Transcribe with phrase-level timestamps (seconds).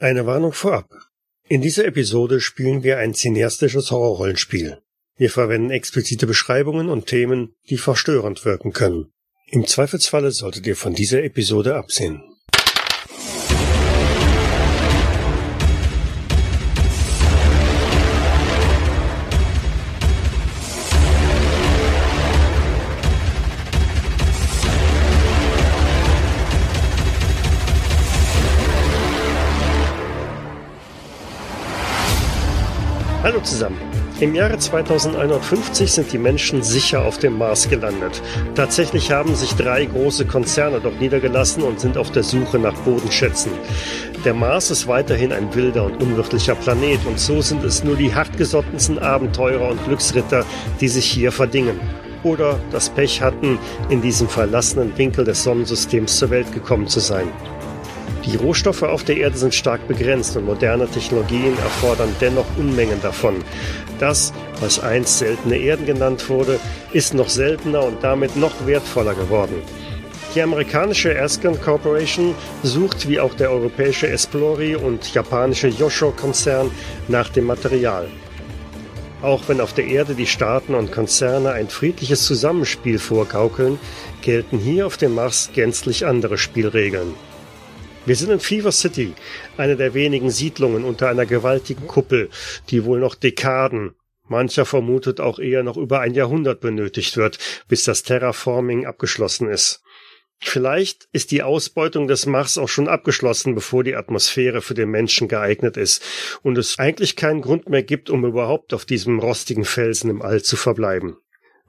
[0.00, 0.88] Eine Warnung vorab.
[1.48, 4.78] In dieser Episode spielen wir ein cineastisches Horrorrollenspiel.
[5.16, 9.10] Wir verwenden explizite Beschreibungen und Themen, die verstörend wirken können.
[9.48, 12.22] Im Zweifelsfalle solltet ihr von dieser Episode absehen.
[33.38, 33.78] Hallo zusammen.
[34.18, 38.20] Im Jahre 2150 sind die Menschen sicher auf dem Mars gelandet.
[38.56, 43.52] Tatsächlich haben sich drei große Konzerne dort niedergelassen und sind auf der Suche nach Bodenschätzen.
[44.24, 48.12] Der Mars ist weiterhin ein wilder und unwirtlicher Planet und so sind es nur die
[48.12, 50.44] hartgesottensten Abenteurer und Glücksritter,
[50.80, 51.78] die sich hier verdingen.
[52.24, 57.28] Oder das Pech hatten, in diesem verlassenen Winkel des Sonnensystems zur Welt gekommen zu sein.
[58.30, 63.36] Die Rohstoffe auf der Erde sind stark begrenzt und moderne Technologien erfordern dennoch Unmengen davon.
[63.98, 66.60] Das, was einst seltene Erden genannt wurde,
[66.92, 69.62] ist noch seltener und damit noch wertvoller geworden.
[70.34, 76.70] Die amerikanische Erskine Corporation sucht wie auch der europäische Esplori und japanische Yosho-Konzern
[77.08, 78.08] nach dem Material.
[79.22, 83.80] Auch wenn auf der Erde die Staaten und Konzerne ein friedliches Zusammenspiel vorgaukeln,
[84.20, 87.14] gelten hier auf dem Mars gänzlich andere Spielregeln.
[88.08, 89.12] Wir sind in Fever City,
[89.58, 92.30] eine der wenigen Siedlungen unter einer gewaltigen Kuppel,
[92.70, 97.84] die wohl noch Dekaden, mancher vermutet auch eher noch über ein Jahrhundert benötigt wird, bis
[97.84, 99.82] das Terraforming abgeschlossen ist.
[100.40, 105.28] Vielleicht ist die Ausbeutung des Mars auch schon abgeschlossen, bevor die Atmosphäre für den Menschen
[105.28, 106.02] geeignet ist
[106.42, 110.42] und es eigentlich keinen Grund mehr gibt, um überhaupt auf diesem rostigen Felsen im All
[110.42, 111.18] zu verbleiben.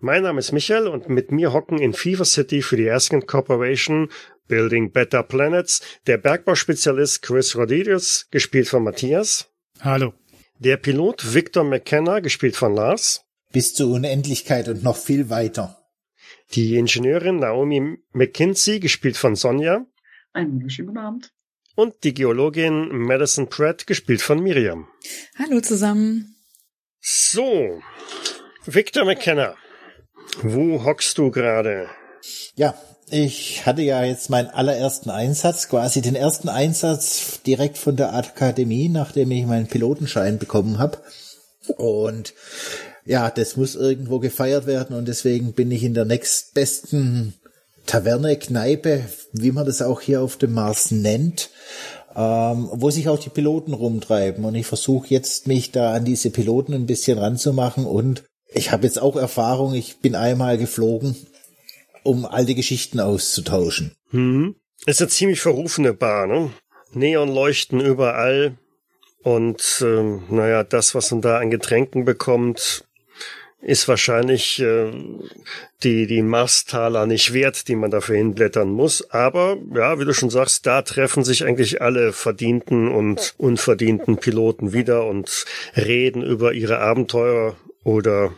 [0.01, 4.07] Mein Name ist Michael und mit mir hocken in Fever City für die Erskine Corporation
[4.49, 9.47] Building Better Planets, der Bergbau-Spezialist Chris Rodriguez, gespielt von Matthias.
[9.79, 10.13] Hallo.
[10.57, 13.23] Der Pilot Victor McKenna, gespielt von Lars.
[13.53, 15.77] Bis zur Unendlichkeit und noch viel weiter.
[16.51, 19.85] Die Ingenieurin Naomi McKinsey, gespielt von Sonja.
[20.33, 21.31] Einen wunderschönen guten Abend.
[21.75, 24.87] Und die Geologin Madison Pratt, gespielt von Miriam.
[25.37, 26.35] Hallo zusammen.
[26.99, 27.81] So,
[28.65, 29.55] Victor McKenna,
[30.41, 31.89] wo hockst du gerade?
[32.55, 32.77] Ja,
[33.11, 38.89] ich hatte ja jetzt meinen allerersten Einsatz, quasi den ersten Einsatz direkt von der Akademie,
[38.89, 40.99] nachdem ich meinen Pilotenschein bekommen habe.
[41.77, 42.33] Und
[43.05, 47.33] ja, das muss irgendwo gefeiert werden und deswegen bin ich in der nächstbesten
[47.85, 51.49] Taverne, Kneipe, wie man das auch hier auf dem Mars nennt,
[52.15, 54.45] ähm, wo sich auch die Piloten rumtreiben.
[54.45, 58.85] Und ich versuche jetzt, mich da an diese Piloten ein bisschen ranzumachen und ich habe
[58.85, 61.15] jetzt auch Erfahrung, ich bin einmal geflogen
[62.09, 63.91] um alte Geschichten auszutauschen.
[64.09, 64.55] Hm.
[64.85, 66.51] Ist eine ziemlich verrufene Bar, ne?
[66.91, 68.57] Neonleuchten überall.
[69.21, 72.85] Und ähm, naja, das, was man da an Getränken bekommt,
[73.61, 74.91] ist wahrscheinlich äh,
[75.83, 79.11] die, die Marstaler nicht wert, die man dafür hinblättern muss.
[79.11, 84.73] Aber ja, wie du schon sagst, da treffen sich eigentlich alle verdienten und unverdienten Piloten
[84.73, 85.45] wieder und
[85.75, 88.31] reden über ihre Abenteuer oder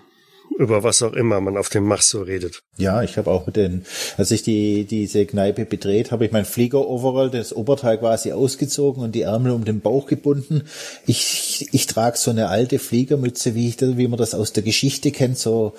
[0.57, 2.63] über was auch immer man auf dem Mach so redet.
[2.77, 3.85] Ja, ich habe auch mit den,
[4.17, 9.13] als ich die diese Kneipe bedreht, habe ich mein Flieger-Overall, das Oberteil quasi ausgezogen und
[9.13, 10.63] die Ärmel um den Bauch gebunden.
[11.05, 14.63] Ich ich trage so eine alte Fliegermütze, wie ich das, wie man das aus der
[14.63, 15.73] Geschichte kennt, so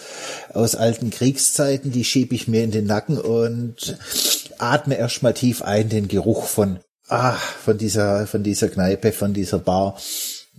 [0.52, 1.92] aus alten Kriegszeiten.
[1.92, 3.98] Die schiebe ich mir in den Nacken und
[4.58, 9.58] atme erstmal tief ein den Geruch von ah von dieser von dieser Kneipe, von dieser
[9.58, 9.98] Bar.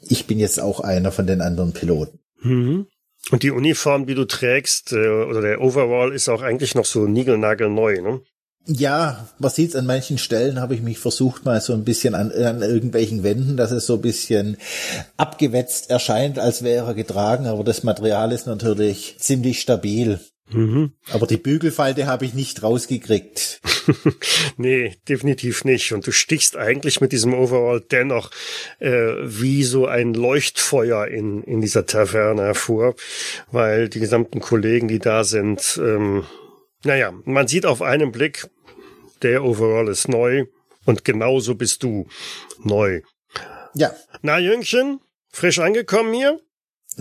[0.02, 2.20] Ich bin jetzt auch einer von den anderen Piloten.
[2.42, 2.88] Mhm.
[3.32, 7.08] Und die Uniform, die du trägst, äh, oder der Overall ist auch eigentlich noch so
[7.08, 8.22] niegelnagelneu, ne?
[8.66, 12.32] Ja, man sieht's an manchen Stellen, habe ich mich versucht mal so ein bisschen an,
[12.32, 14.56] an irgendwelchen Wänden, dass es so ein bisschen
[15.18, 20.22] abgewetzt erscheint, als wäre er getragen, aber das Material ist natürlich ziemlich stabil.
[20.50, 20.94] Mhm.
[21.12, 23.62] Aber die Bügelfalte habe ich nicht rausgekriegt.
[24.58, 25.94] nee, definitiv nicht.
[25.94, 28.30] Und du stichst eigentlich mit diesem Overall dennoch
[28.80, 32.96] äh, wie so ein Leuchtfeuer in, in dieser Taverne hervor,
[33.52, 36.26] weil die gesamten Kollegen, die da sind, ähm,
[36.84, 38.48] naja, man sieht auf einen Blick,
[39.22, 40.46] der Overall ist neu
[40.86, 42.08] und genauso bist du
[42.62, 43.02] neu.
[43.74, 43.96] Ja.
[44.22, 46.40] Na, Jüngchen, frisch angekommen hier?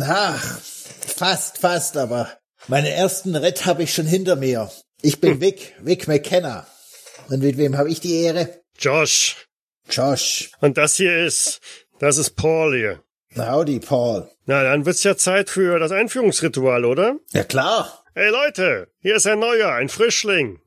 [0.00, 2.38] Ach, fast, fast, aber
[2.68, 4.70] meine ersten Rett habe ich schon hinter mir.
[5.00, 6.66] Ich bin Vic, Vic McKenna.
[7.28, 8.62] Und mit wem habe ich die Ehre?
[8.78, 9.48] Josh.
[9.90, 10.50] Josh.
[10.60, 11.60] Und das hier ist,
[11.98, 13.02] das ist Paul hier.
[13.36, 14.28] Howdy, Paul.
[14.46, 17.16] Na, dann wird's ja Zeit für das Einführungsritual, oder?
[17.32, 18.04] Ja, klar.
[18.14, 20.60] Hey Leute, hier ist ein Neuer, ein Frischling.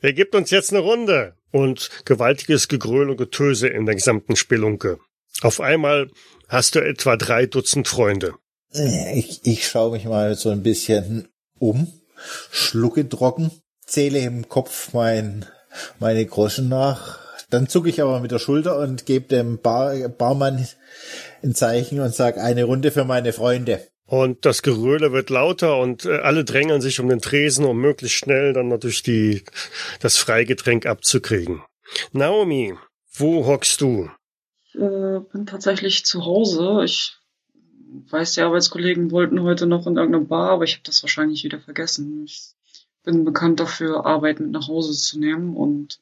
[0.00, 4.98] Er gibt uns jetzt eine Runde und gewaltiges Gegröhl und Getöse in der gesamten Spelunke.
[5.42, 6.10] Auf einmal
[6.48, 8.34] hast du etwa drei Dutzend Freunde.
[8.72, 11.28] Ich, ich schaue mich mal so ein bisschen
[11.58, 11.92] um,
[12.50, 13.50] schlucke trocken,
[13.84, 15.46] zähle im Kopf mein,
[15.98, 17.18] meine Groschen nach.
[17.48, 20.66] Dann zucke ich aber mit der Schulter und gebe dem Bar, Barmann
[21.42, 23.86] ein Zeichen und sage eine Runde für meine Freunde.
[24.06, 28.16] Und das Geröle wird lauter und äh, alle drängeln sich um den Tresen, um möglichst
[28.16, 29.42] schnell dann natürlich die,
[30.00, 31.62] das Freigetränk abzukriegen.
[32.12, 32.74] Naomi,
[33.12, 34.08] wo hockst du?
[34.68, 36.82] Ich äh, bin tatsächlich zu Hause.
[36.84, 37.16] Ich
[38.10, 41.60] weiß, die Arbeitskollegen wollten heute noch in irgendeine Bar, aber ich habe das wahrscheinlich wieder
[41.60, 42.24] vergessen.
[42.24, 42.54] Ich
[43.02, 45.56] bin bekannt dafür, Arbeit mit nach Hause zu nehmen.
[45.56, 46.00] Und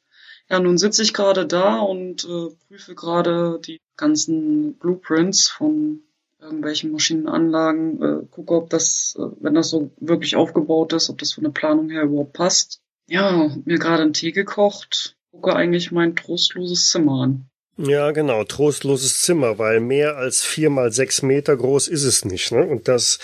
[0.48, 6.00] ja, nun sitze ich gerade da und äh, prüfe gerade die ganzen Blueprints von
[6.40, 11.32] irgendwelchen Maschinenanlagen, äh, gucke, ob das, äh, wenn das so wirklich aufgebaut ist, ob das
[11.32, 12.80] von der Planung her überhaupt passt.
[13.06, 17.46] Ja, mir gerade einen Tee gekocht, gucke eigentlich mein trostloses Zimmer an.
[17.76, 22.52] Ja, genau, trostloses Zimmer, weil mehr als vier mal sechs Meter groß ist es nicht,
[22.52, 22.64] ne?
[22.64, 23.18] Und das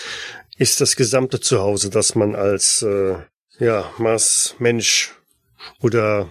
[0.57, 3.15] ist das gesamte Zuhause, das man als äh,
[3.59, 5.15] ja Marsmensch
[5.81, 6.29] oder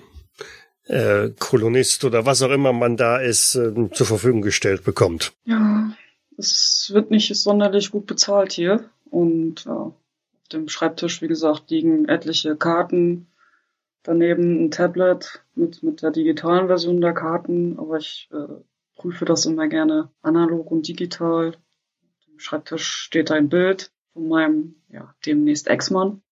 [0.84, 5.32] äh, Kolonist oder was auch immer man da ist, äh, zur Verfügung gestellt bekommt.
[5.44, 5.92] Ja,
[6.36, 8.90] es wird nicht sonderlich gut bezahlt hier.
[9.08, 9.94] Und ja, auf
[10.52, 13.26] dem Schreibtisch, wie gesagt, liegen etliche Karten.
[14.02, 17.78] Daneben ein Tablet mit, mit der digitalen Version der Karten.
[17.78, 18.62] Aber ich äh,
[18.96, 21.48] prüfe das immer gerne analog und digital.
[21.48, 26.22] Auf dem Schreibtisch steht ein Bild von meinem, ja, demnächst Ex-Mann.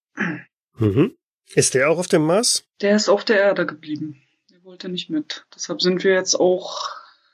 [0.79, 1.17] Mhm.
[1.55, 2.65] Ist der auch auf dem Mars?
[2.81, 4.23] Der ist auf der Erde geblieben.
[4.51, 5.47] Der wollte nicht mit.
[5.55, 6.89] Deshalb sind wir jetzt auch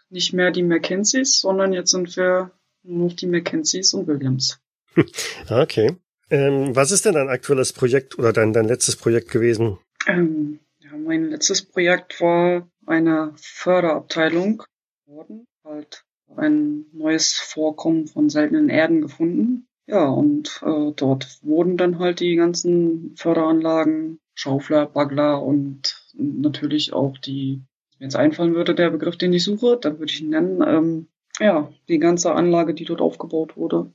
[0.08, 2.52] nicht mehr die Mackenzies, sondern jetzt sind wir
[2.82, 4.60] nur noch die Mackenzies und Williams.
[5.50, 5.96] okay.
[6.30, 9.78] Ähm, was ist denn dein aktuelles Projekt oder dein, dein letztes Projekt gewesen?
[10.06, 14.62] Ähm, ja, mein letztes Projekt war eine Förderabteilung
[15.06, 16.04] geworden, halt
[16.36, 19.66] ein neues Vorkommen von seltenen Erden gefunden.
[19.86, 27.18] Ja, und äh, dort wurden dann halt die ganzen Förderanlagen, Schaufler, Bagler und natürlich auch
[27.18, 27.62] die,
[27.98, 31.08] wenn jetzt einfallen würde, der Begriff, den ich suche, dann würde ich ihn nennen, ähm,
[31.38, 33.92] ja, die ganze Anlage, die dort aufgebaut wurde.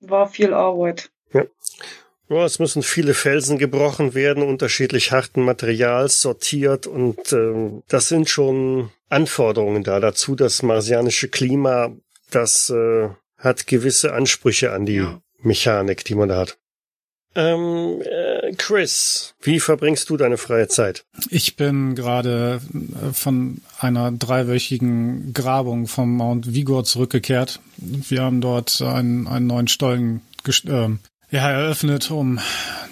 [0.00, 1.10] War viel Arbeit.
[1.32, 1.44] Ja.
[2.28, 8.28] Ja, es müssen viele Felsen gebrochen werden, unterschiedlich harten Materials sortiert und äh, das sind
[8.28, 10.34] schon Anforderungen da dazu.
[10.34, 11.92] Das marsianische Klima,
[12.30, 15.20] das äh, hat gewisse Ansprüche an die ja.
[15.40, 16.58] Mechanik, die man da hat.
[17.36, 21.04] Ähm, äh, Chris, wie verbringst du deine freie Zeit?
[21.28, 27.60] Ich bin gerade äh, von einer dreiwöchigen Grabung vom Mount Vigor zurückgekehrt.
[27.76, 30.88] Wir haben dort einen, einen neuen Stollen äh,
[31.30, 32.38] ja, eröffnet, um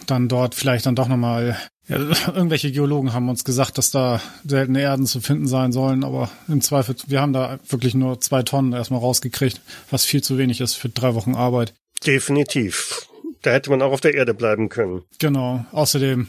[0.07, 1.57] dann dort vielleicht dann doch nochmal
[1.89, 1.97] ja,
[2.35, 6.61] irgendwelche Geologen haben uns gesagt, dass da seltene Erden zu finden sein sollen, aber im
[6.61, 9.61] Zweifel, wir haben da wirklich nur zwei Tonnen erstmal rausgekriegt,
[9.91, 11.75] was viel zu wenig ist für drei Wochen Arbeit.
[12.07, 13.09] Definitiv.
[13.43, 15.03] Da hätte man auch auf der Erde bleiben können.
[15.19, 15.67] Genau.
[15.73, 16.29] Außerdem,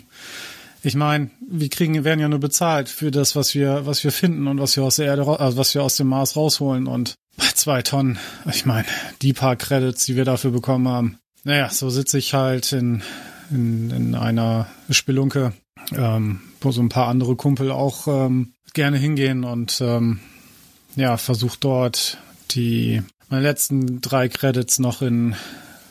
[0.84, 4.48] ich meine, wir kriegen, werden ja nur bezahlt für das, was wir, was wir finden
[4.48, 6.88] und was wir aus der Erde, also was wir aus dem Mars rausholen.
[6.88, 8.19] Und bei zwei Tonnen,
[8.51, 8.86] ich meine,
[9.22, 11.18] die paar Credits, die wir dafür bekommen haben.
[11.46, 13.04] Naja, so sitze ich halt in,
[13.52, 15.54] in, in einer Spelunke,
[15.96, 20.20] ähm, wo so ein paar andere Kumpel auch ähm, gerne hingehen und ähm,
[20.96, 22.18] ja, versuche dort
[22.52, 25.36] die meine letzten drei Credits noch in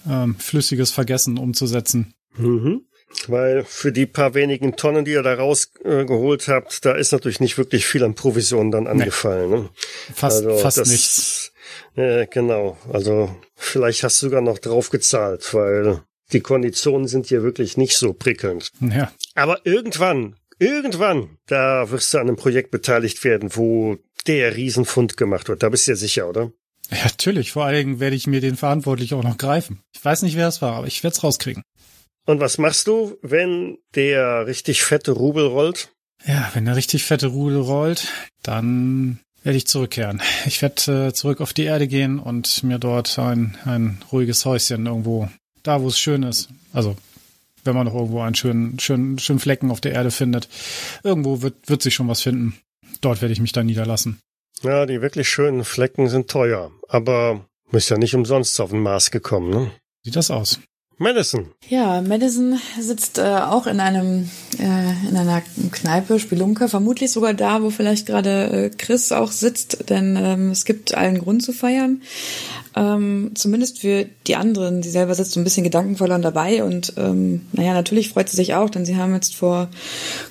[0.08, 2.14] ähm, flüssiges Vergessen umzusetzen.
[2.36, 2.82] Mhm.
[3.28, 7.38] Weil für die paar wenigen Tonnen, die ihr da rausgeholt äh, habt, da ist natürlich
[7.38, 9.50] nicht wirklich viel an Provisionen dann angefallen.
[9.50, 9.56] Nee.
[9.56, 9.68] Ne?
[10.12, 11.52] Fast, also fast nichts.
[11.96, 12.76] Äh, genau.
[12.92, 17.96] Also vielleicht hast du sogar noch drauf gezahlt, weil die Konditionen sind hier wirklich nicht
[17.96, 18.70] so prickelnd.
[18.80, 19.12] Ja.
[19.34, 25.48] Aber irgendwann, irgendwann, da wirst du an einem Projekt beteiligt werden, wo der Riesenfund gemacht
[25.48, 25.62] wird.
[25.62, 26.50] Da bist du ja sicher, oder?
[26.90, 27.52] Ja, natürlich.
[27.52, 29.82] Vor allen Dingen werde ich mir den Verantwortlichen auch noch greifen.
[29.94, 31.62] Ich weiß nicht, wer es war, aber ich werde es rauskriegen.
[32.26, 35.90] Und was machst du, wenn der richtig fette Rubel rollt?
[36.26, 38.08] Ja, wenn der richtig fette Rubel rollt,
[38.42, 40.20] dann werde ich zurückkehren.
[40.46, 44.86] Ich werde äh, zurück auf die Erde gehen und mir dort ein, ein ruhiges Häuschen
[44.86, 45.28] irgendwo,
[45.62, 46.48] da wo es schön ist.
[46.72, 46.96] Also,
[47.62, 50.48] wenn man noch irgendwo einen schönen, schönen, schönen Flecken auf der Erde findet.
[51.02, 52.58] Irgendwo wird, wird sich schon was finden.
[53.00, 54.18] Dort werde ich mich dann niederlassen.
[54.62, 59.10] Ja, die wirklich schönen Flecken sind teuer, aber ist ja nicht umsonst auf den Mars
[59.10, 59.70] gekommen, ne?
[60.02, 60.60] Sieht das aus.
[60.98, 61.46] Madison.
[61.68, 67.62] Ja, Madison sitzt äh, auch in einem äh, in einer Kneipe, Spelunke, vermutlich sogar da,
[67.62, 72.02] wo vielleicht gerade äh, Chris auch sitzt, denn ähm, es gibt allen Grund zu feiern.
[72.76, 74.82] Ähm, zumindest für die anderen.
[74.82, 78.54] Sie selber sitzt so ein bisschen gedankenvoller dabei und ähm, naja, natürlich freut sie sich
[78.54, 79.68] auch, denn sie haben jetzt vor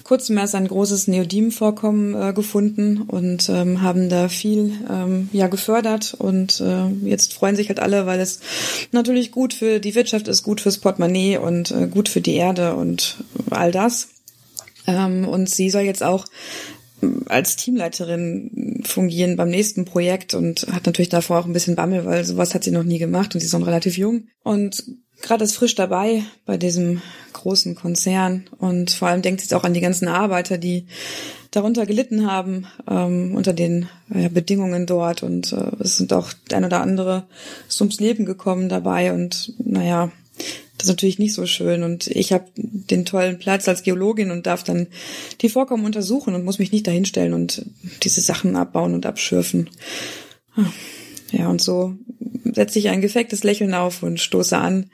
[0.03, 6.15] kurzem erst ein großes Neodym-Vorkommen äh, gefunden und ähm, haben da viel ähm, ja gefördert
[6.17, 8.41] und äh, jetzt freuen sich halt alle, weil es
[8.91, 12.75] natürlich gut für die Wirtschaft ist, gut fürs Portemonnaie und äh, gut für die Erde
[12.75, 14.09] und all das.
[14.87, 16.25] Ähm, und sie soll jetzt auch
[17.27, 22.23] als Teamleiterin fungieren beim nächsten Projekt und hat natürlich davor auch ein bisschen Bammel, weil
[22.23, 24.83] sowas hat sie noch nie gemacht und sie ist noch relativ jung und
[25.21, 27.01] gerade ist frisch dabei bei diesem
[27.33, 30.85] großen Konzern und vor allem denkt sie jetzt auch an die ganzen Arbeiter, die
[31.51, 36.65] darunter gelitten haben ähm, unter den äh, Bedingungen dort und äh, es sind auch ein
[36.65, 37.23] oder andere
[37.67, 40.11] so ums Leben gekommen dabei und naja,
[40.77, 41.83] das ist natürlich nicht so schön.
[41.83, 44.87] Und ich habe den tollen Platz als Geologin und darf dann
[45.41, 47.65] die Vorkommen untersuchen und muss mich nicht dahinstellen und
[48.03, 49.69] diese Sachen abbauen und abschürfen.
[51.31, 51.95] Ja, und so
[52.43, 54.89] setze ich ein gefektes Lächeln auf und stoße an,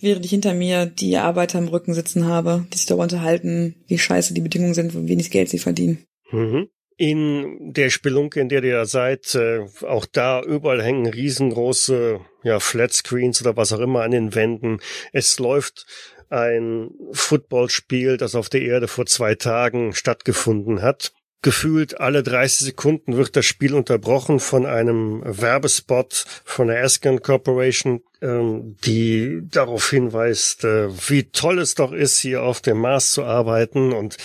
[0.00, 3.98] während ich hinter mir die Arbeiter im Rücken sitzen habe, die sich darüber unterhalten, wie
[3.98, 6.06] scheiße die Bedingungen sind, wie wenig Geld sie verdienen.
[6.30, 6.68] Mhm.
[6.98, 13.42] In der Spelunke, in der ihr seid, äh, auch da überall hängen riesengroße ja, Flatscreens
[13.42, 14.80] oder was auch immer an den Wänden.
[15.12, 15.86] Es läuft
[16.30, 21.12] ein Footballspiel, das auf der Erde vor zwei Tagen stattgefunden hat.
[21.42, 28.02] Gefühlt alle 30 Sekunden wird das Spiel unterbrochen von einem Werbespot von der Ascan Corporation,
[28.20, 33.22] ähm, die darauf hinweist, äh, wie toll es doch ist, hier auf dem Mars zu
[33.22, 34.16] arbeiten und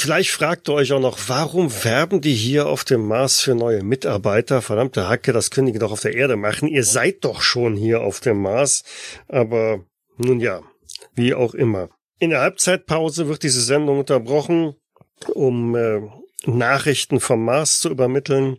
[0.00, 3.82] Vielleicht fragt ihr euch auch noch, warum werben die hier auf dem Mars für neue
[3.82, 4.62] Mitarbeiter?
[4.62, 6.68] Verdammte Hacke, das können die doch auf der Erde machen.
[6.68, 8.82] Ihr seid doch schon hier auf dem Mars.
[9.28, 9.84] Aber
[10.16, 10.62] nun ja,
[11.14, 11.90] wie auch immer.
[12.18, 14.74] In der Halbzeitpause wird diese Sendung unterbrochen,
[15.34, 16.00] um äh,
[16.46, 18.56] Nachrichten vom Mars zu übermitteln.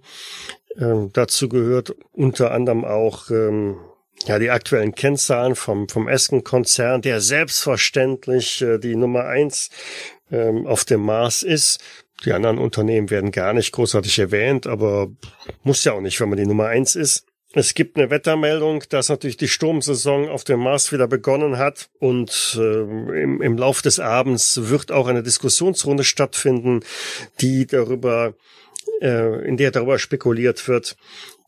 [0.77, 3.79] Ähm, dazu gehört unter anderem auch ähm,
[4.27, 9.71] ja, die aktuellen Kennzahlen vom, vom Esken-Konzern, der selbstverständlich äh, die Nummer eins
[10.31, 11.79] ähm, auf dem Mars ist.
[12.25, 15.09] Die anderen Unternehmen werden gar nicht großartig erwähnt, aber
[15.63, 17.25] muss ja auch nicht, wenn man die Nummer eins ist.
[17.53, 22.57] Es gibt eine Wettermeldung, dass natürlich die Sturmsaison auf dem Mars wieder begonnen hat und
[22.57, 26.79] äh, im, im Lauf des Abends wird auch eine Diskussionsrunde stattfinden,
[27.41, 28.35] die darüber,
[29.01, 30.95] äh, in der darüber spekuliert wird,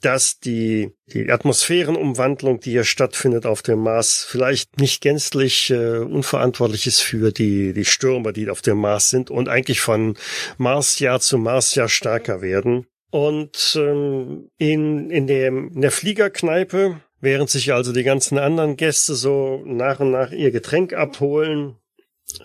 [0.05, 6.88] dass die, die Atmosphärenumwandlung, die hier stattfindet auf dem Mars, vielleicht nicht gänzlich äh, unverantwortlich
[6.88, 10.15] ist für die, die Stürme, die auf dem Mars sind und eigentlich von
[10.57, 12.86] Marsjahr zu Marsjahr stärker werden.
[13.12, 19.13] Und ähm, in, in, dem, in der Fliegerkneipe, während sich also die ganzen anderen Gäste
[19.13, 21.75] so nach und nach ihr Getränk abholen,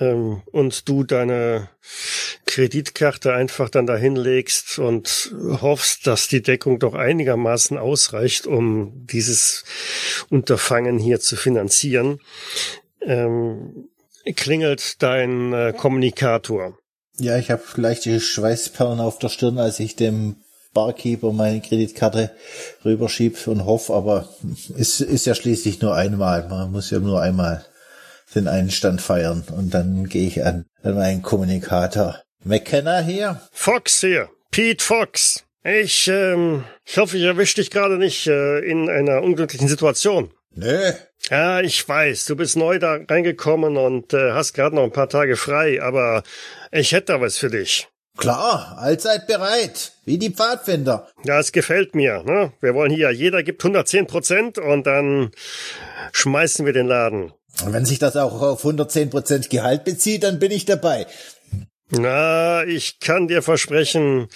[0.01, 1.69] ähm, und du deine
[2.47, 9.65] Kreditkarte einfach dann dahin legst und hoffst, dass die Deckung doch einigermaßen ausreicht, um dieses
[10.31, 12.21] Unterfangen hier zu finanzieren,
[13.03, 13.89] ähm,
[14.35, 16.79] klingelt dein äh, Kommunikator.
[17.19, 20.37] Ja, ich habe leichte Schweißperlen auf der Stirn, als ich dem
[20.73, 22.31] Barkeeper meine Kreditkarte
[22.85, 24.29] rüberschieb und hoffe, aber
[24.79, 26.49] es ist ja schließlich nur einmal.
[26.49, 27.65] Man muss ja nur einmal
[28.35, 32.23] den Einstand feiern und dann gehe ich an, an meinen Kommunikator.
[32.45, 33.41] McKenna hier?
[33.53, 34.29] Fox hier.
[34.51, 35.45] Pete Fox.
[35.65, 40.31] Ich, ähm, ich hoffe, ich erwische dich gerade nicht äh, in einer unglücklichen Situation.
[40.55, 40.93] Nö.
[41.31, 45.09] Ja, ich weiß, du bist neu da reingekommen und äh, hast gerade noch ein paar
[45.09, 46.23] Tage frei, aber
[46.71, 47.89] ich hätte da was für dich.
[48.17, 51.09] Klar, allzeit bereit, wie die Pfadfinder.
[51.25, 52.25] Ja, es gefällt mir.
[52.25, 52.53] Ne?
[52.61, 55.31] Wir wollen hier, jeder gibt 110 Prozent und dann
[56.13, 57.33] schmeißen wir den Laden.
[57.65, 61.07] Und wenn sich das auch auf 110 Prozent Gehalt bezieht, dann bin ich dabei.
[61.91, 64.29] Na, ich kann dir versprechen,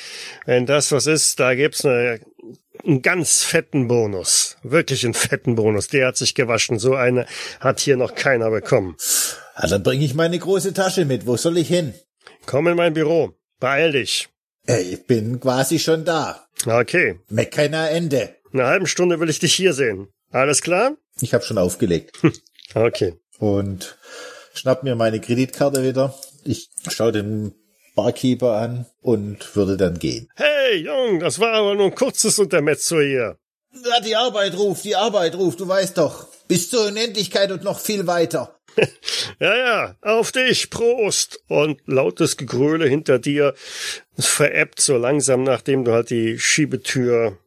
[0.46, 2.20] wenn das was ist, da gibt's eine,
[2.84, 4.56] einen ganz fetten Bonus.
[4.62, 5.88] Wirklich einen fetten Bonus.
[5.88, 6.78] Der hat sich gewaschen.
[6.78, 7.26] So eine
[7.60, 8.96] hat hier noch keiner bekommen.
[9.60, 11.26] Ja, dann bringe ich meine große Tasche mit.
[11.26, 11.94] Wo soll ich hin?
[12.46, 13.34] Komm in mein Büro.
[13.60, 14.28] Beeil dich.
[14.66, 16.46] Ich bin quasi schon da.
[16.64, 17.20] Okay.
[17.28, 18.36] Meckener Ende.
[18.52, 20.08] Eine halben Stunde will ich dich hier sehen.
[20.30, 20.96] Alles klar?
[21.20, 22.18] Ich habe schon aufgelegt.
[22.74, 23.14] Okay.
[23.38, 23.98] Und
[24.54, 26.14] schnapp mir meine Kreditkarte wieder.
[26.44, 27.54] Ich schaue den
[27.94, 30.28] Barkeeper an und würde dann gehen.
[30.34, 33.36] Hey, Jung, das war aber nur ein kurzes Untermezzo hier.
[33.84, 36.28] Ja, die Arbeit ruft, die Arbeit ruft, du weißt doch.
[36.46, 38.58] Bis zur Unendlichkeit und noch viel weiter.
[39.40, 41.40] ja, ja, auf dich, Prost!
[41.48, 43.54] Und lautes Gegröle hinter dir.
[44.18, 47.38] Veräppt so langsam, nachdem du halt die Schiebetür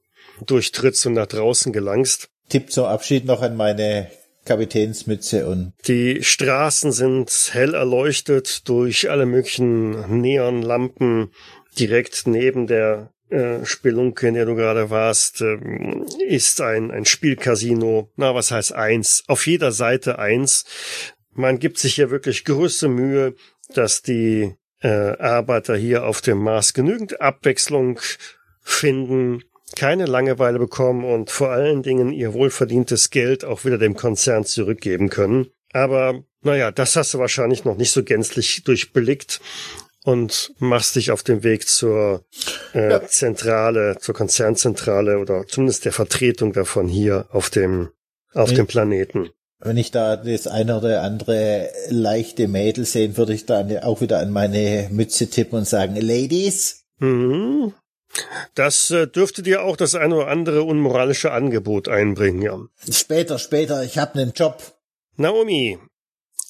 [0.45, 2.29] durchtrittst und nach draußen gelangst.
[2.49, 4.11] Tipp zum Abschied noch an meine
[4.45, 5.73] Kapitänsmütze und.
[5.87, 11.31] Die Straßen sind hell erleuchtet durch alle möglichen Neonlampen
[11.77, 15.57] direkt neben der äh, Spelunke, in der du gerade warst, äh,
[16.27, 18.11] ist ein, ein Spielcasino.
[18.15, 19.23] Na, was heißt eins?
[19.27, 20.63] Auf jeder Seite eins.
[21.33, 23.35] Man gibt sich hier wirklich größte Mühe,
[23.73, 27.99] dass die äh, Arbeiter hier auf dem Mars genügend Abwechslung
[28.61, 29.43] finden,
[29.75, 35.09] keine Langeweile bekommen und vor allen Dingen ihr wohlverdientes Geld auch wieder dem Konzern zurückgeben
[35.09, 35.47] können.
[35.73, 39.41] Aber naja, das hast du wahrscheinlich noch nicht so gänzlich durchblickt
[40.03, 42.23] und machst dich auf den Weg zur
[42.73, 43.05] äh, ja.
[43.05, 47.89] Zentrale, zur Konzernzentrale oder zumindest der Vertretung davon hier auf dem
[48.33, 48.57] auf nee.
[48.57, 49.29] dem Planeten.
[49.59, 54.19] Wenn ich da das eine oder andere leichte Mädel sehen, würde ich dann auch wieder
[54.19, 56.85] an meine Mütze tippen und sagen, Ladies.
[56.99, 57.73] Mhm.
[58.53, 62.59] Das äh, dürfte dir auch das eine oder andere unmoralische Angebot einbringen, ja.
[62.89, 64.61] Später, später, ich habe einen Job.
[65.17, 65.79] Naomi,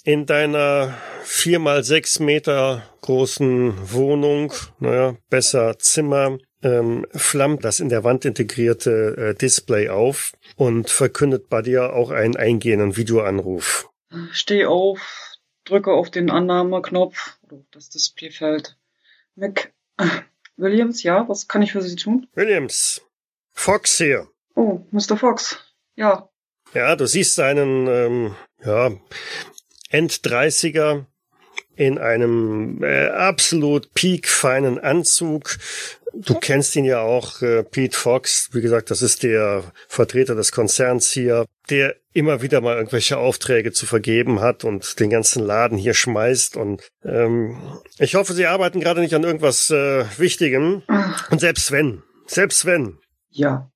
[0.03, 7.89] in deiner vier mal sechs Meter großen Wohnung, naja, besser Zimmer, ähm, flammt das in
[7.89, 13.89] der Wand integrierte äh, Display auf und verkündet bei dir auch einen eingehenden Videoanruf.
[14.31, 14.99] Steh auf,
[15.63, 17.37] drücke auf den Annahmeknopf,
[17.71, 18.77] das Display fällt.
[19.35, 19.73] Mac
[20.57, 22.27] Williams, ja, was kann ich für Sie tun?
[22.33, 23.01] Williams,
[23.53, 24.27] Fox hier.
[24.55, 25.17] Oh, Mr.
[25.17, 25.57] Fox,
[25.95, 26.29] ja.
[26.73, 28.91] Ja, du siehst einen, ähm, ja,
[29.89, 31.05] End-30er
[31.75, 35.57] in einem äh, absolut peak-feinen Anzug.
[36.13, 38.49] Du kennst ihn ja auch, äh, Pete Fox.
[38.53, 43.73] Wie gesagt, das ist der Vertreter des Konzerns hier, der immer wieder mal irgendwelche Aufträge
[43.73, 46.55] zu vergeben hat und den ganzen Laden hier schmeißt.
[46.55, 47.57] Und ähm,
[47.99, 50.83] ich hoffe, Sie arbeiten gerade nicht an irgendwas äh, Wichtigem.
[51.29, 52.99] Und selbst wenn, selbst wenn.
[53.29, 53.69] Ja.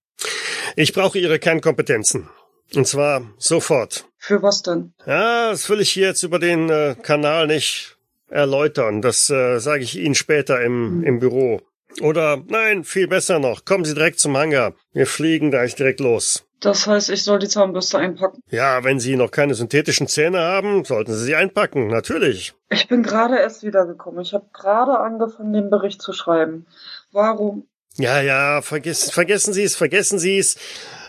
[0.77, 2.29] Ich brauche Ihre Kernkompetenzen.
[2.75, 4.05] Und zwar sofort.
[4.17, 4.93] Für was denn?
[5.05, 7.97] Ja, das will ich hier jetzt über den äh, Kanal nicht
[8.29, 9.01] erläutern.
[9.01, 11.03] Das äh, sage ich Ihnen später im, hm.
[11.03, 11.61] im Büro.
[12.01, 13.65] Oder nein, viel besser noch.
[13.65, 14.73] Kommen Sie direkt zum Hangar.
[14.93, 16.45] Wir fliegen gleich direkt los.
[16.59, 18.43] Das heißt, ich soll die Zahnbürste einpacken?
[18.49, 22.53] Ja, wenn Sie noch keine synthetischen Zähne haben, sollten Sie sie einpacken, natürlich.
[22.69, 24.21] Ich bin gerade erst wiedergekommen.
[24.21, 26.65] Ich habe gerade angefangen, den Bericht zu schreiben.
[27.11, 27.65] Warum?
[27.95, 30.57] Ja, ja, vergessen, vergessen Sie es, vergessen Sie es.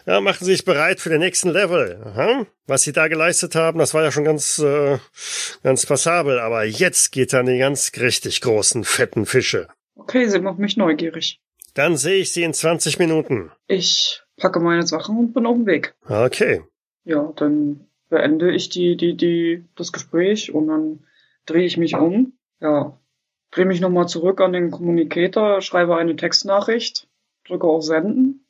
[0.06, 2.00] Ja, machen Sie sich bereit für den nächsten Level.
[2.04, 2.46] Aha.
[2.66, 4.98] Was Sie da geleistet haben, das war ja schon ganz, äh,
[5.62, 6.38] ganz passabel.
[6.38, 9.68] Aber jetzt geht an die ganz richtig großen, fetten Fische.
[9.94, 11.40] Okay, Sie machen mich neugierig.
[11.74, 13.52] Dann sehe ich Sie in 20 Minuten.
[13.66, 15.94] Ich packe meine Sachen und bin auf dem Weg.
[16.08, 16.62] Okay.
[17.04, 21.04] Ja, dann beende ich die, die, die, das Gespräch und dann
[21.46, 22.32] drehe ich mich um.
[22.60, 22.98] Ja,
[23.50, 27.08] drehe mich nochmal zurück an den Kommunikator, schreibe eine Textnachricht,
[27.44, 28.44] drücke auf Senden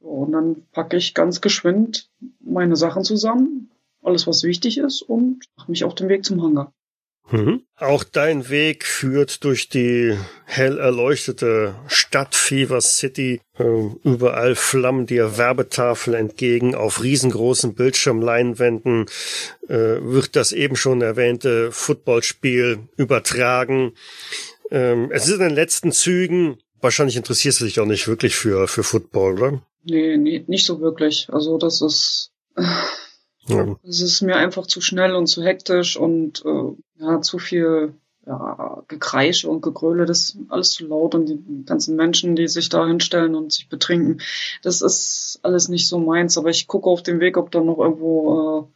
[0.00, 3.70] und dann packe ich ganz geschwind meine Sachen zusammen,
[4.02, 6.72] alles was wichtig ist und mache mich auf den Weg zum Hangar.
[7.30, 7.62] Mhm.
[7.76, 13.40] Auch dein Weg führt durch die hell erleuchtete Stadt Fever City.
[13.58, 16.74] Ähm, überall flammen dir Werbetafel entgegen.
[16.74, 19.06] Auf riesengroßen Bildschirmleinwänden
[19.68, 23.92] äh, wird das eben schon erwähnte Footballspiel übertragen.
[24.70, 26.58] Ähm, es ist in den letzten Zügen.
[26.80, 29.62] Wahrscheinlich interessierst du dich auch nicht wirklich für, für Football, oder?
[29.88, 31.28] Nee, nee, nicht so wirklich.
[31.32, 32.62] Also das ist, äh,
[33.46, 33.76] ja.
[33.82, 37.94] das ist mir einfach zu schnell und zu hektisch und äh, ja, zu viel
[38.26, 42.68] ja, Gekreische und Gegröle, das ist alles zu laut und die ganzen Menschen, die sich
[42.68, 44.20] da hinstellen und sich betrinken,
[44.62, 46.36] das ist alles nicht so meins.
[46.36, 48.68] Aber ich gucke auf dem Weg, ob da noch irgendwo,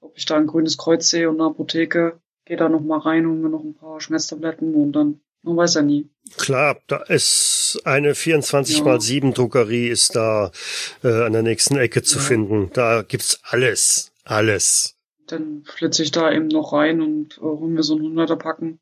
[0.00, 2.20] äh, ob ich da ein grünes Kreuz sehe und eine Apotheke.
[2.44, 5.74] Gehe da noch mal rein, und mir noch ein paar Schmerztabletten und dann man weiß
[5.74, 6.08] ja nie.
[6.36, 10.52] Klar, da ist eine 24 mal 7 Druckerie ist da
[11.02, 12.24] äh, an der nächsten Ecke zu ja.
[12.24, 12.70] finden.
[12.72, 14.96] Da gibt's alles, alles.
[15.26, 18.78] Dann flitze ich da eben noch rein und äh, hol mir so ein 100er Packen.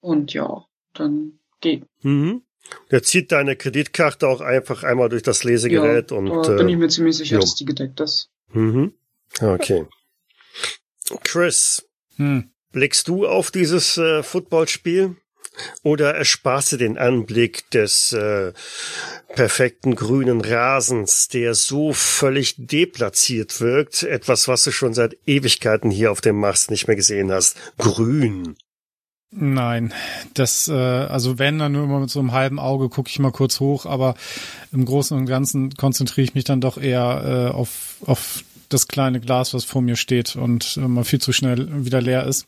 [0.00, 1.84] Und ja, dann geht.
[2.02, 2.42] Mhm.
[2.90, 6.46] Der zieht deine Kreditkarte auch einfach einmal durch das Lesegerät ja, und.
[6.46, 7.40] Da bin ich mir ziemlich sicher, jo.
[7.40, 8.30] dass die gedeckt ist.
[8.52, 8.92] Mhm.
[9.40, 9.86] Okay.
[11.22, 12.50] Chris, hm.
[12.72, 15.16] blickst du auf dieses äh, Footballspiel?
[15.82, 18.52] Oder ersparst du den Anblick des äh,
[19.34, 26.10] perfekten grünen Rasens, der so völlig deplatziert wirkt, etwas, was du schon seit Ewigkeiten hier
[26.12, 27.56] auf dem Mars nicht mehr gesehen hast.
[27.78, 28.56] Grün.
[29.30, 29.92] Nein,
[30.32, 33.30] das, äh, also wenn, dann nur immer mit so einem halben Auge gucke ich mal
[33.30, 34.14] kurz hoch, aber
[34.72, 39.20] im Großen und Ganzen konzentriere ich mich dann doch eher äh, auf, auf das kleine
[39.20, 42.46] Glas, was vor mir steht und äh, mal viel zu schnell wieder leer ist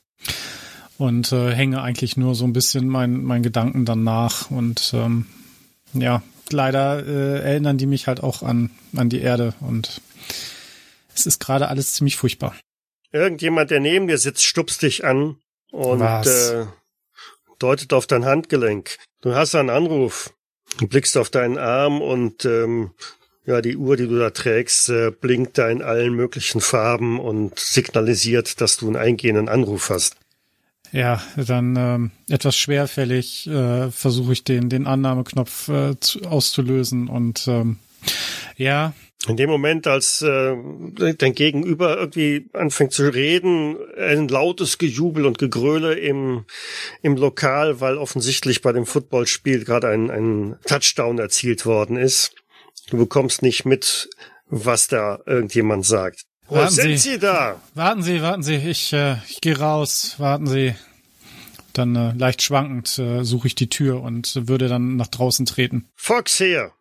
[1.00, 5.26] und äh, hänge eigentlich nur so ein bisschen meinen mein Gedanken dann nach und ähm,
[5.94, 10.02] ja, leider äh, erinnern die mich halt auch an, an die Erde und
[11.14, 12.54] es ist gerade alles ziemlich furchtbar.
[13.12, 15.36] Irgendjemand, der neben dir sitzt, stupst dich an
[15.72, 16.66] und äh,
[17.58, 18.98] deutet auf dein Handgelenk.
[19.22, 20.34] Du hast einen Anruf.
[20.78, 22.90] Du blickst auf deinen Arm und ähm,
[23.44, 27.58] ja, die Uhr, die du da trägst, äh, blinkt da in allen möglichen Farben und
[27.58, 30.19] signalisiert, dass du einen eingehenden Anruf hast.
[30.92, 37.46] Ja, dann ähm, etwas schwerfällig äh, versuche ich den den Annahmeknopf äh, zu, auszulösen und
[37.46, 37.78] ähm,
[38.56, 38.92] ja.
[39.28, 40.56] In dem Moment, als äh,
[41.18, 46.46] dein Gegenüber irgendwie anfängt zu reden, ein lautes Gejubel und Gegröle im,
[47.02, 52.34] im Lokal, weil offensichtlich bei dem Footballspiel gerade ein, ein Touchdown erzielt worden ist.
[52.88, 54.08] Du bekommst nicht mit,
[54.46, 56.24] was da irgendjemand sagt.
[56.50, 57.60] Wo warten sind Sie, Sie da?
[57.74, 60.74] Warten Sie, warten Sie, ich, äh, ich gehe raus, warten Sie.
[61.72, 65.88] Dann äh, leicht schwankend äh, suche ich die Tür und würde dann nach draußen treten.
[65.94, 66.72] Fox hier.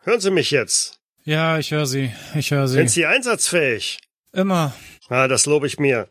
[0.00, 0.98] Hören Sie mich jetzt?
[1.24, 2.10] Ja, ich höre Sie.
[2.34, 2.76] Ich höre Sie.
[2.76, 3.98] Sind Sie einsatzfähig?
[4.32, 4.72] Immer.
[5.10, 6.08] Ah, das lobe ich mir.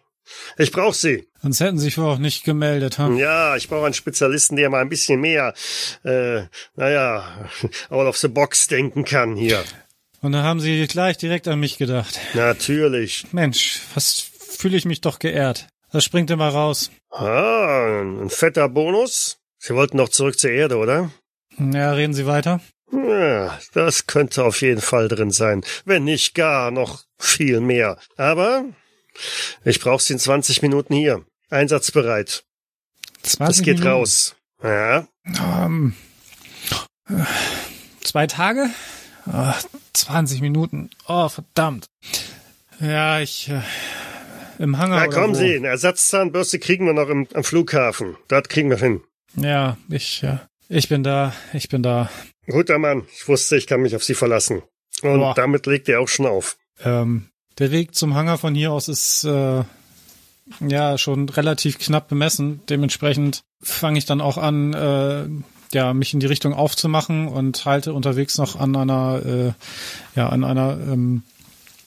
[0.60, 1.28] Ich brauche Sie.
[1.42, 3.18] Sonst hätten Sie sich wohl auch nicht gemeldet, hm?
[3.18, 5.56] Ja, ich brauche einen Spezialisten, der mal ein bisschen mehr,
[6.04, 6.44] äh,
[6.76, 7.50] naja,
[7.90, 9.64] out of the box denken kann hier.
[10.22, 12.20] Und dann haben Sie gleich direkt an mich gedacht.
[12.36, 13.26] Natürlich.
[13.32, 15.68] Mensch, was fühle ich mich doch geehrt.
[15.92, 16.92] Das springt immer raus.
[17.10, 19.40] Ah, ein fetter Bonus.
[19.58, 21.12] Sie wollten doch zurück zur Erde, oder?
[21.58, 22.62] Ja, reden Sie weiter.
[22.92, 25.64] Ja, das könnte auf jeden Fall drin sein.
[25.86, 27.98] Wenn nicht gar noch viel mehr.
[28.18, 28.66] Aber
[29.64, 31.26] ich brauche sie in 20 Minuten hier.
[31.50, 32.44] Einsatzbereit.
[33.24, 33.88] 20 das geht Minuten?
[33.88, 34.36] raus.
[34.64, 35.08] Ja.
[35.66, 35.96] Um,
[37.10, 37.26] ähm,
[38.04, 38.70] zwei Tage?
[39.28, 39.54] Oh,
[39.94, 40.90] 20 Minuten.
[41.08, 41.88] Oh, verdammt.
[42.80, 43.50] Ja, ich.
[43.50, 43.62] Äh,
[44.60, 45.08] Im Hangar.
[45.08, 45.56] Na, kommen Sie.
[45.56, 48.18] Eine Ersatzzahnbürste kriegen wir noch im, am Flughafen.
[48.28, 49.02] Dort kriegen wir hin.
[49.36, 50.24] Ja, ich.
[50.24, 50.38] Äh,
[50.70, 51.34] ich bin da.
[51.54, 52.10] Ich bin da.
[52.48, 54.64] Guter Mann, ich wusste, ich kann mich auf Sie verlassen.
[55.04, 55.34] Und Boah.
[55.36, 56.58] damit legt er auch schon auf.
[56.84, 57.30] Ähm,
[57.60, 59.64] der Weg zum Hangar von hier aus ist äh,
[60.60, 62.62] ja schon relativ knapp bemessen.
[62.70, 65.28] Dementsprechend fange ich dann auch an, äh,
[65.74, 69.54] ja, mich in die Richtung aufzumachen und halte unterwegs noch an einer, äh,
[70.16, 71.24] ja, an einer ähm,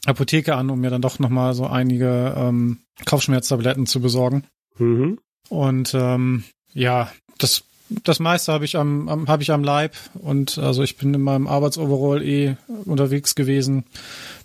[0.07, 4.45] Apotheke an, um mir dann doch nochmal so einige ähm, Kopfschmerztabletten zu besorgen.
[4.79, 5.19] Mhm.
[5.49, 7.65] Und ähm, ja, das
[8.03, 11.21] das meiste habe ich am, am habe ich am Leib und also ich bin in
[11.21, 13.85] meinem Arbeitsoverall eh unterwegs gewesen.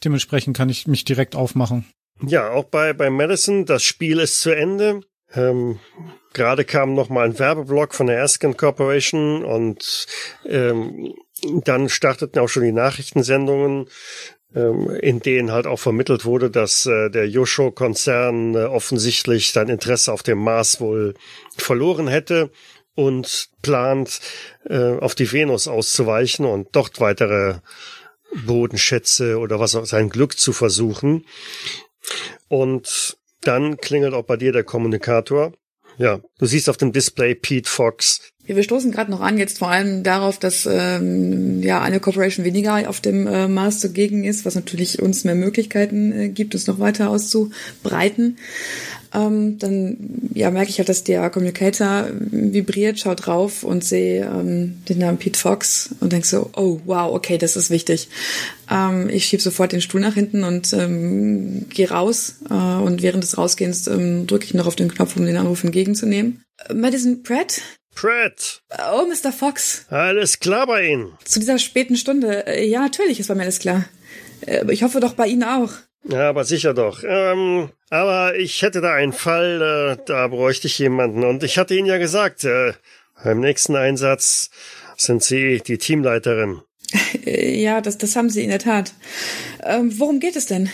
[0.03, 1.85] Dementsprechend kann ich mich direkt aufmachen.
[2.21, 5.01] Ja, auch bei bei Madison, das Spiel ist zu Ende.
[5.33, 5.79] Ähm,
[6.33, 10.05] Gerade kam noch mal ein Werbeblock von der Erskine Corporation und
[10.45, 13.89] ähm, dann starteten auch schon die Nachrichtensendungen,
[14.53, 20.13] ähm, in denen halt auch vermittelt wurde, dass äh, der Yosho-Konzern äh, offensichtlich sein Interesse
[20.13, 21.15] auf dem Mars wohl
[21.57, 22.51] verloren hätte
[22.93, 24.19] und plant,
[24.65, 27.55] äh, auf die Venus auszuweichen und dort weitere
[28.45, 31.25] Bodenschätze oder was auch sein Glück zu versuchen.
[32.47, 35.53] Und dann klingelt auch bei dir der Kommunikator.
[35.97, 38.31] Ja, du siehst auf dem Display Pete Fox.
[38.45, 42.45] Ja, wir stoßen gerade noch an, jetzt vor allem darauf, dass ähm, ja eine Corporation
[42.45, 46.67] weniger auf dem äh, Mars zugegen ist, was natürlich uns mehr Möglichkeiten äh, gibt, uns
[46.67, 48.37] noch weiter auszubreiten
[49.13, 54.83] ähm, dann ja merke ich halt, dass der Communicator vibriert, schaut drauf und sehe ähm,
[54.87, 58.09] den Namen Pete Fox und denk so, oh wow, okay, das ist wichtig.
[58.69, 63.23] Ähm, ich schieb sofort den Stuhl nach hinten und ähm, gehe raus äh, und während
[63.23, 66.43] des Rausgehens ähm, drücke ich noch auf den Knopf, um den Anruf entgegenzunehmen.
[66.67, 67.61] Äh, Madison Pratt?
[67.95, 68.61] Pratt.
[68.93, 69.31] Oh, Mr.
[69.31, 69.85] Fox.
[69.89, 71.13] Alles klar bei Ihnen?
[71.25, 72.47] Zu dieser späten Stunde.
[72.47, 73.85] Äh, ja, natürlich ist bei mir alles klar.
[74.45, 75.71] Äh, ich hoffe doch bei Ihnen auch.
[76.03, 77.03] Ja, aber sicher doch.
[77.05, 81.23] Ähm, aber ich hätte da einen Fall, äh, da bräuchte ich jemanden.
[81.23, 82.73] Und ich hatte Ihnen ja gesagt, äh,
[83.23, 84.49] beim nächsten Einsatz
[84.95, 86.61] sind Sie die Teamleiterin.
[87.25, 88.93] Ja, das, das haben Sie in der Tat.
[89.63, 90.69] Ähm, worum geht es denn?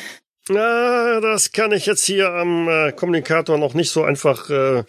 [0.47, 4.83] Na, das kann ich jetzt hier am äh, Kommunikator noch nicht so einfach äh,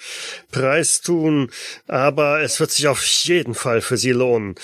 [0.52, 1.50] preistun,
[1.86, 4.56] aber es wird sich auf jeden Fall für Sie lohnen.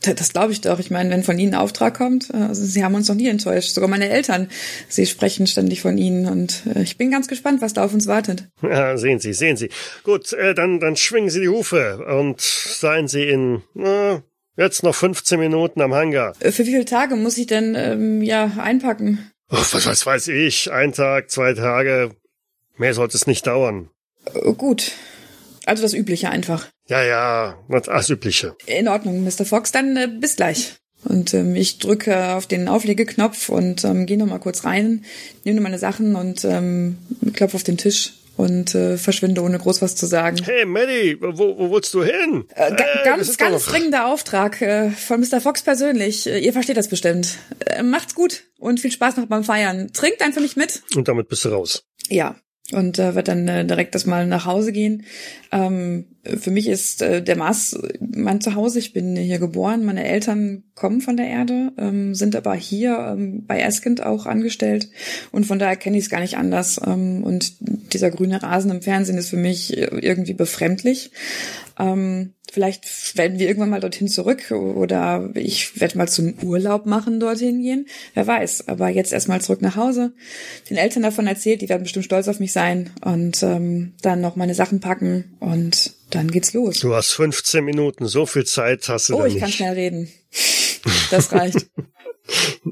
[0.00, 0.78] Das glaube ich doch.
[0.78, 3.28] Ich meine, wenn von Ihnen ein Auftrag kommt, äh, also Sie haben uns noch nie
[3.28, 3.74] enttäuscht.
[3.74, 4.48] Sogar meine Eltern,
[4.88, 8.06] sie sprechen ständig von Ihnen und äh, ich bin ganz gespannt, was da auf uns
[8.06, 8.48] wartet.
[8.62, 9.68] Ja, sehen Sie, sehen Sie.
[10.02, 14.20] Gut, äh, dann, dann schwingen Sie die Hufe und seien Sie in äh,
[14.56, 16.34] jetzt noch 15 Minuten am Hangar.
[16.34, 19.30] Für wie viele Tage muss ich denn ähm, ja einpacken?
[19.50, 20.72] Oh, was, was weiß ich?
[20.72, 22.12] Ein Tag, zwei Tage.
[22.78, 23.90] Mehr sollte es nicht dauern.
[24.56, 24.92] Gut.
[25.66, 26.68] Also das Übliche einfach.
[26.90, 28.56] Ja, ja, das Übliche.
[28.66, 29.44] In Ordnung, Mr.
[29.44, 30.74] Fox, dann äh, bis gleich.
[31.04, 35.04] Und ähm, ich drücke auf den Auflegeknopf und ähm, gehe nochmal kurz rein,
[35.44, 36.98] nehme meine Sachen und ähm,
[37.32, 40.38] klopfe auf den Tisch und äh, verschwinde, ohne groß was zu sagen.
[40.42, 42.44] Hey, Maddie, wo, wo willst du hin?
[42.56, 45.40] Äh, ga hey, ganz, ganz dringender Auftrag äh, von Mr.
[45.40, 46.26] Fox persönlich.
[46.26, 47.38] Äh, ihr versteht das bestimmt.
[47.66, 49.92] Äh, macht's gut und viel Spaß noch beim Feiern.
[49.92, 50.82] Trinkt einfach nicht mit.
[50.96, 51.84] Und damit bist du raus.
[52.08, 52.34] Ja,
[52.72, 55.04] und äh, werde dann äh, direkt das mal nach Hause gehen.
[55.52, 58.78] Ähm, für mich ist äh, der Mars mein Zuhause.
[58.78, 59.84] Ich bin hier geboren.
[59.84, 64.88] Meine Eltern kommen von der Erde, ähm, sind aber hier ähm, bei Eskind auch angestellt
[65.32, 66.80] und von daher kenne ich es gar nicht anders.
[66.86, 67.54] Ähm, und
[67.92, 71.10] dieser grüne Rasen im Fernsehen ist für mich irgendwie befremdlich.
[71.78, 77.20] Ähm, vielleicht werden wir irgendwann mal dorthin zurück oder ich werde mal zum Urlaub machen
[77.20, 77.86] dorthin gehen.
[78.14, 78.68] Wer weiß.
[78.68, 80.12] Aber jetzt erstmal zurück nach Hause.
[80.68, 84.36] Den Eltern davon erzählt, die werden bestimmt stolz auf mich sein und ähm, dann noch
[84.36, 86.80] meine Sachen packen und dann geht's los.
[86.80, 89.34] Du hast 15 Minuten, so viel Zeit hast du oh, da nicht.
[89.34, 90.12] Oh, ich kann schnell reden.
[91.10, 91.66] Das reicht.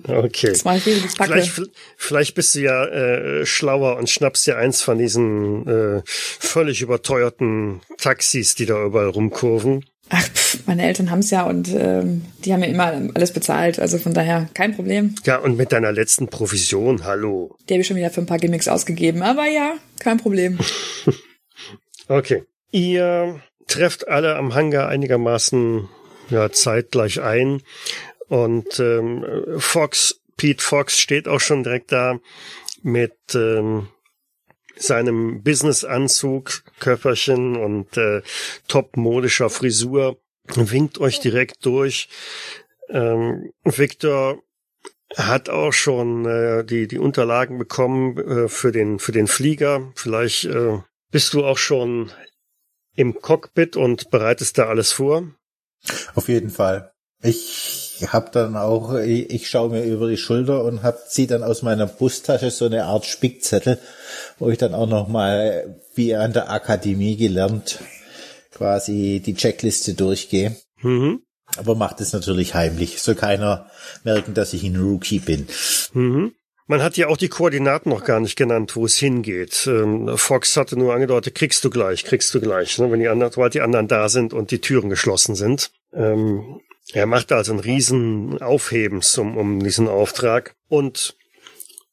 [0.07, 0.51] Okay.
[0.51, 1.63] Das mache ich wie vielleicht,
[1.97, 7.81] vielleicht bist du ja äh, schlauer und schnappst dir eins von diesen äh, völlig überteuerten
[7.97, 9.85] Taxis, die da überall rumkurven.
[10.11, 13.99] Ach, pff, meine Eltern haben's ja und ähm, die haben ja immer alles bezahlt, also
[13.99, 15.15] von daher kein Problem.
[15.25, 17.57] Ja, und mit deiner letzten Provision, hallo.
[17.69, 20.59] Die habe ich schon wieder für ein paar Gimmicks ausgegeben, aber ja, kein Problem.
[22.09, 22.45] okay.
[22.71, 25.89] Ihr trefft alle am Hangar einigermaßen
[26.31, 27.63] ja, zeitgleich ein
[28.29, 29.25] und ähm,
[29.59, 32.19] Fox, Pete Fox steht auch schon direkt da
[32.83, 33.89] mit ähm,
[34.77, 38.23] seinem Businessanzug, Köfferchen und äh,
[38.69, 40.19] topmodischer Frisur,
[40.55, 42.09] winkt euch direkt durch.
[42.89, 44.43] Ähm, Victor
[45.17, 49.91] hat auch schon äh, die die Unterlagen bekommen äh, für den für den Flieger.
[49.95, 50.79] Vielleicht äh,
[51.11, 52.13] bist du auch schon
[52.99, 55.23] im Cockpit und bereitest da alles vor.
[56.17, 56.91] Auf jeden Fall.
[57.23, 61.45] Ich hab dann auch, ich, ich schaue mir über die Schulter und hab zieh dann
[61.45, 63.79] aus meiner Brusttasche so eine Art Spickzettel,
[64.41, 67.79] wo ich dann auch noch mal wie an der Akademie gelernt
[68.53, 70.57] quasi die Checkliste durchgehe.
[70.83, 71.23] Mhm.
[71.57, 73.01] Aber macht es natürlich heimlich.
[73.01, 73.71] Soll keiner
[74.03, 75.47] merken, dass ich ein Rookie bin.
[75.93, 76.35] Mhm.
[76.71, 79.67] Man hat ja auch die Koordinaten noch gar nicht genannt, wo es hingeht.
[79.67, 83.33] Ähm, Fox hatte nur angedeutet, kriegst du gleich, kriegst du gleich, ne, wenn die anderen,
[83.33, 85.73] sobald die anderen da sind und die Türen geschlossen sind.
[85.95, 86.61] Ähm,
[86.93, 91.17] er macht also einen riesen Aufhebens um, um diesen Auftrag und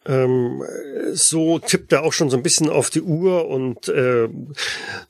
[0.05, 0.61] ähm,
[1.13, 4.27] so tippt er auch schon so ein bisschen auf die Uhr und äh,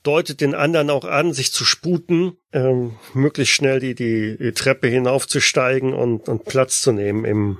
[0.04, 4.86] deutet den anderen auch an, sich zu sputen, ähm, möglichst schnell die, die, die Treppe
[4.86, 7.58] hinaufzusteigen und, und Platz zu nehmen im,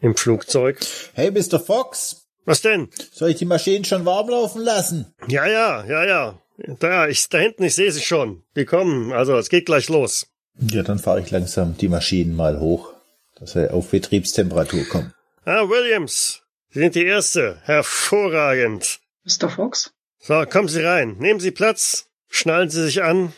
[0.00, 0.78] im Flugzeug.
[1.14, 1.60] Hey, Mr.
[1.60, 2.26] Fox.
[2.44, 2.88] Was denn?
[3.12, 5.12] Soll ich die Maschinen schon warm laufen lassen?
[5.26, 6.38] Ja, ja, ja, ja.
[6.78, 8.42] Da, ich, da hinten, ich sehe sie schon.
[8.56, 10.26] Die kommen, also es geht gleich los.
[10.58, 12.94] Ja, dann fahre ich langsam die Maschinen mal hoch,
[13.34, 15.12] dass wir auf Betriebstemperatur kommen.
[15.44, 17.58] Ah, Williams, Sie sind die Erste.
[17.64, 19.00] Hervorragend.
[19.24, 19.48] Mr.
[19.48, 19.92] Fox?
[20.18, 21.16] So, kommen Sie rein.
[21.18, 22.06] Nehmen Sie Platz.
[22.28, 23.32] Schnallen Sie sich an.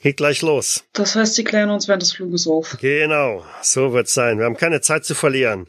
[0.00, 0.84] Geht gleich los.
[0.94, 2.78] Das heißt, Sie klären uns während des Fluges auf.
[2.80, 4.38] Genau, so wird's sein.
[4.38, 5.66] Wir haben keine Zeit zu verlieren.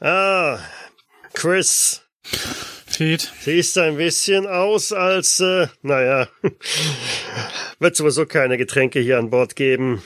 [0.00, 0.58] Ah,
[1.34, 2.02] Chris.
[2.96, 3.26] Pete.
[3.42, 6.28] Siehst ein bisschen aus als, äh, naja,
[7.78, 10.02] wird sowieso keine Getränke hier an Bord geben.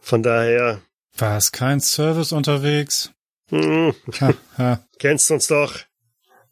[0.00, 0.80] Von daher.
[1.16, 3.12] War es kein Service unterwegs?
[3.50, 3.94] Hm.
[4.20, 4.84] Ha, ha.
[4.98, 5.78] Kennst uns doch.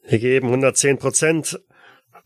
[0.05, 1.61] Wir geben 110 Prozent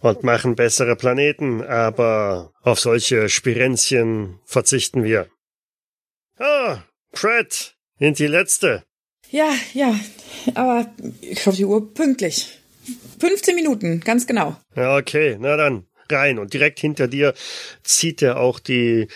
[0.08, 5.28] und machen bessere Planeten, aber auf solche Spirenzchen verzichten wir.
[6.38, 6.78] Ah,
[7.12, 8.84] Fred, sind die Letzte.
[9.30, 9.98] Ja, ja,
[10.54, 10.90] aber
[11.20, 12.60] ich hoffe, die Uhr pünktlich.
[13.18, 14.56] 15 Minuten, ganz genau.
[14.76, 16.38] Ja, okay, na dann rein.
[16.38, 17.34] Und direkt hinter dir
[17.82, 19.08] zieht er auch die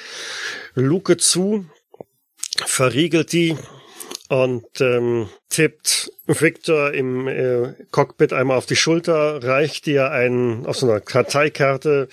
[0.75, 1.67] Luke zu,
[2.67, 3.57] verriegelt die
[4.31, 10.77] und ähm, tippt Victor im äh, Cockpit einmal auf die Schulter, reicht dir ein, auf
[10.77, 12.09] so einer Karteikarte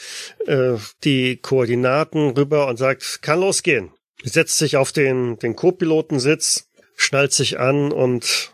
[0.47, 3.91] äh, die Koordinaten rüber und sagt, kann losgehen.
[4.23, 8.51] Setzt sich auf den, den Co-Pilotensitz, schnallt sich an und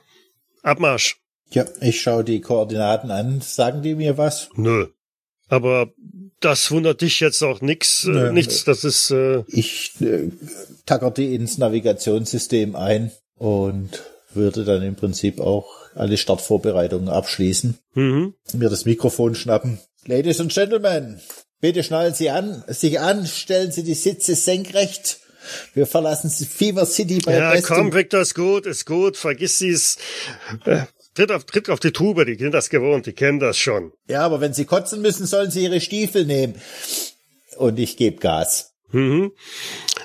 [0.62, 1.16] Abmarsch.
[1.52, 3.40] Ja, ich schaue die Koordinaten an.
[3.40, 4.50] Sagen die mir was?
[4.56, 4.88] Nö.
[5.48, 5.94] Aber
[6.42, 8.66] das wundert dich jetzt auch nix, äh, nichts.
[8.66, 9.10] Das ist.
[9.12, 10.32] Äh ich äh,
[10.86, 17.78] tacker die ins Navigationssystem ein und würde dann im Prinzip auch alle Startvorbereitungen abschließen.
[17.94, 18.34] Mhm.
[18.54, 19.80] Mir das Mikrofon schnappen.
[20.06, 21.22] Ladies and Gentlemen,
[21.62, 25.20] bitte schnallen Sie an, sich an, stellen Sie die Sitze senkrecht.
[25.74, 29.18] Wir verlassen Fever City bei Ja, komm, Victor, ist gut, ist gut.
[29.18, 29.98] Vergiss dies.
[30.66, 30.84] Äh,
[31.16, 33.92] tritt auf, tritt auf die Tube, die sind das gewohnt, die kennen das schon.
[34.08, 36.56] Ja, aber wenn sie kotzen müssen, sollen sie ihre Stiefel nehmen.
[37.58, 38.74] Und ich gebe Gas.
[38.92, 39.32] Mhm.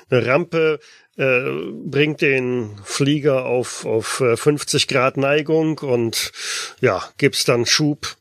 [0.09, 0.79] Eine Rampe
[1.19, 6.31] äh, bringt den Flieger auf, auf 50 äh, Grad Neigung und
[6.79, 8.15] ja, gibt's dann Schub,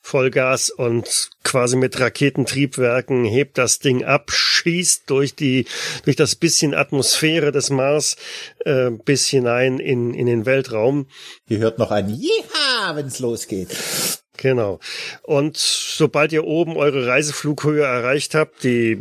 [0.00, 5.66] Vollgas und quasi mit Raketentriebwerken hebt das Ding ab, schießt durch die,
[6.04, 8.16] durch das bisschen Atmosphäre des Mars
[8.64, 11.08] äh, bis hinein in, in den Weltraum.
[11.46, 13.68] Ihr hört noch ein Jiha, wenn's losgeht.
[14.40, 14.80] Genau.
[15.22, 18.92] Und sobald ihr oben eure Reiseflughöhe erreicht habt, die,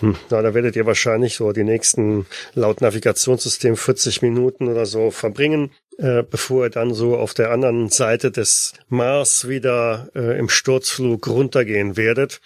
[0.00, 5.10] hm, na, da werdet ihr wahrscheinlich so die nächsten laut Navigationssystem 40 Minuten oder so
[5.10, 10.50] verbringen, äh, bevor ihr dann so auf der anderen Seite des Mars wieder äh, im
[10.50, 12.42] Sturzflug runtergehen werdet.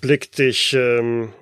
[0.00, 1.32] Blickt dich ähm,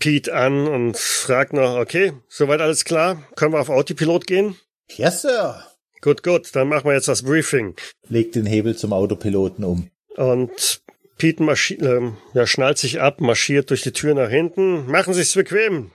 [0.00, 3.22] Pete an und fragt noch, okay, soweit alles klar?
[3.36, 4.56] Können wir auf Autopilot gehen?
[4.96, 5.71] Ja, Sir.
[6.02, 7.76] Gut, gut, dann machen wir jetzt das Briefing.
[8.08, 9.88] Legt den Hebel zum Autopiloten um.
[10.16, 10.82] Und
[11.16, 14.90] Pete äh, ja, schnallt sich ab, marschiert durch die Tür nach hinten.
[14.90, 15.92] Machen Sie es bequem.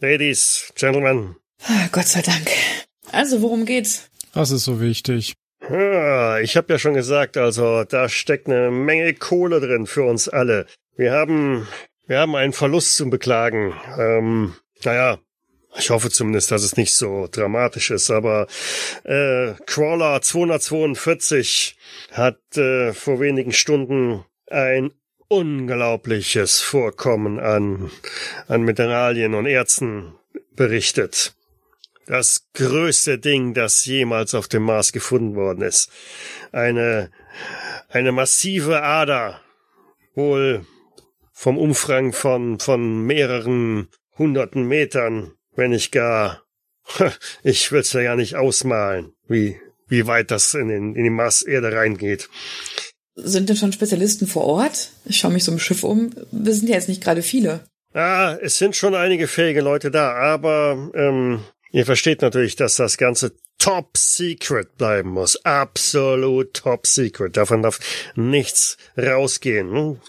[0.00, 1.36] Ladies, Gentlemen.
[1.64, 2.48] Ah, Gott sei Dank.
[3.10, 4.08] Also, worum geht's?
[4.32, 5.34] Was ist so wichtig?
[5.68, 10.30] Ja, ich habe ja schon gesagt, also da steckt eine Menge Kohle drin für uns
[10.30, 10.66] alle.
[10.96, 11.68] Wir haben,
[12.06, 13.74] wir haben einen Verlust zu beklagen.
[13.98, 15.18] Ähm, naja,
[15.78, 18.46] ich hoffe zumindest, dass es nicht so dramatisch ist, aber
[19.04, 21.76] äh, Crawler 242
[22.12, 24.92] hat äh, vor wenigen Stunden ein
[25.28, 27.90] unglaubliches Vorkommen an,
[28.48, 30.14] an Mineralien und Erzen
[30.54, 31.34] berichtet.
[32.06, 35.90] Das größte Ding, das jemals auf dem Mars gefunden worden ist.
[36.50, 37.10] Eine,
[37.88, 39.40] eine massive Ader,
[40.14, 40.66] wohl
[41.32, 46.42] vom Umfang von, von mehreren hunderten Metern wenn nicht gar,
[47.42, 49.56] ich will's ja gar nicht ausmalen, wie,
[49.88, 52.28] wie weit das in, den, in die Marserde reingeht.
[53.14, 54.90] Sind denn schon Spezialisten vor Ort?
[55.04, 56.10] Ich schaue mich so im Schiff um.
[56.30, 57.64] Wir sind ja jetzt nicht gerade viele.
[57.92, 62.96] Ah, es sind schon einige fähige Leute da, aber ähm, ihr versteht natürlich, dass das
[62.96, 65.44] Ganze top secret bleiben muss.
[65.44, 67.36] Absolut top secret.
[67.36, 67.80] Davon darf
[68.16, 69.70] nichts rausgehen.
[69.70, 70.00] Hm?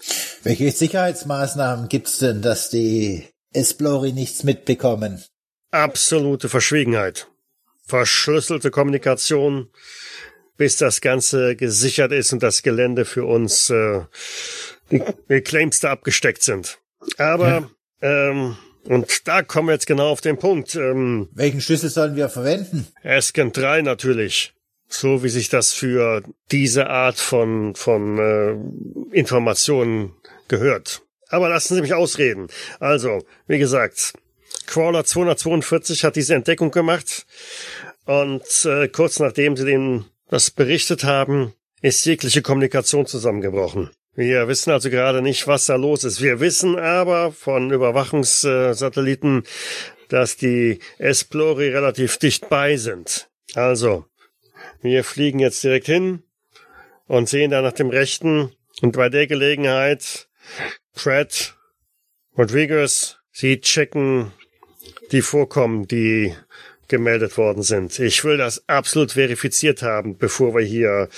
[0.42, 5.22] Welche Sicherheitsmaßnahmen gibt's denn, dass die Esplori nichts mitbekommen?
[5.74, 7.28] Absolute Verschwiegenheit.
[7.86, 9.68] Verschlüsselte Kommunikation,
[10.56, 14.02] bis das Ganze gesichert ist und das Gelände für uns äh,
[14.90, 16.78] die, Claims da abgesteckt sind.
[17.18, 20.74] Aber ähm, und da kommen wir jetzt genau auf den Punkt.
[20.74, 22.86] Ähm, Welchen Schlüssel sollen wir verwenden?
[23.02, 24.52] Asken 3 natürlich.
[24.88, 30.12] So wie sich das für diese Art von, von äh, Informationen
[30.48, 31.02] gehört.
[31.30, 32.48] Aber lassen Sie mich ausreden.
[32.78, 34.12] Also, wie gesagt,
[34.66, 37.26] Crawler 242 hat diese Entdeckung gemacht
[38.06, 43.90] und äh, kurz nachdem sie den das berichtet haben, ist jegliche Kommunikation zusammengebrochen.
[44.14, 46.22] Wir wissen also gerade nicht, was da los ist.
[46.22, 49.42] Wir wissen aber von Überwachungssatelliten,
[50.08, 53.28] dass die Esplori relativ dicht bei sind.
[53.54, 54.06] Also,
[54.82, 56.22] wir fliegen jetzt direkt hin
[57.06, 60.28] und sehen da nach dem Rechten und bei der Gelegenheit
[60.94, 61.56] Pratt,
[62.36, 64.32] Rodriguez, sie checken
[65.14, 66.34] die vorkommen, die
[66.88, 67.98] gemeldet worden sind.
[67.98, 71.08] Ich will das absolut verifiziert haben, bevor wir hier,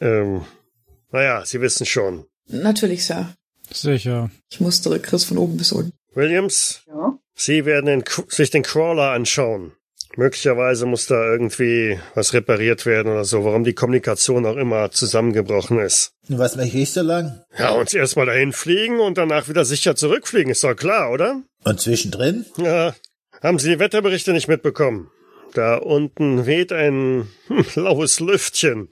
[0.00, 0.42] ähm,
[1.10, 2.26] naja, Sie wissen schon.
[2.48, 3.34] Natürlich, Sir.
[3.72, 4.30] Sicher.
[4.50, 5.92] Ich musste Chris von oben bis unten.
[6.14, 6.82] Williams?
[6.88, 7.18] Ja?
[7.34, 9.72] Sie werden den, sich den Crawler anschauen.
[10.16, 15.78] Möglicherweise muss da irgendwie was repariert werden oder so, warum die Kommunikation auch immer zusammengebrochen
[15.78, 16.12] ist.
[16.28, 17.42] Was möchte ich so lang?
[17.58, 21.42] Ja, uns erstmal dahin fliegen und danach wieder sicher zurückfliegen, ist doch klar, oder?
[21.64, 22.46] Und zwischendrin?
[22.56, 22.94] Ja,
[23.42, 25.10] haben Sie die Wetterberichte nicht mitbekommen?
[25.54, 27.28] Da unten weht ein
[27.74, 28.88] laues Lüftchen.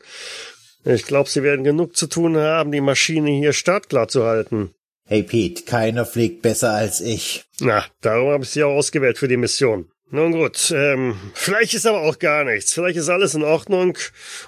[0.84, 4.74] Ich glaube, Sie werden genug zu tun haben, die Maschine hier startklar zu halten.
[5.06, 7.44] Hey Pete, keiner fliegt besser als ich.
[7.60, 9.90] Na, darum habe ich Sie auch ausgewählt für die Mission.
[10.10, 12.72] Nun gut, ähm, vielleicht ist aber auch gar nichts.
[12.72, 13.98] Vielleicht ist alles in Ordnung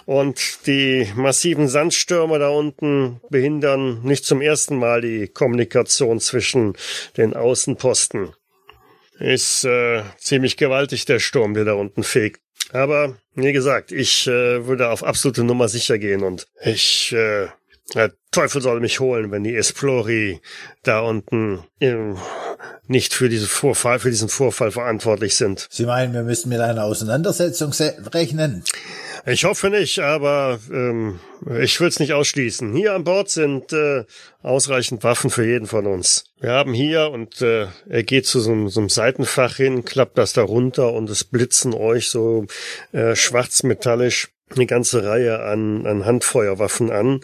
[0.04, 6.74] und die massiven Sandstürme da unten behindern nicht zum ersten Mal die Kommunikation zwischen
[7.16, 8.32] den Außenposten.
[9.18, 12.40] Ist äh, ziemlich gewaltig, der Sturm, der da unten fegt.
[12.72, 17.46] Aber, wie gesagt, ich äh, würde auf absolute Nummer sicher gehen und ich, äh,
[17.94, 20.40] der Teufel soll mich holen, wenn die Esplori
[20.82, 21.94] da unten äh,
[22.86, 25.68] nicht für diesen Vorfall, für diesen Vorfall verantwortlich sind.
[25.70, 27.72] Sie meinen, wir müssen mit einer Auseinandersetzung
[28.12, 28.64] rechnen?
[29.28, 31.18] Ich hoffe nicht, aber ähm,
[31.60, 32.72] ich will es nicht ausschließen.
[32.72, 34.04] Hier an Bord sind äh,
[34.40, 36.26] ausreichend Waffen für jeden von uns.
[36.38, 40.32] Wir haben hier und äh, er geht zu so, so einem Seitenfach hin, klappt das
[40.32, 42.46] da runter und es blitzen euch so
[42.92, 47.20] äh, schwarzmetallisch eine ganze Reihe an, an Handfeuerwaffen an.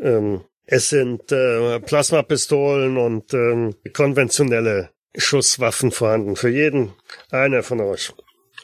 [0.00, 6.36] Ähm, es sind äh, Plasmapistolen und ähm, konventionelle Schusswaffen vorhanden.
[6.36, 6.92] Für jeden
[7.32, 8.12] eine von euch.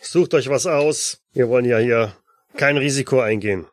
[0.01, 1.19] Sucht euch was aus.
[1.33, 2.15] Wir wollen ja hier
[2.57, 3.67] kein Risiko eingehen.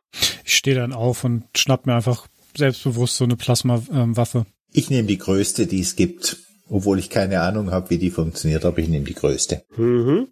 [0.45, 4.45] Ich stehe dann auf und schnapp mir einfach selbstbewusst so eine Plasmawaffe.
[4.71, 6.38] Ich nehme die größte, die es gibt.
[6.69, 9.63] Obwohl ich keine Ahnung habe, wie die funktioniert, aber ich nehme die größte.
[9.75, 10.29] Mhm.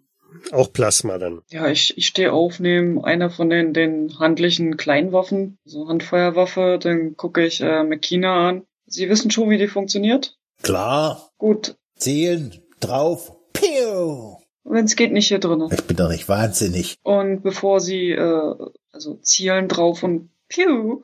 [0.50, 1.42] Auch Plasma dann.
[1.50, 7.16] Ja, ich, ich stehe auf, nehme einer von den, den handlichen Kleinwaffen, so Handfeuerwaffe, dann
[7.16, 8.62] gucke ich äh, Mekina an.
[8.86, 10.36] Sie wissen schon, wie die funktioniert?
[10.62, 11.30] Klar.
[11.38, 11.76] Gut.
[11.96, 14.31] Zielen, drauf, piu.
[14.64, 15.68] Wenn es geht, nicht hier drinnen.
[15.72, 16.96] Ich bin doch nicht wahnsinnig.
[17.02, 18.54] Und bevor sie, äh,
[18.92, 21.02] also zielen drauf und piu,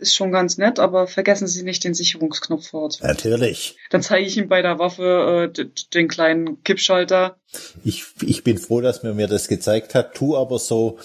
[0.00, 2.98] ist schon ganz nett, aber vergessen Sie nicht den Sicherungsknopf fort.
[3.02, 3.76] Natürlich.
[3.90, 7.36] Dann zeige ich ihm bei der Waffe äh, den kleinen Kippschalter.
[7.84, 10.98] Ich, ich bin froh, dass mir mir das gezeigt hat, tu aber so,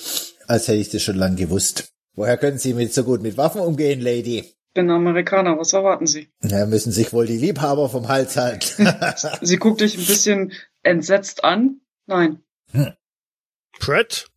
[0.47, 1.89] als hätte ich das schon lang gewusst.
[2.15, 4.55] Woher können Sie mit so gut mit Waffen umgehen, Lady?
[4.75, 6.27] bin Amerikaner, was erwarten Sie?
[6.43, 8.87] Ja, müssen sich wohl die Liebhaber vom Hals halten.
[9.41, 10.51] Sie guckt dich ein bisschen
[10.85, 11.81] entsetzt an.
[12.05, 12.39] Nein.
[12.71, 12.93] Hm.
[13.79, 14.27] Pratt,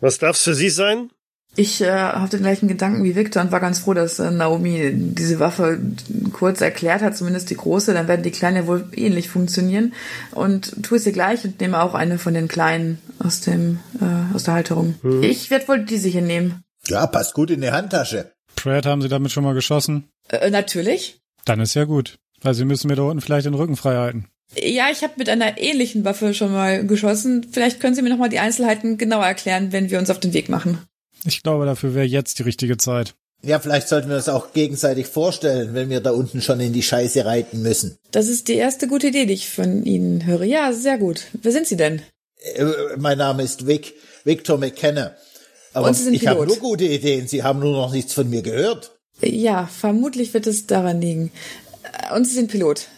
[0.00, 1.10] was darf's für Sie sein?
[1.58, 4.90] Ich äh, habe den gleichen Gedanken wie Victor und war ganz froh, dass äh, Naomi
[4.92, 5.80] diese Waffe
[6.34, 7.94] kurz erklärt hat, zumindest die große.
[7.94, 9.94] Dann werden die kleinen ja wohl ähnlich funktionieren.
[10.32, 14.34] Und tue es ihr gleich und nehme auch eine von den kleinen aus dem äh,
[14.34, 14.96] aus der Halterung.
[15.00, 15.22] Hm.
[15.22, 16.62] Ich werde wohl diese hier nehmen.
[16.88, 18.32] Ja, passt gut in die Handtasche.
[18.54, 20.10] Pratt, haben Sie damit schon mal geschossen?
[20.28, 21.20] Äh, natürlich.
[21.46, 22.18] Dann ist ja gut.
[22.42, 24.28] Weil Sie müssen mir da unten vielleicht den Rücken frei halten.
[24.54, 27.46] Ja, ich habe mit einer ähnlichen Waffe schon mal geschossen.
[27.50, 30.32] Vielleicht können Sie mir noch mal die Einzelheiten genauer erklären, wenn wir uns auf den
[30.32, 30.78] Weg machen.
[31.24, 33.14] Ich glaube, dafür wäre jetzt die richtige Zeit.
[33.42, 36.82] Ja, vielleicht sollten wir uns auch gegenseitig vorstellen, wenn wir da unten schon in die
[36.82, 37.98] Scheiße reiten müssen.
[38.10, 40.44] Das ist die erste gute Idee, die ich von Ihnen höre.
[40.44, 41.26] Ja, sehr gut.
[41.32, 42.02] Wer sind Sie denn?
[42.54, 42.64] Äh,
[42.96, 43.94] mein Name ist Vic,
[44.24, 45.14] Victor McKenna.
[45.74, 47.28] Aber ich habe nur gute Ideen.
[47.28, 48.96] Sie haben nur noch nichts von mir gehört.
[49.20, 51.30] Ja, vermutlich wird es daran liegen.
[52.14, 52.88] Und Sie sind Pilot.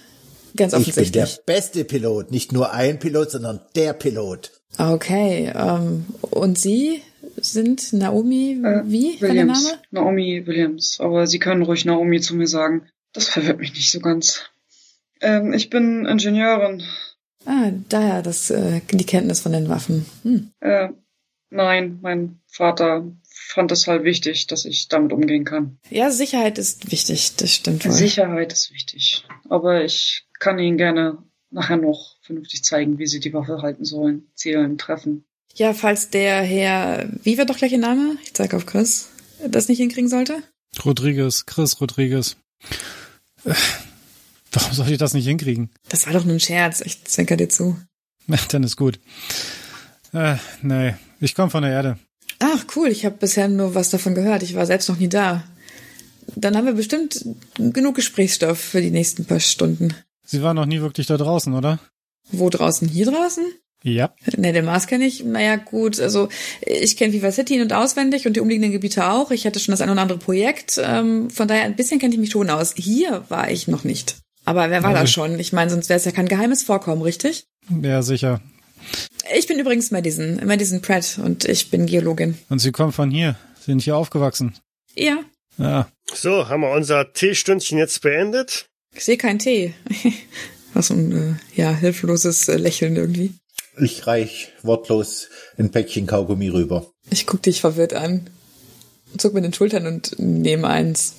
[0.59, 1.07] Ganz offensichtlich.
[1.07, 2.31] Ich bin der beste Pilot.
[2.31, 4.53] Nicht nur ein Pilot, sondern der Pilot.
[4.77, 5.53] Okay.
[5.55, 7.03] Ähm, und Sie?
[7.41, 9.79] sind Naomi, äh, wie war der Name?
[9.91, 12.89] Naomi Williams, aber Sie können ruhig Naomi zu mir sagen.
[13.13, 14.43] Das verwirrt mich nicht so ganz.
[15.21, 16.83] Ähm, ich bin Ingenieurin.
[17.47, 20.07] Ah, daher das, äh, die Kenntnis von den Waffen.
[20.23, 20.51] Hm.
[20.61, 20.91] Äh,
[21.51, 25.79] nein, mein Vater fand es halt wichtig, dass ich damit umgehen kann.
[25.91, 27.93] Ja, Sicherheit ist wichtig, das stimmt wohl.
[27.93, 29.25] Sicherheit ist wichtig.
[29.49, 31.19] Aber ich kann Ihnen gerne
[31.51, 35.25] nachher noch vernünftig zeigen, wie Sie die Waffe halten sollen, zählen, treffen.
[35.55, 38.17] Ja, falls der Herr, wie wird doch gleich Ihr Name?
[38.23, 39.09] Ich zeige auf Chris,
[39.49, 40.43] das nicht hinkriegen sollte?
[40.85, 42.37] Rodriguez, Chris Rodriguez.
[43.45, 43.55] Äh,
[44.53, 45.71] warum soll ich das nicht hinkriegen?
[45.89, 47.79] Das war doch nur ein Scherz, ich zwinker dir zu.
[48.51, 49.01] Dann ist gut.
[50.13, 51.99] Äh, nee, ich komme von der Erde.
[52.41, 54.43] Ach, cool, ich habe bisher nur was davon gehört.
[54.43, 55.45] Ich war selbst noch nie da.
[56.37, 57.25] Dann haben wir bestimmt
[57.57, 59.95] genug Gesprächsstoff für die nächsten paar Stunden.
[60.31, 61.79] Sie waren noch nie wirklich da draußen, oder?
[62.31, 62.87] Wo draußen?
[62.87, 63.47] Hier draußen?
[63.83, 64.13] Ja.
[64.37, 65.25] Ne, den Mars kenne ich.
[65.25, 66.29] Naja, gut, also
[66.61, 69.31] ich kenne Viva City in- und auswendig und die umliegenden Gebiete auch.
[69.31, 70.79] Ich hatte schon das ein oder andere Projekt.
[70.85, 72.75] Ähm, von daher, ein bisschen kenne ich mich schon aus.
[72.77, 74.17] Hier war ich noch nicht.
[74.45, 75.41] Aber wer war also, da schon?
[75.41, 77.47] Ich meine, sonst wäre es ja kein geheimes Vorkommen, richtig?
[77.83, 78.43] Ja, sicher.
[79.35, 82.37] Ich bin übrigens Madison, Madison Pratt und ich bin Geologin.
[82.51, 83.37] Und Sie kommen von hier?
[83.61, 84.55] Sind hier aufgewachsen?
[84.95, 85.21] Ja.
[85.57, 85.89] Ja.
[86.13, 88.69] So, haben wir unser Teestündchen jetzt beendet?
[88.99, 89.75] Ich sehe keinen Tee.
[90.75, 91.13] Was ein,
[91.57, 93.33] äh, ja, hilfloses äh, Lächeln irgendwie.
[93.81, 96.85] Ich reich wortlos ein Päckchen Kaugummi rüber.
[97.09, 98.29] Ich guck dich verwirrt an,
[99.17, 101.15] zuck mit den Schultern und nehme eins.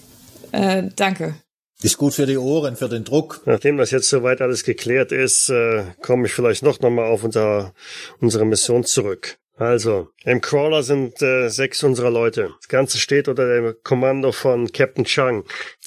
[0.51, 1.35] Äh, danke.
[1.81, 3.43] Ist gut für die Ohren, für den Druck.
[3.45, 7.73] Nachdem das jetzt soweit alles geklärt ist, äh, komme ich vielleicht noch nochmal auf unser,
[8.19, 9.37] unsere Mission zurück.
[9.59, 12.53] Also, im Crawler sind äh, sechs unserer Leute.
[12.61, 15.43] Das Ganze steht unter dem Kommando von Captain Chang.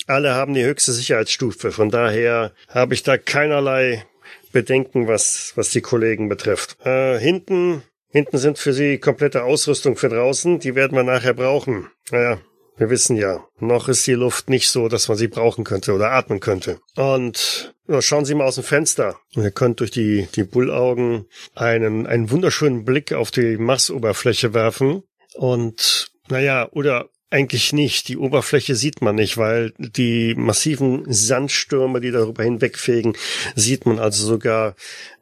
[0.07, 1.73] Alle haben die höchste Sicherheitsstufe.
[1.73, 4.05] Von daher habe ich da keinerlei
[4.53, 6.77] Bedenken, was, was die Kollegen betrifft.
[6.85, 10.59] Äh, hinten, hinten sind für sie komplette Ausrüstung für draußen.
[10.59, 11.89] Die werden wir nachher brauchen.
[12.11, 12.43] Naja,
[12.77, 16.11] wir wissen ja, noch ist die Luft nicht so, dass man sie brauchen könnte oder
[16.13, 16.81] atmen könnte.
[16.97, 19.19] Und schauen Sie mal aus dem Fenster.
[19.31, 25.03] Ihr könnt durch die, die Bullaugen einen, einen wunderschönen Blick auf die Marsoberfläche werfen.
[25.35, 28.09] Und naja, oder eigentlich nicht.
[28.09, 33.17] Die Oberfläche sieht man nicht, weil die massiven Sandstürme, die darüber hinwegfegen,
[33.55, 34.77] sieht man also sogar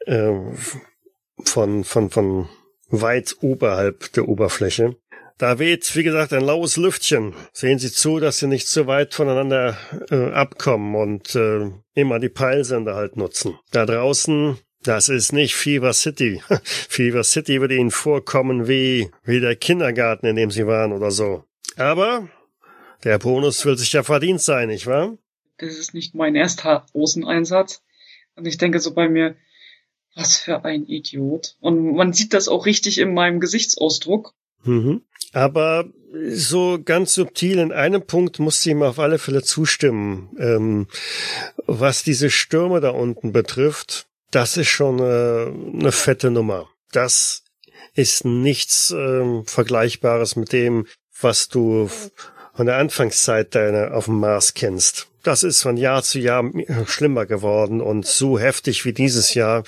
[0.06, 0.32] äh,
[1.44, 2.48] von, von, von
[2.88, 4.96] weit oberhalb der Oberfläche.
[5.40, 7.34] Da weht, wie gesagt, ein laues Lüftchen.
[7.54, 9.74] Sehen Sie zu, dass Sie nicht zu weit voneinander
[10.10, 13.58] äh, abkommen und äh, immer die Peilsender halt nutzen.
[13.70, 16.42] Da draußen, das ist nicht Fever City.
[16.62, 21.44] Fever City würde Ihnen vorkommen wie, wie der Kindergarten, in dem Sie waren oder so.
[21.76, 22.28] Aber
[23.04, 25.16] der Bonus will sich ja verdient sein, nicht wahr?
[25.56, 27.82] Das ist nicht mein erster Außeneinsatz.
[28.36, 29.36] Und ich denke so bei mir,
[30.14, 31.56] was für ein Idiot.
[31.60, 34.34] Und man sieht das auch richtig in meinem Gesichtsausdruck.
[34.64, 35.02] Mhm.
[35.32, 35.84] Aber
[36.28, 40.30] so ganz subtil in einem Punkt musste ich ihm auf alle Fälle zustimmen.
[40.38, 40.86] Ähm,
[41.66, 45.46] was diese Stürme da unten betrifft, das ist schon äh,
[45.80, 46.68] eine fette Nummer.
[46.92, 47.44] das
[47.94, 50.86] ist nichts ähm, Vergleichbares mit dem,
[51.20, 51.90] was du
[52.54, 55.09] von der Anfangszeit deiner auf dem Mars kennst.
[55.22, 56.50] Das ist von Jahr zu Jahr
[56.86, 59.64] schlimmer geworden und so heftig wie dieses Jahr,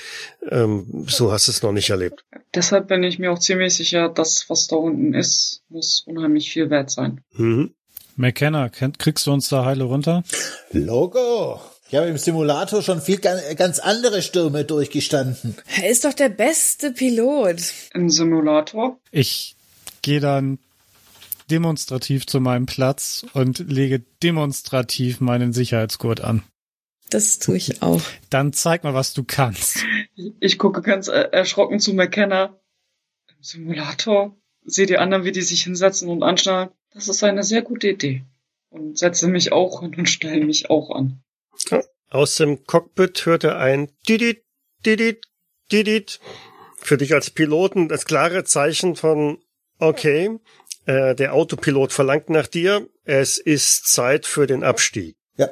[0.51, 2.25] ähm, so hast du es noch nicht erlebt.
[2.55, 6.71] Deshalb bin ich mir auch ziemlich sicher, das, was da unten ist, muss unheimlich viel
[6.71, 7.21] wert sein.
[7.33, 7.75] Mhm.
[8.17, 10.23] McKenna, kriegst du uns da heile runter?
[10.71, 11.61] Logo!
[11.89, 15.57] Ich habe im Simulator schon viel ganz andere Stürme durchgestanden.
[15.83, 17.61] Er ist doch der beste Pilot.
[17.93, 18.99] Im Simulator?
[19.11, 19.57] Ich
[20.01, 20.59] gehe dann
[21.51, 26.43] demonstrativ zu meinem Platz und lege demonstrativ meinen Sicherheitsgurt an.
[27.11, 28.01] Das tue ich auch.
[28.31, 29.85] Dann zeig mal, was du kannst.
[30.41, 32.59] Ich gucke ganz erschrocken zu McKenna.
[33.29, 34.35] Im Simulator
[34.65, 36.71] sehe die anderen, wie die sich hinsetzen und anschnallen.
[36.95, 38.25] Das ist eine sehr gute Idee.
[38.71, 41.23] Und setze mich auch hin und stelle mich auch an.
[42.09, 44.45] Aus dem Cockpit hörte ein Didit,
[44.85, 45.27] Didit,
[45.71, 46.21] Didit.
[46.79, 49.39] Für dich als Piloten das klare Zeichen von
[49.79, 50.39] okay,
[50.87, 52.87] äh, der Autopilot verlangt nach dir.
[53.05, 55.17] Es ist Zeit für den Abstieg.
[55.37, 55.49] Ja.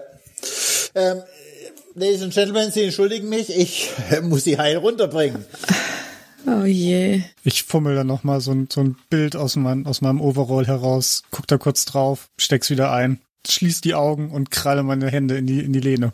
[0.95, 1.22] Ähm,
[1.95, 3.91] Ladies and Gentlemen, Sie entschuldigen mich, ich
[4.22, 5.45] muss Sie heil runterbringen.
[6.47, 7.22] Oh je.
[7.45, 11.22] Ich fummel dann nochmal so ein, so ein Bild aus, mein, aus meinem Overall heraus,
[11.31, 15.47] guck da kurz drauf, steck's wieder ein, schließ die Augen und kralle meine Hände in
[15.47, 16.12] die, in die Lehne.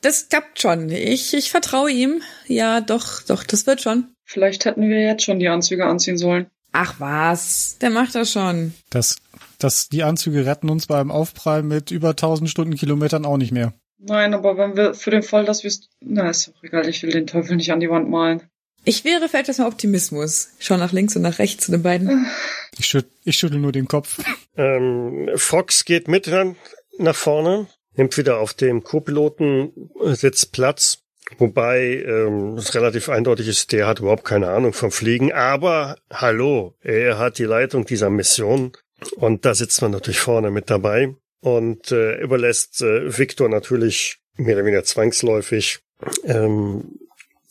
[0.00, 0.88] Das klappt schon.
[0.88, 2.22] Ich, ich vertraue ihm.
[2.46, 4.08] Ja, doch, doch, das wird schon.
[4.24, 6.46] Vielleicht hätten wir jetzt schon die Anzüge anziehen sollen.
[6.72, 8.74] Ach was, der macht das schon.
[8.90, 9.16] Das,
[9.58, 13.74] das, die Anzüge retten uns beim Aufprall mit über 1000 Stundenkilometern auch nicht mehr.
[13.98, 17.02] Nein, aber wenn wir für den Fall, dass wir es, na, ist doch egal, ich
[17.02, 18.42] will den Teufel nicht an die Wand malen.
[18.84, 20.50] Ich wäre für etwas mehr Optimismus.
[20.58, 22.26] Schau nach links und nach rechts zu den beiden.
[22.78, 24.22] Ich, schüt, ich schüttel nur den Kopf.
[24.56, 26.26] Ähm, Fox geht mit
[26.98, 31.02] nach vorne, nimmt wieder auf dem Co-Piloten Sitz Platz.
[31.38, 35.32] Wobei ähm, es relativ eindeutig ist, der hat überhaupt keine Ahnung vom Fliegen.
[35.32, 38.72] Aber hallo, er hat die Leitung dieser Mission
[39.16, 44.56] und da sitzt man natürlich vorne mit dabei und äh, überlässt äh, Victor natürlich mehr
[44.56, 45.80] oder weniger zwangsläufig
[46.24, 46.98] ähm,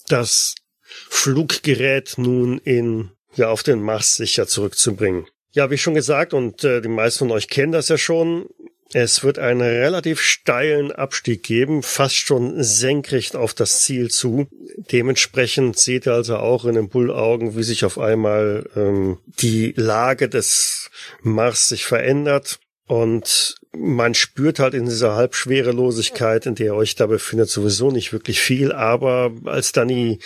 [0.07, 5.25] das Fluggerät nun in ja auf den Mars sicher zurückzubringen.
[5.51, 8.47] Ja, wie schon gesagt, und äh, die meisten von euch kennen das ja schon,
[8.93, 14.47] es wird einen relativ steilen Abstieg geben, fast schon senkrecht auf das Ziel zu.
[14.91, 20.27] Dementsprechend seht ihr also auch in den Bullaugen, wie sich auf einmal ähm, die Lage
[20.27, 20.89] des
[21.21, 22.59] Mars sich verändert.
[22.87, 28.11] Und man spürt halt in dieser Halbschwerelosigkeit, in der ihr euch da befindet, sowieso nicht
[28.11, 28.71] wirklich viel.
[28.71, 30.17] Aber als dann die,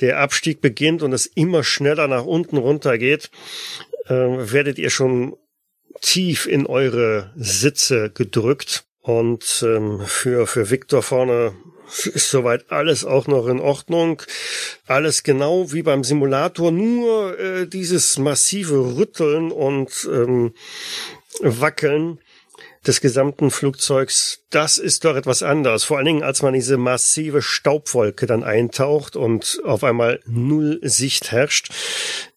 [0.00, 3.30] der Abstieg beginnt und es immer schneller nach unten runter geht,
[4.04, 5.34] äh, werdet ihr schon
[6.00, 8.84] tief in eure Sitze gedrückt.
[9.00, 11.54] Und ähm, für, für Victor vorne
[12.12, 14.22] ist soweit alles auch noch in Ordnung.
[14.86, 20.54] Alles genau wie beim Simulator, nur äh, dieses massive Rütteln und ähm,
[21.40, 22.18] Wackeln
[22.86, 25.84] des gesamten Flugzeugs, das ist doch etwas anders.
[25.84, 31.32] Vor allen Dingen, als man diese massive Staubwolke dann eintaucht und auf einmal null Sicht
[31.32, 31.70] herrscht.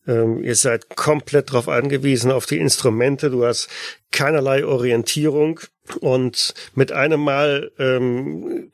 [0.08, 3.30] Ähm, ihr seid komplett darauf angewiesen, auf die Instrumente.
[3.30, 3.70] Du hast
[4.12, 5.60] keinerlei Orientierung
[6.00, 8.72] und mit einem Mal ähm,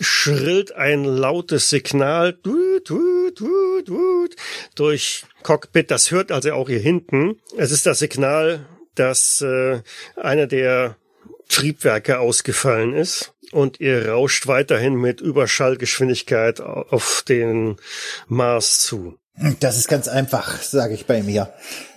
[0.00, 4.36] schrillt ein lautes Signal tut, tut, tut, tut,
[4.74, 5.90] durch Cockpit.
[5.90, 7.40] Das hört also auch hier hinten.
[7.56, 9.80] Es ist das Signal, dass äh,
[10.16, 10.96] einer der
[11.48, 17.76] Triebwerke ausgefallen ist und ihr rauscht weiterhin mit Überschallgeschwindigkeit auf den
[18.26, 19.16] Mars zu.
[19.60, 21.52] Das ist ganz einfach, sage ich bei mir.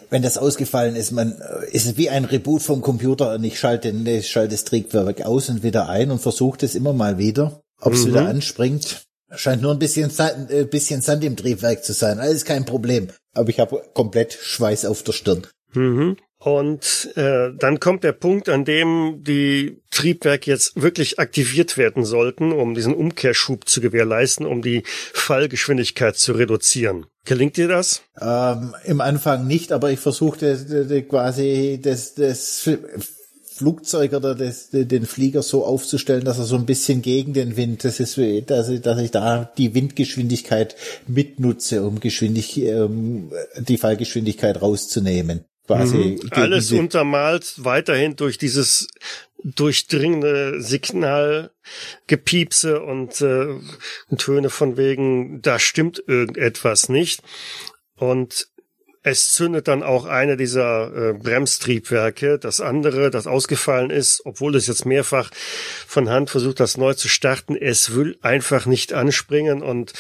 [0.10, 1.42] Wenn das ausgefallen ist, man
[1.72, 5.50] ist es wie ein Reboot vom Computer und ich schalte, ich schalte das Triebwerk aus
[5.50, 8.10] und wieder ein und versuche es immer mal wieder, ob es mhm.
[8.10, 9.06] wieder anspringt.
[9.34, 12.20] Scheint nur ein bisschen Sand, äh, bisschen Sand im Triebwerk zu sein.
[12.20, 13.08] Alles kein Problem.
[13.34, 15.48] Aber ich habe komplett Schweiß auf der Stirn.
[15.74, 16.18] Mhm.
[16.44, 22.52] Und äh, dann kommt der Punkt, an dem die Triebwerke jetzt wirklich aktiviert werden sollten,
[22.52, 24.82] um diesen Umkehrschub zu gewährleisten, um die
[25.14, 27.06] Fallgeschwindigkeit zu reduzieren.
[27.26, 28.02] Gelingt dir das?
[28.20, 32.68] Ähm, Im Anfang nicht, aber ich versuchte quasi das, das
[33.46, 37.84] Flugzeug oder das, den Flieger so aufzustellen, dass er so ein bisschen gegen den Wind,
[37.84, 38.18] das ist,
[38.48, 40.76] dass ich, dass ich da die Windgeschwindigkeit
[41.06, 46.18] mitnutze, um Geschwindig, um die Fallgeschwindigkeit rauszunehmen quasi.
[46.22, 46.30] Mhm.
[46.32, 48.88] Alles untermalt weiterhin durch dieses
[49.44, 53.60] durchdringende Signalgepiepse und äh,
[54.18, 57.24] Töne von wegen, da stimmt irgendetwas nicht.
[57.96, 58.48] Und
[59.04, 62.38] es zündet dann auch eine dieser äh, Bremstriebwerke.
[62.38, 65.32] Das andere, das ausgefallen ist, obwohl es jetzt mehrfach
[65.88, 69.94] von Hand versucht, das neu zu starten, es will einfach nicht anspringen und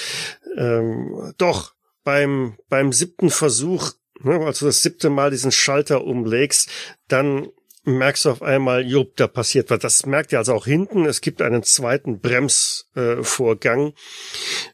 [0.55, 3.93] ähm, doch beim, beim siebten Versuch,
[4.23, 6.69] ne, also das siebte Mal diesen Schalter umlegst,
[7.07, 7.47] dann
[7.83, 9.79] merkst du auf einmal, jupp, da passiert was.
[9.79, 11.05] Das merkt ihr also auch hinten.
[11.05, 13.93] Es gibt einen zweiten Bremsvorgang,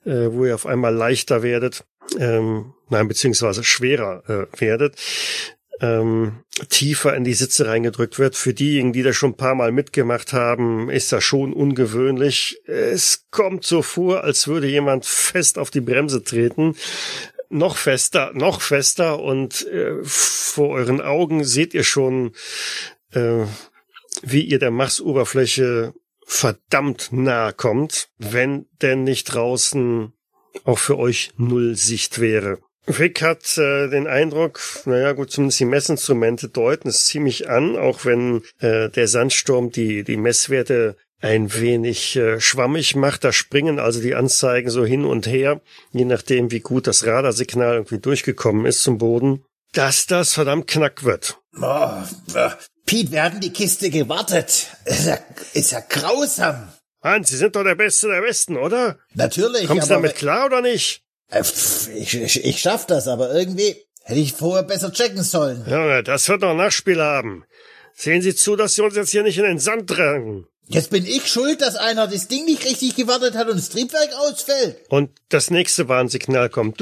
[0.06, 1.86] äh, äh, wo ihr auf einmal leichter werdet,
[2.20, 4.96] ähm, nein, beziehungsweise schwerer äh, werdet
[5.80, 8.36] ähm, tiefer in die Sitze reingedrückt wird.
[8.36, 12.60] Für diejenigen, die das schon ein paar Mal mitgemacht haben, ist das schon ungewöhnlich.
[12.66, 16.76] Es kommt so vor, als würde jemand fest auf die Bremse treten.
[17.50, 22.34] Noch fester, noch fester und äh, vor euren Augen seht ihr schon,
[23.12, 23.46] äh,
[24.22, 25.94] wie ihr der Marsoberfläche
[26.26, 30.12] verdammt nahe kommt, wenn denn nicht draußen
[30.66, 32.60] auch für euch null Sicht wäre.
[32.88, 38.06] Rick hat äh, den Eindruck, naja gut, zumindest die Messinstrumente deuten es ziemlich an, auch
[38.06, 43.24] wenn äh, der Sandsturm die, die Messwerte ein wenig äh, schwammig macht.
[43.24, 45.62] Da springen also die Anzeigen so hin und her,
[45.92, 49.44] je nachdem, wie gut das Radarsignal irgendwie durchgekommen ist zum Boden,
[49.74, 51.40] dass das verdammt knack wird.
[51.60, 51.90] Oh,
[52.36, 52.50] äh,
[52.86, 54.68] Pete, wir hatten die Kiste gewartet.
[54.86, 55.18] Ist ja,
[55.54, 56.72] ist ja grausam.
[57.02, 58.98] Hans, Sie sind doch der Beste der Besten, oder?
[59.14, 59.68] Natürlich.
[59.68, 61.04] Kommst du damit klar oder nicht?
[61.30, 61.44] Äh,
[61.96, 65.66] ich, ich, ich schaff das, aber irgendwie hätte ich vorher besser checken sollen.
[65.68, 67.46] Junge, das wird noch Nachspiel haben.
[67.94, 70.48] Sehen Sie zu, dass Sie uns jetzt hier nicht in den Sand drängen.
[70.70, 74.10] Jetzt bin ich schuld, dass einer das Ding nicht richtig gewartet hat und das Triebwerk
[74.20, 74.78] ausfällt.
[74.90, 76.82] Und das nächste Warnsignal kommt.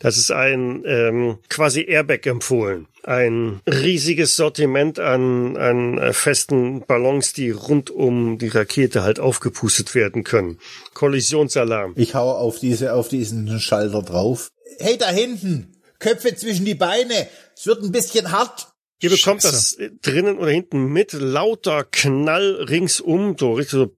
[0.00, 2.86] Das ist ein ähm, quasi Airbag empfohlen.
[3.02, 10.22] Ein riesiges Sortiment an, an festen Ballons, die rund um die Rakete halt aufgepustet werden
[10.22, 10.60] können.
[10.94, 11.94] Kollisionsalarm.
[11.96, 14.50] Ich hau auf diese, auf diesen Schalter drauf.
[14.78, 15.74] Hey, da hinten!
[15.98, 17.26] Köpfe zwischen die Beine!
[17.56, 18.68] Es wird ein bisschen hart.
[19.00, 19.78] Ihr bekommt Scheiße.
[19.78, 23.96] das drinnen oder hinten mit lauter Knall ringsum, so richtig so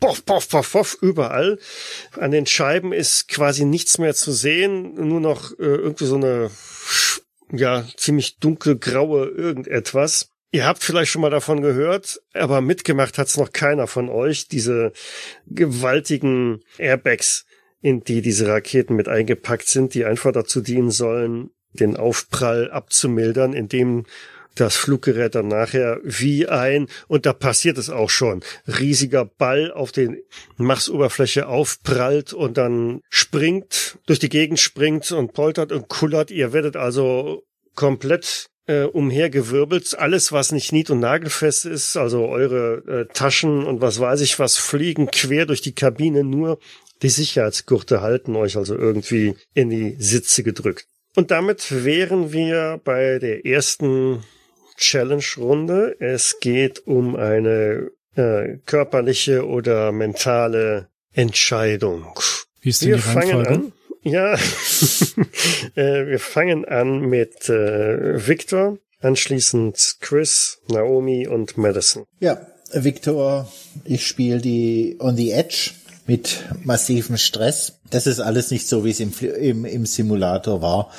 [0.00, 1.58] poff, poff, poff, poff, überall.
[2.12, 6.50] An den Scheiben ist quasi nichts mehr zu sehen, nur noch äh, irgendwie so eine,
[7.50, 10.30] ja, ziemlich dunkelgraue irgendetwas.
[10.52, 14.92] Ihr habt vielleicht schon mal davon gehört, aber mitgemacht hat's noch keiner von euch, diese
[15.46, 17.44] gewaltigen Airbags,
[17.82, 23.52] in die diese Raketen mit eingepackt sind, die einfach dazu dienen sollen, den Aufprall abzumildern,
[23.52, 24.06] indem
[24.60, 29.92] das Fluggerät dann nachher wie ein, und da passiert es auch schon, riesiger Ball auf
[29.92, 30.18] den
[30.56, 36.30] Marsoberfläche aufprallt und dann springt, durch die Gegend springt und poltert und kullert.
[36.30, 37.44] Ihr werdet also
[37.74, 39.98] komplett äh, umhergewirbelt.
[39.98, 44.38] Alles, was nicht nied- und nagelfest ist, also eure äh, Taschen und was weiß ich
[44.38, 46.24] was, fliegen quer durch die Kabine.
[46.24, 46.58] Nur
[47.02, 50.86] die Sicherheitsgurte halten euch also irgendwie in die Sitze gedrückt.
[51.14, 54.22] Und damit wären wir bei der ersten
[54.76, 55.96] Challenge-Runde.
[56.00, 62.18] Es geht um eine äh, körperliche oder mentale Entscheidung.
[62.60, 63.72] Wie ist denn wir die fangen an.
[64.02, 64.34] Ja,
[65.74, 72.04] äh, wir fangen an mit äh, Victor, anschließend Chris, Naomi und Madison.
[72.20, 73.50] Ja, Victor,
[73.84, 75.72] ich spiele die On the Edge
[76.06, 77.74] mit massivem Stress.
[77.90, 80.90] Das ist alles nicht so, wie es im, im, im Simulator war.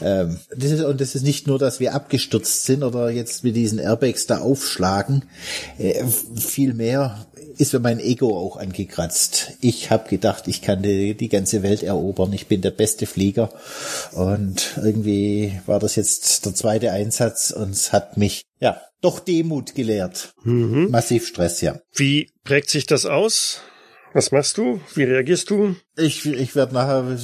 [0.00, 3.56] Ähm, das ist, und das ist nicht nur, dass wir abgestürzt sind oder jetzt mit
[3.56, 5.24] diesen Airbags da aufschlagen.
[5.78, 6.04] Äh,
[6.36, 7.26] Vielmehr
[7.56, 9.52] ist mir mein Ego auch angekratzt.
[9.60, 12.32] Ich habe gedacht, ich kann die, die ganze Welt erobern.
[12.32, 13.50] Ich bin der beste Flieger.
[14.12, 19.74] Und irgendwie war das jetzt der zweite Einsatz und es hat mich, ja, doch Demut
[19.74, 20.32] gelehrt.
[20.42, 20.90] Mhm.
[20.90, 21.78] Massiv Stress, ja.
[21.94, 23.60] Wie prägt sich das aus?
[24.14, 24.80] Was machst du?
[24.94, 25.74] Wie reagierst du?
[25.96, 27.18] Ich, ich werde nachher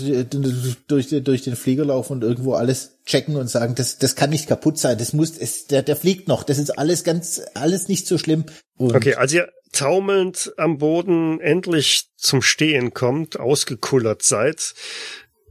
[0.89, 4.49] durch, durch den Flieger laufen und irgendwo alles checken und sagen, das, das kann nicht
[4.49, 4.99] kaputt sein.
[4.99, 6.43] Das muss, es, der, der fliegt noch.
[6.43, 8.45] Das ist alles ganz, alles nicht so schlimm.
[8.77, 14.75] Und okay, als ihr taumelnd am Boden endlich zum Stehen kommt, ausgekullert seid,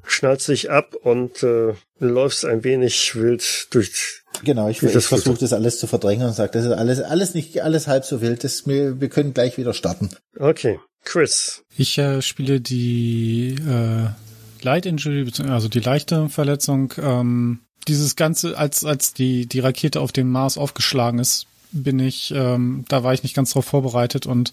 [0.04, 4.24] schnallt sich ab und äh, läufst ein wenig wild durch.
[4.44, 7.62] Genau, ich, ich versuche das alles zu verdrängen und sage, das ist alles, alles nicht,
[7.62, 8.44] alles halb so wild.
[8.44, 10.10] Das, wir, wir können gleich wieder starten.
[10.38, 10.80] Okay.
[11.04, 11.64] Chris.
[11.76, 14.10] Ich äh, spiele die äh,
[14.62, 16.94] Light Injury, also die leichte Verletzung.
[17.02, 22.34] Ähm, dieses Ganze, als, als die, die Rakete auf dem Mars aufgeschlagen ist, bin ich,
[22.36, 24.52] ähm, da war ich nicht ganz drauf vorbereitet und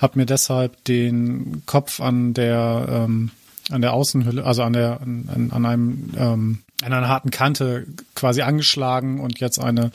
[0.00, 3.30] habe mir deshalb den Kopf an der ähm,
[3.68, 8.42] an der Außenhülle, also an der an, an einem ähm, an einer harten Kante quasi
[8.42, 9.90] angeschlagen und jetzt eine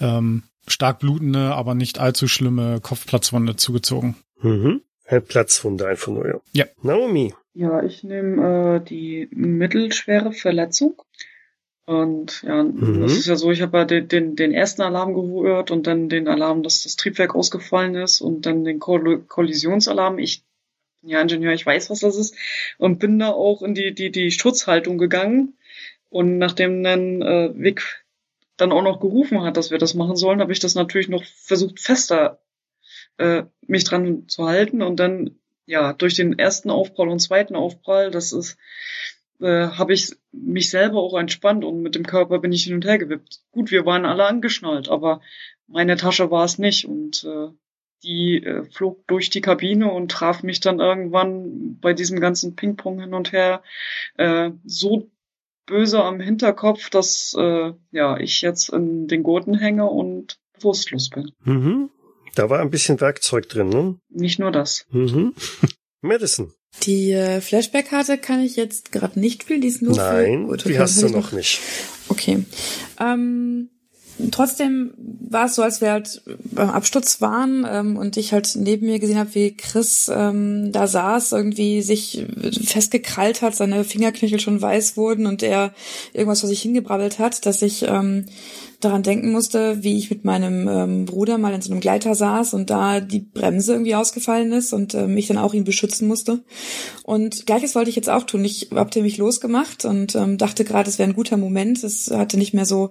[0.00, 4.16] ähm, stark blutende, aber nicht allzu schlimme Kopfplatzwunde zugezogen.
[4.42, 4.82] Mhm.
[5.10, 6.40] Ein Platzwunde einfach nur, ja.
[6.52, 6.64] Ja.
[6.82, 7.34] Naomi.
[7.52, 11.02] Ja, ich nehme äh, die mittelschwere Verletzung.
[11.84, 13.00] Und ja, mhm.
[13.02, 16.08] das ist ja so, ich habe ja den, den, den ersten Alarm gehört und dann
[16.08, 20.20] den Alarm, dass das Triebwerk ausgefallen ist und dann den Koll Kollisionsalarm.
[20.20, 20.44] Ich
[21.02, 22.36] ja Ingenieur, ich weiß, was das ist.
[22.78, 25.56] Und bin da auch in die, die, die Schutzhaltung gegangen.
[26.08, 28.04] Und nachdem dann äh, Vic
[28.56, 31.24] dann auch noch gerufen hat, dass wir das machen sollen, habe ich das natürlich noch
[31.24, 32.38] versucht fester
[33.20, 38.10] äh, mich dran zu halten und dann ja durch den ersten Aufprall und zweiten Aufprall,
[38.10, 38.56] das ist
[39.40, 42.84] äh, habe ich mich selber auch entspannt und mit dem Körper bin ich hin und
[42.84, 43.40] her gewippt.
[43.52, 45.20] Gut, wir waren alle angeschnallt, aber
[45.66, 47.48] meine Tasche war es nicht und äh,
[48.02, 53.00] die äh, flog durch die Kabine und traf mich dann irgendwann bei diesem ganzen Ping-Pong
[53.00, 53.62] hin und her
[54.16, 55.10] äh, so
[55.66, 61.32] böse am Hinterkopf, dass äh, ja ich jetzt in den Gurten hänge und bewusstlos bin.
[61.44, 61.90] Mhm.
[62.34, 63.96] Da war ein bisschen Werkzeug drin, ne?
[64.08, 64.84] Nicht nur das.
[64.90, 65.34] Mhm.
[66.00, 66.52] Madison.
[66.84, 70.68] Die äh, Flashback-Karte kann ich jetzt gerade nicht spielen, die ist nur Nein, für...
[70.68, 71.60] die hast du noch nicht.
[72.08, 72.44] Okay.
[72.98, 73.70] Ähm,
[74.30, 76.22] trotzdem war es so, als wir halt
[76.52, 80.86] beim Absturz waren ähm, und ich halt neben mir gesehen habe, wie Chris ähm, da
[80.86, 82.24] saß, irgendwie sich
[82.64, 85.74] festgekrallt hat, seine Fingerknöchel schon weiß wurden und er
[86.12, 88.26] irgendwas vor sich hingebrabbelt hat, dass ich ähm,
[88.80, 92.54] daran denken musste, wie ich mit meinem ähm, Bruder mal in so einem Gleiter saß
[92.54, 96.42] und da die Bremse irgendwie ausgefallen ist und ähm, ich dann auch ihn beschützen musste.
[97.02, 98.44] Und gleiches wollte ich jetzt auch tun.
[98.44, 101.84] Ich hab mich losgemacht und ähm, dachte gerade, es wäre ein guter Moment.
[101.84, 102.90] Es hatte nicht mehr so,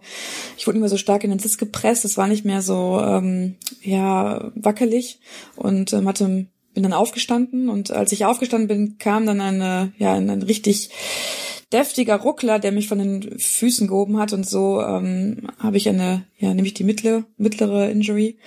[0.58, 3.00] ich wurde nicht mehr so stark in den Sitz gepresst, es war nicht mehr so
[3.04, 5.20] ähm, ja wackelig
[5.56, 10.14] und ähm, hatte bin dann aufgestanden und als ich aufgestanden bin, kam dann eine ja
[10.14, 10.92] ein, ein richtig
[11.72, 16.26] deftiger Ruckler, der mich von den Füßen gehoben hat und so ähm, habe ich eine,
[16.38, 18.38] ja, nämlich die mittlere, mittlere Injury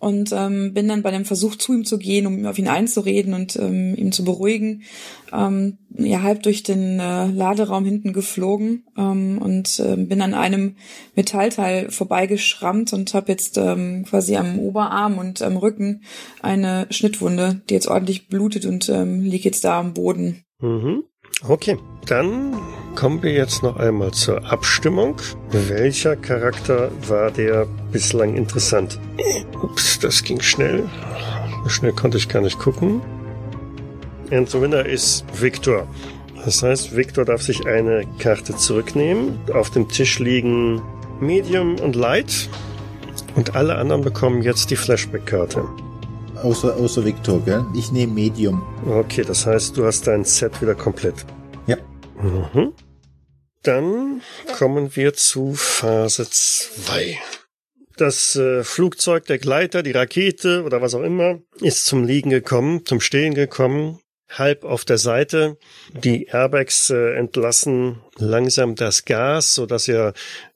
[0.00, 3.34] und ähm, bin dann bei dem Versuch zu ihm zu gehen, um auf ihn einzureden
[3.34, 4.82] und ähm, ihm zu beruhigen,
[5.30, 10.76] ähm, ja halb durch den äh, Laderaum hinten geflogen ähm, und äh, bin an einem
[11.14, 16.02] Metallteil vorbeigeschrammt und habe jetzt ähm, quasi am Oberarm und am Rücken
[16.40, 20.44] eine Schnittwunde, die jetzt ordentlich blutet und ähm, liegt jetzt da am Boden.
[20.60, 21.04] Mhm.
[21.42, 22.54] Okay, dann
[22.94, 25.16] kommen wir jetzt noch einmal zur Abstimmung.
[25.50, 28.98] Welcher Charakter war der bislang interessant?
[29.62, 30.88] Ups, das ging schnell.
[31.64, 33.02] So schnell konnte ich gar nicht gucken.
[34.30, 35.86] And the winner ist Victor.
[36.44, 39.38] Das heißt, Victor darf sich eine Karte zurücknehmen.
[39.52, 40.82] Auf dem Tisch liegen
[41.20, 42.48] Medium und Light.
[43.34, 45.64] Und alle anderen bekommen jetzt die Flashback-Karte.
[46.44, 47.64] Außer, außer Victor, gell?
[47.74, 48.62] Ich nehme Medium.
[48.86, 51.24] Okay, das heißt, du hast dein Set wieder komplett.
[51.66, 51.78] Ja.
[52.20, 52.74] Mhm.
[53.62, 54.20] Dann
[54.58, 57.18] kommen wir zu Phase 2.
[57.96, 62.84] Das äh, Flugzeug, der Gleiter, die Rakete oder was auch immer ist zum Liegen gekommen,
[62.84, 65.56] zum Stehen gekommen, halb auf der Seite.
[65.94, 70.12] Die Airbags äh, entlassen langsam das Gas, so dass er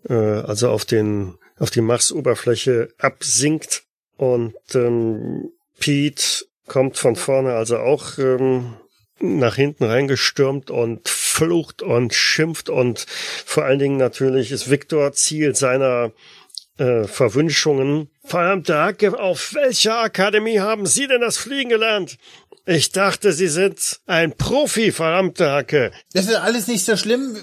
[0.07, 3.85] äh, also auf den auf die Marsoberfläche absinkt
[4.19, 8.75] und ähm, Pete kommt von vorne also auch ähm,
[9.21, 13.07] nach hinten reingestürmt und flucht und schimpft und
[13.45, 16.13] vor allen Dingen natürlich ist Victor Ziel seiner
[16.79, 18.11] äh, Verwünschungen.
[18.25, 22.19] Verdammte Hacke, auf welcher Akademie haben Sie denn das Fliegen gelernt?
[22.67, 25.91] Ich dachte, Sie sind ein Profi, verdammte Hacke.
[26.13, 27.37] Das ist alles nicht so schlimm.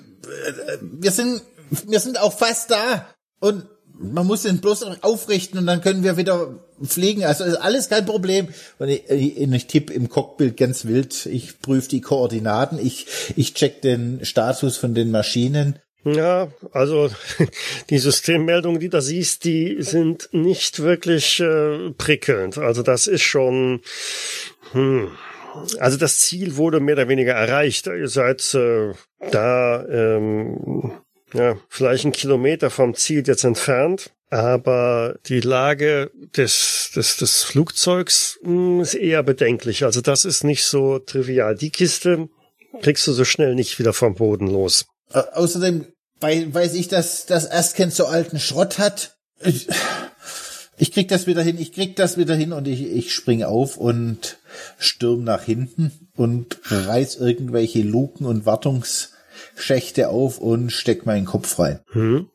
[0.81, 1.41] Wir sind,
[1.87, 3.09] wir sind auch fast da.
[3.39, 3.65] Und
[3.99, 7.23] man muss den bloß aufrichten und dann können wir wieder fliegen.
[7.23, 8.49] Also ist alles kein Problem.
[8.79, 11.25] Und ich, ich, ich tippe im Cockpit ganz wild.
[11.25, 12.79] Ich prüfe die Koordinaten.
[12.79, 15.79] Ich, ich check den Status von den Maschinen.
[16.03, 17.09] Ja, also
[17.89, 22.57] die Systemmeldungen, die da siehst, die sind nicht wirklich äh, prickelnd.
[22.57, 23.81] Also das ist schon.
[24.71, 25.09] Hm.
[25.79, 27.87] Also das Ziel wurde mehr oder weniger erreicht.
[27.87, 28.91] Ihr seid äh,
[29.31, 30.91] da ähm,
[31.33, 34.11] ja, vielleicht einen Kilometer vom Ziel jetzt entfernt.
[34.29, 39.85] Aber die Lage des, des, des Flugzeugs mh, hm, ist eher bedenklich.
[39.85, 41.55] Also das ist nicht so trivial.
[41.55, 42.27] Die Kiste
[42.81, 44.85] kriegst du so schnell nicht wieder vom Boden los.
[45.13, 45.85] Äh, außerdem
[46.19, 49.17] weil, weiß ich, dass das Asken so alten Schrott hat.
[49.43, 49.67] Ich,
[50.77, 53.77] ich krieg das wieder hin, ich krieg das wieder hin und ich, ich spring auf
[53.77, 54.37] und
[54.77, 59.11] stürm nach hinten und reiß irgendwelche Luken und Wartungs
[59.55, 61.79] Schächte auf und steck meinen Kopf rein.
[61.91, 62.27] Hm.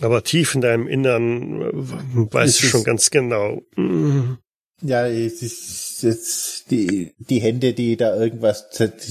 [0.00, 3.62] Aber tief in deinem Innern äh, weißt du schon ganz genau.
[3.76, 4.38] Mhm.
[4.82, 8.68] Ja, es ist jetzt die, die Hände, die da irgendwas,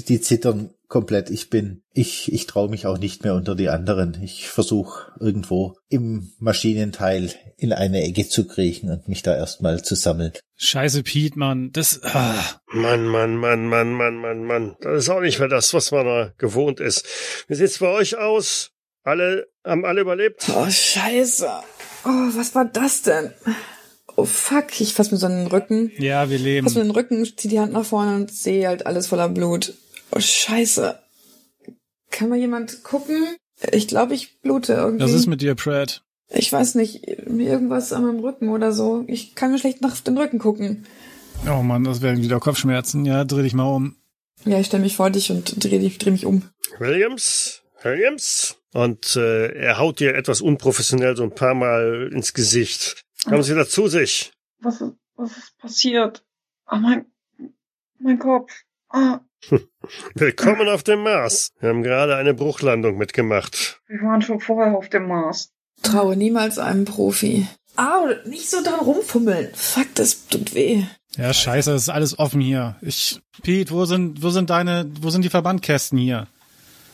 [0.07, 1.31] die zittern komplett.
[1.31, 4.21] Ich bin, ich, ich traue mich auch nicht mehr unter die anderen.
[4.21, 9.95] Ich versuche irgendwo im Maschinenteil in eine Ecke zu kriechen und mich da erstmal zu
[9.95, 10.33] sammeln.
[10.55, 11.71] Scheiße, Pete, Mann.
[11.73, 11.99] Das.
[12.03, 12.35] Ah.
[12.67, 14.75] Mann, Mann, Mann, Mann, Mann, Mann, Mann.
[14.81, 17.07] Das ist auch nicht mehr das, was man da gewohnt ist.
[17.47, 18.69] Wie sieht's bei euch aus?
[19.01, 20.45] Alle, haben alle überlebt?
[20.55, 21.49] Oh, scheiße.
[22.05, 23.31] Oh, was war das denn?
[24.15, 25.91] Oh fuck, ich fass mir so einen Rücken.
[25.97, 26.67] Ja, wir leben.
[26.67, 29.73] Fass mir den Rücken, zieh die Hand nach vorne und sehe halt alles voller Blut.
[30.15, 30.99] Oh scheiße.
[32.11, 33.35] Kann mal jemand gucken?
[33.71, 35.03] Ich glaube, ich blute irgendwie.
[35.03, 36.03] Was ist mit dir, Pratt?
[36.29, 39.03] Ich weiß nicht, irgendwas an meinem Rücken oder so.
[39.07, 40.85] Ich kann mir schlecht nach den Rücken gucken.
[41.47, 43.05] Oh Mann, das werden wieder Kopfschmerzen.
[43.05, 43.95] Ja, dreh dich mal um.
[44.45, 46.43] Ja, ich stelle mich vor dich und dreh, dich, dreh mich um.
[46.79, 48.57] Williams, Williams.
[48.73, 53.03] Und äh, er haut dir etwas unprofessionell so ein paar Mal ins Gesicht.
[53.25, 54.33] Kommen Sie wieder zu sich.
[54.59, 56.23] Was ist, was ist passiert?
[56.65, 57.05] Ah, mein,
[57.99, 58.51] mein Kopf.
[58.89, 59.21] Ah,
[60.15, 61.51] Willkommen auf dem Mars.
[61.59, 63.81] Wir haben gerade eine Bruchlandung mitgemacht.
[63.87, 65.51] wir waren schon vorher auf dem Mars.
[65.81, 67.47] Traue niemals einem Profi.
[67.75, 69.49] Au, nicht so dran rumfummeln.
[69.53, 70.83] Fuck, das tut weh.
[71.17, 72.75] Ja, scheiße, das ist alles offen hier.
[72.81, 76.27] Ich, Pete, wo sind, wo sind deine, wo sind die Verbandkästen hier?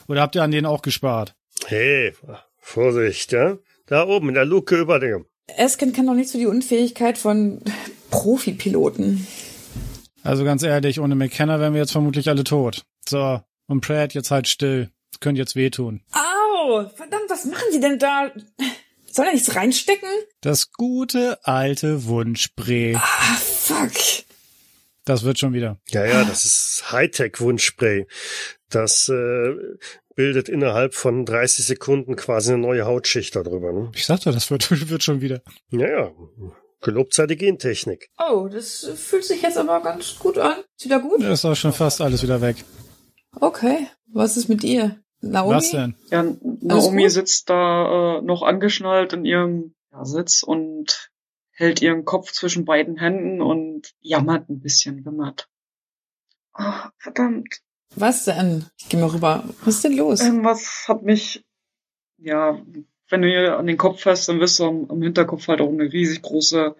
[0.07, 1.35] Oder habt ihr an denen auch gespart?
[1.65, 2.13] Hey,
[2.57, 3.57] Vorsicht, ja?
[3.85, 5.25] Da oben in der Luke über dem.
[5.57, 7.61] Esken kann doch nicht so die Unfähigkeit von
[8.11, 9.27] Profipiloten.
[10.23, 12.83] Also ganz ehrlich, ohne McKenna wären wir jetzt vermutlich alle tot.
[13.07, 14.89] So, und Pratt, jetzt halt still.
[15.11, 16.01] Das könnte jetzt wehtun.
[16.11, 18.31] Au, verdammt, was machen die denn da?
[19.11, 20.09] Soll er nichts reinstecken?
[20.41, 22.95] Das gute alte Wunschspray.
[22.95, 23.91] Ah, fuck.
[25.05, 25.79] Das wird schon wieder.
[25.87, 28.05] Ja, ja, das ist Hightech-Wunschspray.
[28.69, 29.55] Das äh,
[30.15, 33.73] bildet innerhalb von 30 Sekunden quasi eine neue Hautschicht darüber.
[33.73, 33.91] Ne?
[33.95, 35.41] Ich sagte, das wird, wird schon wieder.
[35.71, 36.11] Ja, ja.
[36.81, 38.09] Gelobt sei die Gentechnik.
[38.17, 40.57] Oh, das fühlt sich jetzt aber ganz gut an.
[40.77, 41.21] Ist wieder gut?
[41.21, 42.63] Ist auch schon fast alles wieder weg.
[43.39, 43.87] Okay.
[44.07, 45.01] Was ist mit ihr?
[45.21, 45.55] Naomi?
[45.55, 45.95] Was denn?
[46.09, 46.23] Ja,
[46.61, 51.11] Naomi sitzt da äh, noch angeschnallt in ihrem ja, Sitz und
[51.51, 55.49] hält ihren Kopf zwischen beiden Händen und jammert ein bisschen, wimmert.
[56.53, 57.61] Ah, verdammt.
[57.95, 58.65] Was denn?
[58.77, 59.43] Ich geh mal rüber.
[59.65, 60.21] Was ist denn los?
[60.21, 61.43] Irgendwas hat mich,
[62.17, 62.61] ja,
[63.09, 65.69] wenn du ihr an den Kopf fährst, dann wirst du am, am Hinterkopf halt auch
[65.69, 66.75] eine riesig große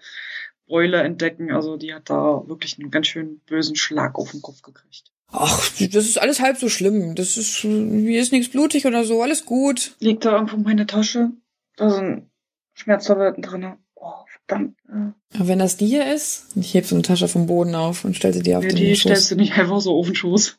[0.68, 1.52] Beule entdecken.
[1.52, 5.12] Also die hat da wirklich einen ganz schön bösen Schlag auf den Kopf gekriegt.
[5.32, 7.16] Ach, das ist alles halb so schlimm.
[7.16, 9.22] Das ist, hier ist nichts blutig oder so.
[9.22, 9.96] Alles gut.
[10.00, 11.32] Liegt da irgendwo meine Tasche?
[11.76, 12.30] Da sind
[12.74, 13.74] Schmerztabletten drin.
[13.96, 14.12] Oh,
[14.48, 14.76] verdammt.
[15.36, 18.16] Aber wenn das die hier ist, ich heb so eine Tasche vom Boden auf und
[18.16, 19.02] stell sie dir auf Ja, den die Schoß.
[19.02, 20.58] stellst du nicht einfach so auf den Schoß.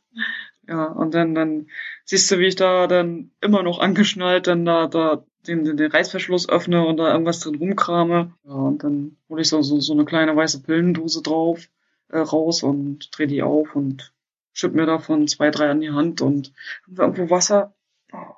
[0.68, 1.66] Ja, und dann, dann
[2.04, 5.90] siehst du, wie ich da dann immer noch angeschnallt dann da, da den, den, den
[5.90, 8.32] Reißverschluss öffne und da irgendwas drin rumkrame.
[8.44, 11.68] Ja, und dann hole ich so, so, so eine kleine weiße Pillendose drauf,
[12.08, 14.12] äh, raus und dreh die auf und
[14.52, 16.52] schütt mir davon zwei, drei an die Hand und
[16.84, 17.74] haben wir irgendwo Wasser?
[18.12, 18.34] Oh,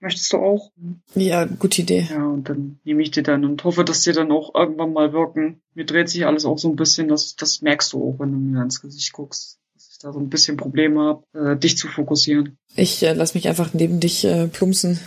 [0.00, 0.70] möchtest du auch?
[1.14, 2.08] Ja, gute Idee.
[2.10, 5.12] Ja, und dann nehme ich die dann und hoffe, dass die dann auch irgendwann mal
[5.12, 5.62] wirken.
[5.74, 8.38] Mir dreht sich alles auch so ein bisschen, das, das merkst du auch, wenn du
[8.38, 9.58] mir ins Gesicht guckst.
[9.74, 11.00] Dass ich da so ein bisschen Probleme
[11.32, 12.58] habe, äh, dich zu fokussieren.
[12.76, 15.00] Ich äh, lass mich einfach neben dich äh, plumpsen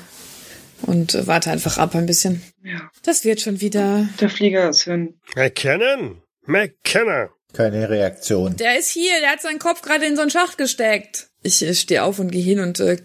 [0.84, 2.42] und äh, warte einfach ab ein bisschen.
[2.64, 4.08] Ja, Das wird schon wieder.
[4.20, 5.20] der Flieger ist hin.
[5.36, 6.22] McKinnon?
[6.46, 7.30] McKenna.
[7.54, 8.56] Keine Reaktion.
[8.58, 11.30] Der ist hier, der hat seinen Kopf gerade in so einen Schacht gesteckt.
[11.44, 12.98] Ich äh, stehe auf und gehe hin und äh,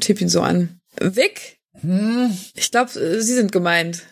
[0.00, 0.80] tipp ihn so an.
[1.00, 1.58] Vic?
[1.80, 4.02] Hm, Ich glaube, Sie sind gemeint.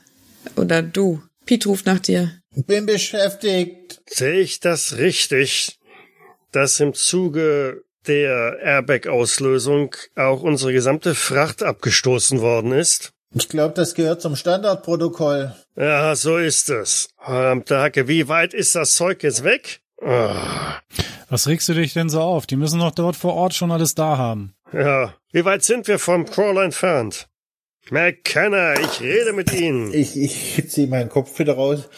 [0.57, 1.23] Oder du.
[1.47, 2.33] Pete ruft nach dir.
[2.55, 4.01] bin beschäftigt.
[4.07, 5.79] Sehe ich das richtig,
[6.53, 13.13] dass im Zuge der Airbag-Auslösung auch unsere gesamte Fracht abgestoßen worden ist?
[13.35, 15.55] Ich glaube, das gehört zum Standardprotokoll.
[15.77, 17.09] Ja, so ist es.
[17.23, 19.81] Verdammte Hacke, wie weit ist das Zeug jetzt weg?
[20.03, 20.81] Ah,
[21.29, 22.47] Was regst du dich denn so auf?
[22.47, 24.55] Die müssen doch dort vor Ort schon alles da haben.
[24.73, 27.29] ja, wie weit sind wir vom Crawler entfernt?
[27.91, 29.93] McKenna, ich rede mit Ihnen.
[29.93, 31.89] Ich, ich ziehe meinen Kopf wieder raus,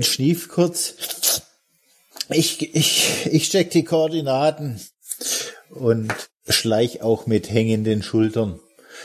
[0.00, 1.42] schnief kurz.
[2.30, 4.80] Ich, ich, ich check die Koordinaten
[5.70, 6.12] und
[6.48, 8.60] schleich auch mit hängenden Schultern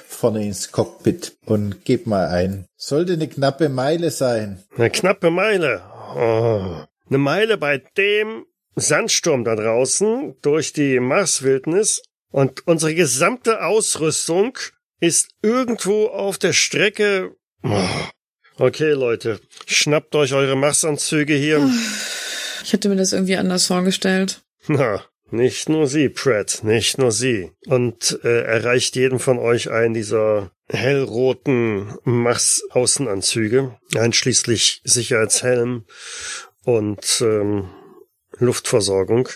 [0.08, 2.66] vorne ins Cockpit und geb mal ein.
[2.76, 4.64] Sollte eine knappe Meile sein.
[4.76, 5.82] Eine knappe Meile.
[6.16, 6.86] Oh.
[7.10, 8.46] Eine Meile bei dem
[8.76, 14.58] Sandsturm da draußen durch die Marswildnis und unsere gesamte Ausrüstung
[15.00, 17.36] ist irgendwo auf der Strecke.
[17.64, 17.88] Oh.
[18.58, 21.68] Okay, Leute, schnappt euch eure Marsanzüge hier.
[22.64, 24.42] Ich hätte mir das irgendwie anders vorgestellt.
[24.68, 27.52] Na, nicht nur Sie, Pratt, nicht nur Sie.
[27.68, 35.86] Und äh, erreicht jedem von euch einen dieser hellroten Mars-Außenanzüge, einschließlich Sicherheitshelm
[36.64, 37.70] und ähm,
[38.38, 39.30] Luftversorgung.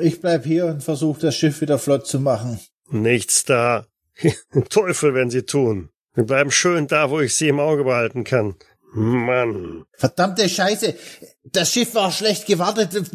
[0.00, 2.60] Ich bleib hier und versuche das Schiff wieder flott zu machen.
[2.90, 3.86] Nichts da.
[4.68, 5.90] Teufel, wenn Sie tun.
[6.14, 8.56] Wir bleiben schön da, wo ich Sie im Auge behalten kann.
[8.92, 9.84] Mann.
[9.94, 10.94] Verdammte Scheiße.
[11.44, 13.10] Das Schiff war schlecht gewartet.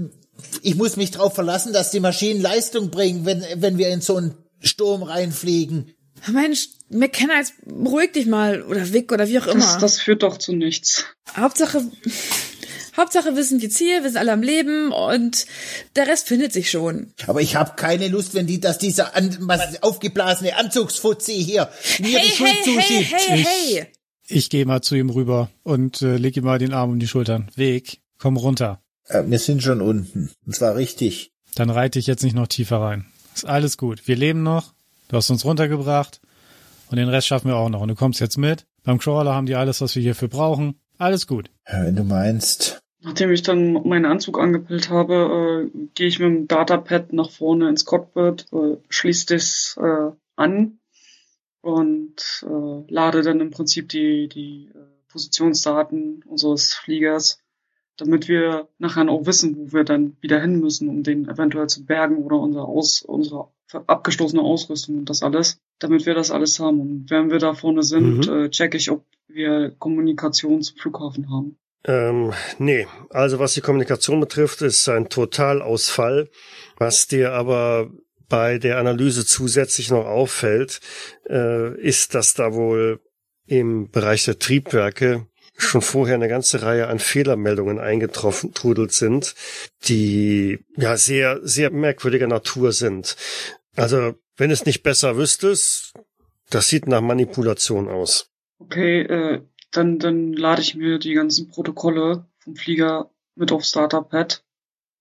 [0.62, 4.18] Ich muss mich darauf verlassen, dass die Maschinen Leistung bringen, wenn, wenn wir in so
[4.18, 5.94] einen Sturm reinfliegen.
[6.28, 8.64] Mensch, McKenna, jetzt beruhig dich mal.
[8.64, 9.60] Oder Vic oder wie auch immer.
[9.60, 11.06] Das, das führt doch zu nichts.
[11.36, 11.84] Hauptsache,
[12.96, 15.46] Hauptsache wir sind jetzt hier, wir sind alle am Leben und
[15.96, 17.14] der Rest findet sich schon.
[17.28, 21.70] Aber ich habe keine Lust, wenn die, dass dieser an, was, aufgeblasene Anzugsfutzi hier
[22.00, 23.30] mir hey, die Schuld hey, hey, zuschiebt.
[23.30, 23.86] hey, hey.
[24.30, 27.08] Ich gehe mal zu ihm rüber und äh, leg ihm mal den Arm um die
[27.08, 27.50] Schultern.
[27.56, 28.82] Weg, komm runter.
[29.08, 30.32] Äh, wir sind schon unten.
[30.46, 31.32] Und zwar richtig.
[31.56, 33.06] Dann reite ich jetzt nicht noch tiefer rein.
[33.36, 34.08] Ist alles gut.
[34.08, 34.74] Wir leben noch.
[35.10, 36.22] Du hast uns runtergebracht.
[36.90, 37.82] Und den Rest schaffen wir auch noch.
[37.82, 38.66] Und du kommst jetzt mit.
[38.84, 40.80] Beim Crawler haben die alles, was wir hierfür brauchen.
[40.98, 41.50] Alles gut.
[41.68, 42.82] Ja, Wenn du meinst.
[43.02, 47.70] Nachdem ich dann meinen Anzug angepillt habe, äh, gehe ich mit dem Datapad nach vorne
[47.70, 50.80] ins Cockpit, äh, schließe das äh, an
[51.62, 54.80] und äh, lade dann im Prinzip die, die äh,
[55.10, 57.40] Positionsdaten unseres Fliegers,
[57.98, 61.86] damit wir nachher auch wissen, wo wir dann wieder hin müssen, um den eventuell zu
[61.86, 66.80] bergen oder unsere, Aus, unsere abgestoßene Ausrüstung und das alles, damit wir das alles haben.
[66.80, 68.46] Und wenn wir da vorne sind, Mhm.
[68.46, 71.58] äh, checke ich, ob wir Kommunikation zum Flughafen haben.
[71.84, 76.30] Ähm, nee, also was die Kommunikation betrifft, ist ein Totalausfall.
[76.78, 77.90] Was dir aber
[78.30, 80.80] bei der Analyse zusätzlich noch auffällt,
[81.30, 83.00] äh, ist, dass da wohl
[83.46, 85.28] im Bereich der Triebwerke
[85.58, 89.36] schon vorher eine ganze Reihe an Fehlermeldungen eingetroffen trudelt sind,
[89.86, 93.16] die ja sehr, sehr merkwürdiger Natur sind.
[93.76, 95.94] Also, wenn es nicht besser wüsstest,
[96.50, 98.32] das sieht nach Manipulation aus.
[98.60, 99.42] Okay, äh,
[99.72, 104.44] dann, dann lade ich mir die ganzen Protokolle vom Flieger mit aufs Starterpad,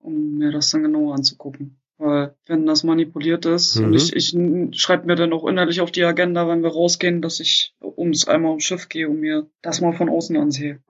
[0.00, 1.78] um mir das dann genauer anzugucken.
[1.98, 3.86] Weil wenn das manipuliert ist Mhm.
[3.86, 4.36] und ich, ich
[4.78, 8.50] schreibe mir dann auch innerlich auf die Agenda, wenn wir rausgehen, dass ich ums einmal
[8.50, 10.80] ums Schiff gehe und mir das mal von außen ansehe.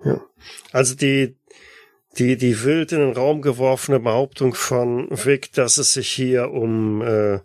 [0.72, 1.36] Also die,
[2.18, 7.02] die, die wild in den Raum geworfene Behauptung von Vic, dass es sich hier um,
[7.02, 7.38] äh,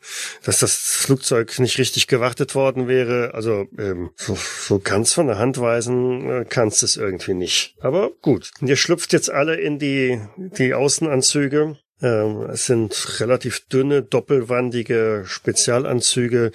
[0.44, 5.38] dass das Flugzeug nicht richtig gewartet worden wäre, also ähm, so, so ganz von der
[5.38, 7.76] Hand weisen äh, kannst es irgendwie nicht.
[7.82, 11.78] Aber gut, ihr schlüpft jetzt alle in die, die Außenanzüge.
[12.02, 16.52] Ähm, es sind relativ dünne, doppelwandige Spezialanzüge,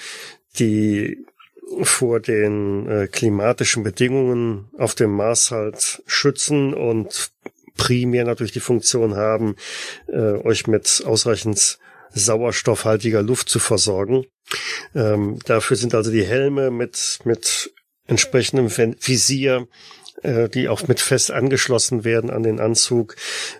[0.58, 1.24] die
[1.82, 7.32] vor den äh, klimatischen Bedingungen auf dem Mars halt schützen und
[7.76, 9.56] primär natürlich die Funktion haben,
[10.08, 11.78] äh, euch mit ausreichend
[12.10, 14.24] sauerstoffhaltiger Luft zu versorgen.
[14.94, 17.72] Ähm, dafür sind also die Helme mit, mit
[18.06, 18.70] entsprechendem
[19.00, 19.66] Visier,
[20.22, 23.16] äh, die auch mit fest angeschlossen werden an den Anzug.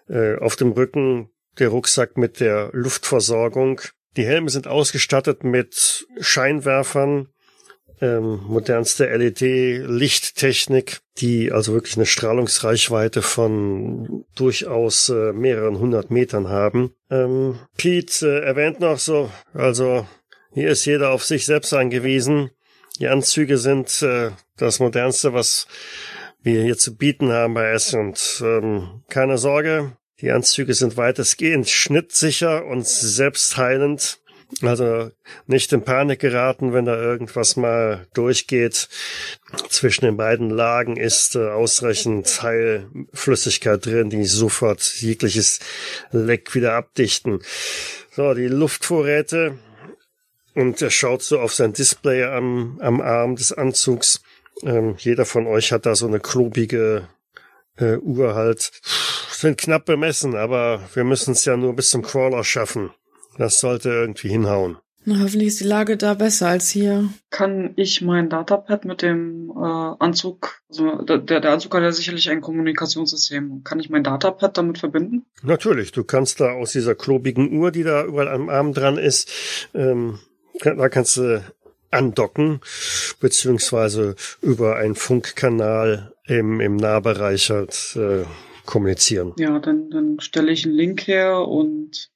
[0.09, 1.29] Äh, auf dem Rücken
[1.59, 3.81] der Rucksack mit der Luftversorgung.
[4.17, 7.29] Die Helme sind ausgestattet mit Scheinwerfern,
[8.01, 16.95] ähm, modernste LED-Lichttechnik, die also wirklich eine Strahlungsreichweite von durchaus äh, mehreren hundert Metern haben.
[17.11, 20.07] Ähm, Pete äh, erwähnt noch so, also
[20.53, 22.51] hier ist jeder auf sich selbst angewiesen.
[22.99, 25.67] Die Anzüge sind äh, das modernste, was
[26.43, 31.69] wir hier zu bieten haben bei S und ähm, keine Sorge, die Anzüge sind weitestgehend
[31.69, 34.19] schnittsicher und selbstheilend.
[34.63, 35.11] Also
[35.47, 38.89] nicht in Panik geraten, wenn da irgendwas mal durchgeht.
[39.69, 45.59] Zwischen den beiden Lagen ist äh, ausreichend Heilflüssigkeit drin, die sofort jegliches
[46.13, 47.41] Leck wieder abdichten.
[48.13, 49.59] So, die Luftvorräte.
[50.55, 54.23] Und er schaut so auf sein Display am, am Arm des Anzugs.
[54.63, 57.09] Ähm, jeder von euch hat da so eine klobige
[57.77, 58.71] äh, Uhr halt.
[59.37, 62.91] Sind knapp bemessen, aber wir müssen es ja nur bis zum Crawler schaffen.
[63.37, 64.79] Das sollte irgendwie hinhauen.
[65.05, 67.11] Na, hoffentlich ist die Lage da besser als hier.
[67.29, 72.31] Kann ich mein Datapad mit dem äh, Anzug, also der, der Anzug hat ja sicherlich
[72.31, 73.61] ein Kommunikationssystem.
[73.63, 75.27] Kann ich mein Datapad damit verbinden?
[75.43, 79.31] Natürlich, du kannst da aus dieser klobigen Uhr, die da überall am Arm dran ist,
[79.75, 80.19] ähm,
[80.63, 81.45] da kannst du
[81.91, 82.61] andocken,
[83.21, 88.25] beziehungsweise über einen Funkkanal im, im Nahbereich halt äh,
[88.67, 89.33] kommunizieren.
[89.39, 92.11] Ja, dann, dann stelle ich einen Link her und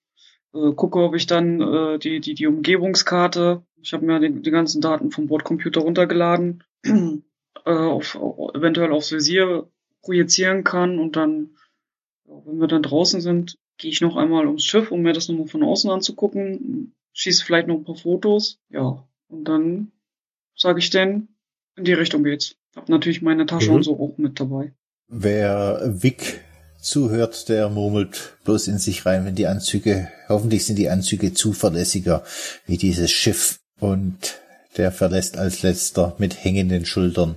[0.54, 4.50] äh, gucke, ob ich dann äh, die, die, die Umgebungskarte, ich habe mir die, die
[4.50, 7.22] ganzen Daten vom Bordcomputer runtergeladen, äh,
[7.70, 8.16] auf,
[8.54, 9.68] eventuell aufs Visier
[10.02, 11.56] projizieren kann und dann,
[12.24, 15.46] wenn wir dann draußen sind, gehe ich noch einmal ums Schiff, um mir das nochmal
[15.46, 19.92] von außen anzugucken, schieße vielleicht noch ein paar Fotos, ja, und dann
[20.54, 21.36] sage ich denen,
[21.76, 22.56] in die Richtung geht's.
[22.76, 23.76] Hab natürlich meine Tasche Mhm.
[23.76, 24.72] und so auch mit dabei.
[25.10, 26.40] Wer Vic
[26.80, 32.24] zuhört, der murmelt bloß in sich rein, wenn die Anzüge, hoffentlich sind die Anzüge zuverlässiger
[32.66, 33.58] wie dieses Schiff.
[33.80, 34.38] Und
[34.76, 37.36] der verlässt als letzter mit hängenden Schultern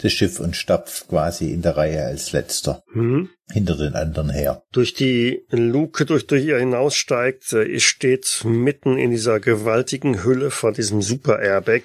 [0.00, 3.28] das Schiff und stapft quasi in der Reihe als letzter Mhm.
[3.52, 4.62] hinter den anderen her.
[4.72, 10.50] Durch die Luke, durch die ihr hinaussteigt, äh, ihr steht mitten in dieser gewaltigen Hülle
[10.50, 11.82] von diesem Super Airbag,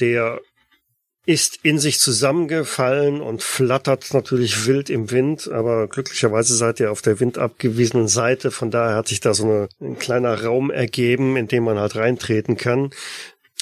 [0.00, 0.40] der
[1.28, 7.02] ist in sich zusammengefallen und flattert natürlich wild im Wind, aber glücklicherweise seid ihr auf
[7.02, 11.46] der windabgewiesenen Seite, von daher hat sich da so eine, ein kleiner Raum ergeben, in
[11.46, 12.92] dem man halt reintreten kann,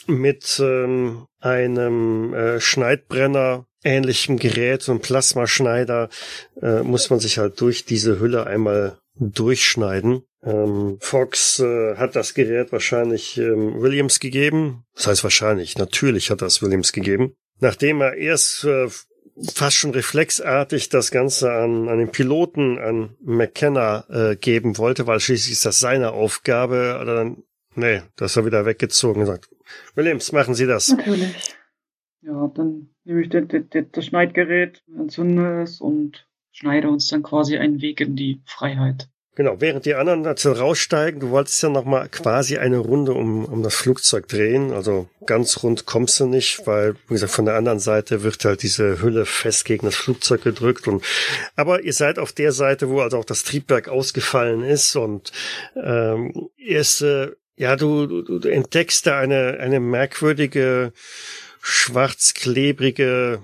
[0.06, 6.08] mit ähm, einem äh, Schneidbrenner ähnlichem Gerät, so ein Plasmaschneider,
[6.62, 10.22] äh, muss man sich halt durch diese Hülle einmal durchschneiden.
[10.44, 14.84] Ähm, Fox äh, hat das Gerät wahrscheinlich ähm, Williams gegeben.
[14.94, 17.34] Das heißt wahrscheinlich, natürlich hat das Williams gegeben.
[17.60, 18.88] Nachdem er erst äh,
[19.54, 25.20] fast schon reflexartig das Ganze an, an den Piloten, an McKenna äh, geben wollte, weil
[25.20, 27.42] schließlich ist das seine Aufgabe, oder dann,
[27.74, 29.48] nee, das er wieder weggezogen und sagt,
[29.94, 30.88] Williams, machen Sie das.
[30.88, 31.54] Natürlich.
[32.22, 37.58] Ja, dann nehme ich das, das, das Schneidgerät, entzünde es und schneide uns dann quasi
[37.58, 39.08] einen Weg in die Freiheit.
[39.36, 43.62] Genau, während die anderen dazu raussteigen, du wolltest ja nochmal quasi eine Runde um, um
[43.62, 44.72] das Flugzeug drehen.
[44.72, 48.62] Also ganz rund kommst du nicht, weil, wie gesagt, von der anderen Seite wird halt
[48.62, 50.88] diese Hülle fest gegen das Flugzeug gedrückt.
[50.88, 51.04] Und
[51.54, 55.32] aber ihr seid auf der Seite, wo also auch das Triebwerk ausgefallen ist und
[55.76, 60.94] ähm, erste, ja, du, du, du entdeckst da eine, eine merkwürdige
[61.60, 63.40] schwarzklebrige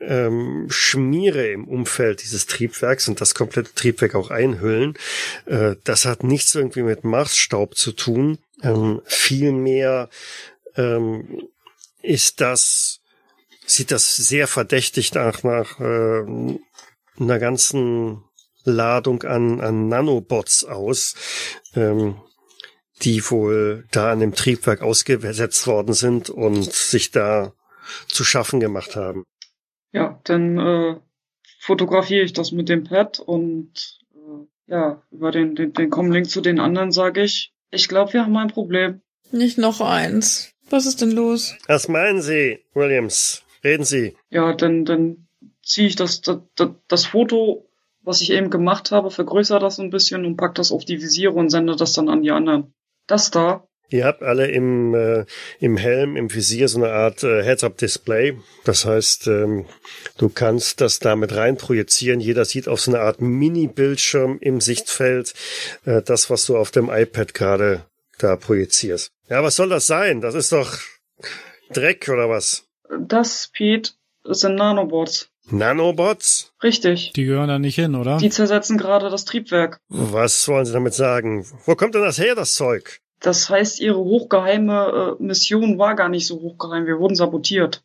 [0.00, 4.94] ähm, Schmiere im Umfeld dieses Triebwerks und das komplette Triebwerk auch einhüllen.
[5.46, 8.38] Äh, das hat nichts irgendwie mit Marsstaub zu tun.
[8.62, 10.08] Ähm, vielmehr
[10.76, 11.48] ähm,
[12.02, 13.00] ist das,
[13.64, 16.24] sieht das sehr verdächtig nach, nach äh,
[17.18, 18.22] einer ganzen
[18.64, 21.14] Ladung an, an Nanobots aus,
[21.74, 22.16] ähm,
[23.02, 27.52] die wohl da an dem Triebwerk ausgesetzt worden sind und sich da
[28.08, 29.24] zu schaffen gemacht haben.
[29.96, 30.96] Ja, dann äh,
[31.58, 36.42] fotografiere ich das mit dem Pad und äh, ja, über den, den, den Comlink zu
[36.42, 39.00] den anderen sage ich, ich glaube, wir haben ein Problem.
[39.32, 40.52] Nicht noch eins.
[40.68, 41.56] Was ist denn los?
[41.66, 43.42] Was meinen Sie, Williams?
[43.64, 44.14] Reden Sie.
[44.28, 45.28] Ja, dann, dann
[45.62, 46.40] ziehe ich das, das,
[46.88, 47.66] das Foto,
[48.02, 51.32] was ich eben gemacht habe, vergrößere das ein bisschen und pack das auf die Visiere
[51.32, 52.74] und sende das dann an die anderen.
[53.06, 55.24] Das da Ihr habt alle im, äh,
[55.60, 58.36] im Helm, im Visier so eine Art äh, Heads-Up-Display.
[58.64, 59.66] Das heißt, ähm,
[60.18, 62.20] du kannst das damit rein projizieren.
[62.20, 65.34] Jeder sieht auf so eine Art Mini-Bildschirm im Sichtfeld
[65.84, 67.84] äh, das, was du auf dem iPad gerade
[68.18, 69.12] da projizierst.
[69.28, 70.20] Ja, was soll das sein?
[70.20, 70.78] Das ist doch
[71.72, 72.64] Dreck oder was?
[73.00, 73.92] Das, Pete,
[74.24, 75.28] sind Nanobots.
[75.48, 76.52] Nanobots?
[76.62, 77.12] Richtig.
[77.14, 78.18] Die gehören da nicht hin, oder?
[78.18, 79.78] Die zersetzen gerade das Triebwerk.
[79.88, 81.46] Was wollen Sie damit sagen?
[81.66, 83.00] Wo kommt denn das her, das Zeug?
[83.26, 86.86] Das heißt, ihre hochgeheime äh, Mission war gar nicht so hochgeheim.
[86.86, 87.82] Wir wurden sabotiert.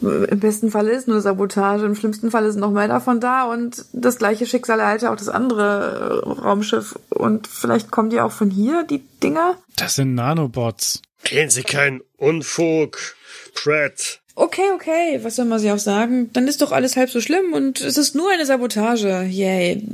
[0.00, 3.84] Im besten Fall ist nur Sabotage, im schlimmsten Fall ist noch mehr davon da und
[3.92, 6.96] das gleiche Schicksal ereilte auch das andere äh, Raumschiff.
[7.08, 9.58] Und vielleicht kommen die auch von hier, die Dinger?
[9.76, 11.02] Das sind Nanobots.
[11.28, 13.16] Reden Sie keinen Unfug,
[13.54, 14.19] Pratt.
[14.40, 16.30] Okay, okay, was soll man sich auch sagen?
[16.32, 19.24] Dann ist doch alles halb so schlimm und es ist nur eine Sabotage.
[19.24, 19.86] Yay.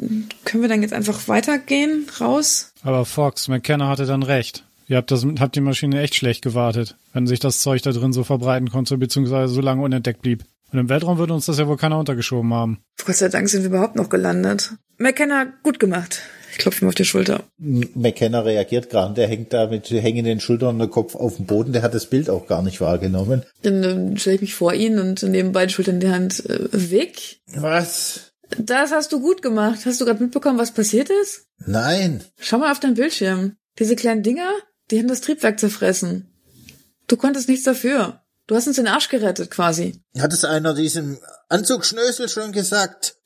[0.45, 2.07] Können wir dann jetzt einfach weitergehen?
[2.21, 2.71] Raus?
[2.85, 4.63] Aber Fox, McKenna hatte dann recht.
[4.87, 8.13] Ihr habt, das, habt die Maschine echt schlecht gewartet, wenn sich das Zeug da drin
[8.13, 10.45] so verbreiten konnte, beziehungsweise so lange unentdeckt blieb.
[10.73, 12.79] Und im Weltraum würde uns das ja wohl keiner untergeschoben haben.
[13.05, 14.75] Gott sei Dank sind wir überhaupt noch gelandet.
[14.97, 16.23] McKenna, gut gemacht.
[16.57, 17.45] Ich klopfe ihm auf die Schulter.
[17.59, 21.75] McKenna reagiert gerade, der hängt da mit hängenden Schultern und der Kopf auf dem Boden,
[21.75, 23.45] der hat das Bild auch gar nicht wahrgenommen.
[23.61, 26.47] Dann äh, stelle ich mich vor ihn und nehme beide Schultern in die Hand.
[26.49, 27.41] Äh, Vic?
[27.55, 28.33] Was?
[28.57, 29.81] Das hast du gut gemacht.
[29.85, 31.45] Hast du gerade mitbekommen, was passiert ist?
[31.59, 32.25] Nein.
[32.41, 33.57] Schau mal auf deinen Bildschirm.
[33.79, 34.49] Diese kleinen Dinger,
[34.91, 36.33] die haben das Triebwerk zerfressen.
[37.07, 38.23] Du konntest nichts dafür.
[38.47, 40.01] Du hast uns den Arsch gerettet, quasi.
[40.19, 41.19] Hat es einer diesem
[41.49, 43.17] Anzugschnösel schon gesagt?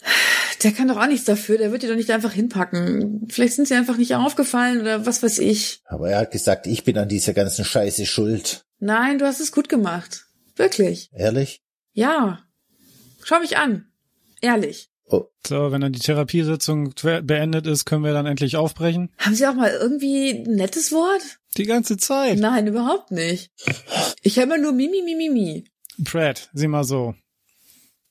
[0.63, 1.59] Der kann doch auch nichts dafür.
[1.59, 3.29] Der wird dir doch nicht einfach hinpacken.
[3.31, 5.83] Vielleicht sind sie einfach nicht aufgefallen oder was weiß ich.
[5.85, 8.65] Aber er hat gesagt, ich bin an dieser ganzen Scheiße schuld.
[8.79, 10.27] Nein, du hast es gut gemacht.
[10.57, 11.11] Wirklich.
[11.13, 11.63] Ehrlich?
[11.93, 12.41] Ja.
[13.23, 13.87] Schau mich an.
[14.41, 14.91] Ehrlich.
[15.47, 19.11] So, wenn dann die Therapiesitzung beendet ist, können wir dann endlich aufbrechen.
[19.19, 21.40] Haben Sie auch mal irgendwie ein nettes Wort?
[21.57, 22.39] Die ganze Zeit.
[22.39, 23.51] Nein, überhaupt nicht.
[24.23, 25.65] Ich höre immer nur Mimi, Mimi, Mimi.
[26.05, 27.15] Pratt, sieh mal so.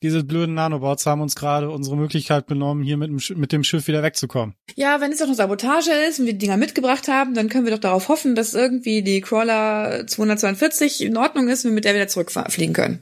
[0.02, 3.88] Diese blöden Nanobots haben uns gerade unsere Möglichkeit benommen, hier mit dem, mit dem Schiff
[3.88, 4.56] wieder wegzukommen.
[4.76, 7.66] Ja, wenn es doch eine Sabotage ist und wir die Dinger mitgebracht haben, dann können
[7.66, 11.84] wir doch darauf hoffen, dass irgendwie die Crawler 242 in Ordnung ist und wir mit
[11.84, 13.02] der wieder zurückfliegen können.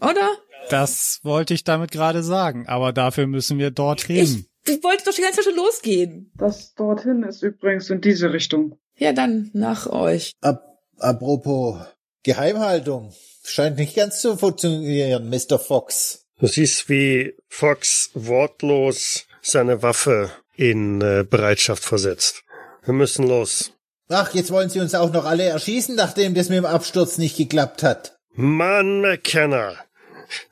[0.00, 0.28] Oder?
[0.70, 4.46] Das wollte ich damit gerade sagen, aber dafür müssen wir dorthin.
[4.64, 6.32] Ich, ich wollte doch die ganze Zeit schon losgehen.
[6.36, 8.78] Das dorthin ist übrigens in diese Richtung.
[8.98, 10.32] Ja, dann nach euch.
[10.40, 10.62] Ap
[10.98, 11.80] apropos
[12.22, 13.12] Geheimhaltung.
[13.44, 15.58] Scheint nicht ganz zu funktionieren, Mr.
[15.58, 16.26] Fox.
[16.38, 22.42] Du siehst, wie Fox wortlos seine Waffe in äh, Bereitschaft versetzt.
[22.84, 23.72] Wir müssen los.
[24.08, 27.36] Ach, jetzt wollen Sie uns auch noch alle erschießen, nachdem das mit dem Absturz nicht
[27.36, 28.16] geklappt hat.
[28.32, 29.76] Mann, McKenna.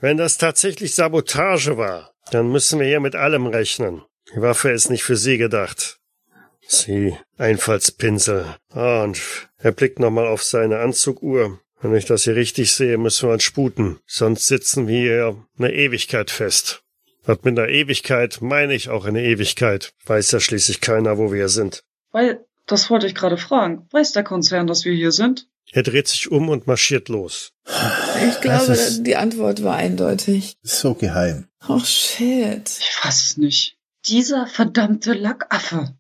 [0.00, 4.02] Wenn das tatsächlich Sabotage war, dann müssen wir hier mit allem rechnen.
[4.34, 5.98] Die Waffe ist nicht für Sie gedacht.
[6.66, 8.56] Sie, Einfallspinsel.
[8.70, 9.20] Ah, und
[9.58, 11.60] er blickt nochmal auf seine Anzuguhr.
[11.80, 13.98] Wenn ich das hier richtig sehe, müssen wir uns sputen.
[14.06, 16.82] Sonst sitzen wir hier eine Ewigkeit fest.
[17.26, 19.92] Und mit einer Ewigkeit meine ich auch eine Ewigkeit.
[20.06, 21.84] Weiß ja schließlich keiner, wo wir sind.
[22.10, 23.86] Weil, das wollte ich gerade fragen.
[23.90, 25.46] Weiß der Konzern, dass wir hier sind?
[25.72, 27.52] Er dreht sich um und marschiert los.
[28.28, 30.56] Ich glaube, die Antwort war eindeutig.
[30.62, 31.48] So geheim.
[31.68, 32.70] Oh shit.
[32.78, 33.76] Ich fass es nicht.
[34.06, 35.94] Dieser verdammte Lackaffe.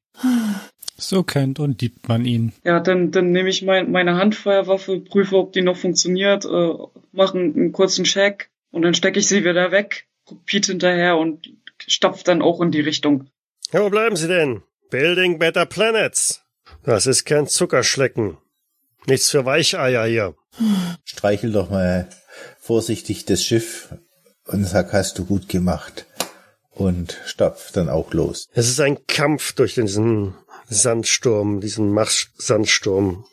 [0.96, 2.52] So kennt und liebt man ihn.
[2.62, 6.74] Ja, dann, dann nehme ich mein, meine Handfeuerwaffe, prüfe, ob die noch funktioniert, äh,
[7.12, 10.06] mache einen, einen kurzen Check und dann stecke ich sie wieder weg,
[10.46, 13.28] Pete hinterher und stapf dann auch in die Richtung.
[13.72, 14.62] Ja, wo bleiben Sie denn?
[14.90, 16.42] Building Better Planets.
[16.84, 18.38] Das ist kein Zuckerschlecken.
[19.06, 20.34] Nichts für Weicheier hier.
[21.04, 22.08] Streichel doch mal
[22.58, 23.94] vorsichtig das Schiff
[24.46, 26.06] und sag, hast du gut gemacht.
[26.74, 28.48] Und stapf dann auch los.
[28.52, 30.34] Es ist ein Kampf durch diesen
[30.68, 33.24] Sandsturm, diesen Marsch-Sandsturm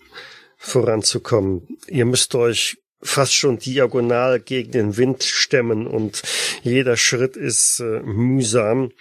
[0.58, 1.68] voranzukommen.
[1.88, 6.22] Ihr müsst euch fast schon diagonal gegen den Wind stemmen und
[6.64, 8.92] jeder Schritt ist äh, mühsam.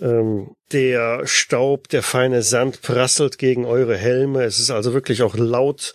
[0.00, 4.42] Ähm, der Staub, der feine Sand prasselt gegen eure Helme.
[4.44, 5.94] Es ist also wirklich auch laut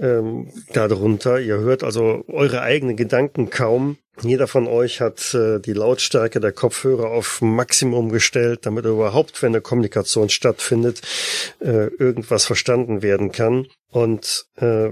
[0.00, 1.40] ähm, darunter.
[1.40, 3.98] Ihr hört also eure eigenen Gedanken kaum.
[4.22, 9.52] Jeder von euch hat äh, die Lautstärke der Kopfhörer auf Maximum gestellt, damit überhaupt, wenn
[9.52, 11.02] eine Kommunikation stattfindet,
[11.60, 13.66] äh, irgendwas verstanden werden kann.
[13.90, 14.88] Und äh,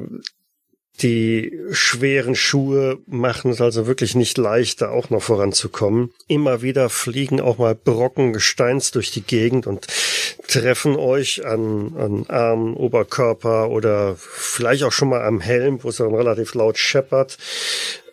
[1.02, 6.12] die schweren Schuhe machen es also wirklich nicht leichter, auch noch voranzukommen.
[6.28, 9.86] Immer wieder fliegen auch mal Brocken Gesteins durch die Gegend und
[10.46, 15.96] treffen euch an, an Arm, Oberkörper oder vielleicht auch schon mal am Helm, wo es
[15.96, 17.38] dann relativ laut scheppert.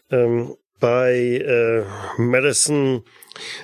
[0.09, 1.83] Ähm, bei äh,
[2.19, 3.03] Madison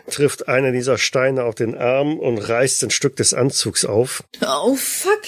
[0.09, 4.23] trifft einer dieser Steine auf den Arm und reißt ein Stück des Anzugs auf.
[4.45, 5.23] Oh fuck.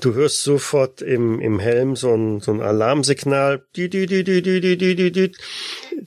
[0.00, 3.64] Du hörst sofort im, im Helm so ein, so ein Alarmsignal,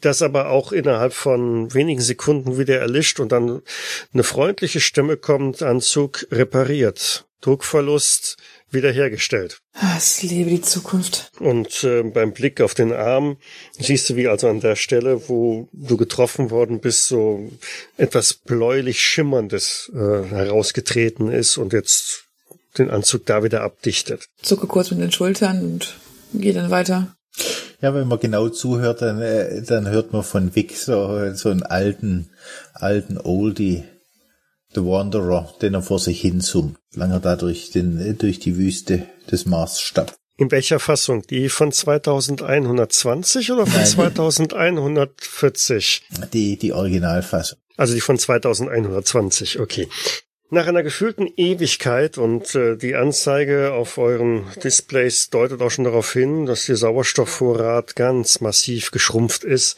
[0.02, 3.62] das aber auch innerhalb von wenigen Sekunden wieder erlischt und dann
[4.14, 8.38] eine freundliche Stimme kommt, Anzug repariert, Druckverlust
[8.72, 9.62] wiederhergestellt.
[9.74, 11.32] Ah, ich lebe die Zukunft.
[11.40, 13.38] Und äh, beim Blick auf den Arm
[13.78, 17.50] siehst du, wie also an der Stelle, wo du getroffen worden bist, so
[17.98, 22.29] etwas bläulich Schimmerndes äh, herausgetreten ist und jetzt
[22.80, 24.28] den Anzug da wieder abdichtet.
[24.42, 25.96] Zucke kurz mit den Schultern und
[26.34, 27.16] gehe dann weiter.
[27.82, 31.64] Ja, wenn man genau zuhört, dann, äh, dann hört man von Vic so, so einen
[31.64, 32.30] alten,
[32.74, 33.86] alten Oldie,
[34.76, 38.58] The Wanderer, den er vor sich hin summt, solange er da durch, den, durch die
[38.58, 40.16] Wüste des Mars stapft.
[40.38, 41.24] In welcher Fassung?
[41.24, 43.86] Die von 2120 oder von Nein.
[43.86, 46.04] 2140?
[46.32, 47.58] Die, die Originalfassung.
[47.76, 49.90] Also die von 2120, okay.
[50.52, 56.12] Nach einer gefühlten Ewigkeit und äh, die Anzeige auf euren Displays deutet auch schon darauf
[56.12, 59.78] hin, dass der Sauerstoffvorrat ganz massiv geschrumpft ist,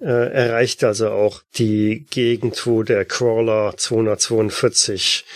[0.00, 5.26] äh, erreicht also auch die Gegend, wo der Crawler 242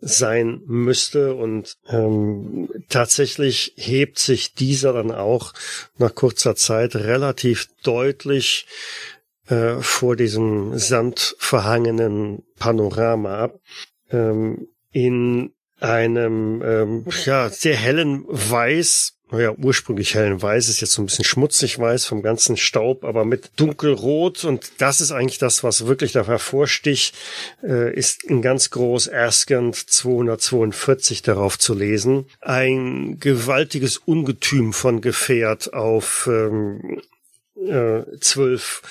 [0.00, 1.34] sein müsste.
[1.34, 5.52] Und ähm, tatsächlich hebt sich dieser dann auch
[5.98, 8.66] nach kurzer Zeit relativ deutlich
[9.48, 13.60] äh, vor diesem sandverhangenen Panorama ab
[14.12, 21.02] ähm, in einem ähm, ja sehr hellen Weiß, ja ursprünglich hellen Weiß ist jetzt so
[21.02, 25.64] ein bisschen schmutzig weiß vom ganzen Staub, aber mit dunkelrot und das ist eigentlich das,
[25.64, 27.16] was wirklich da hervorsticht,
[27.64, 32.26] äh, ist in ganz groß Erskant 242 darauf zu lesen.
[32.40, 37.00] Ein gewaltiges Ungetüm von Gefährt auf ähm,
[37.56, 38.82] äh, zwölf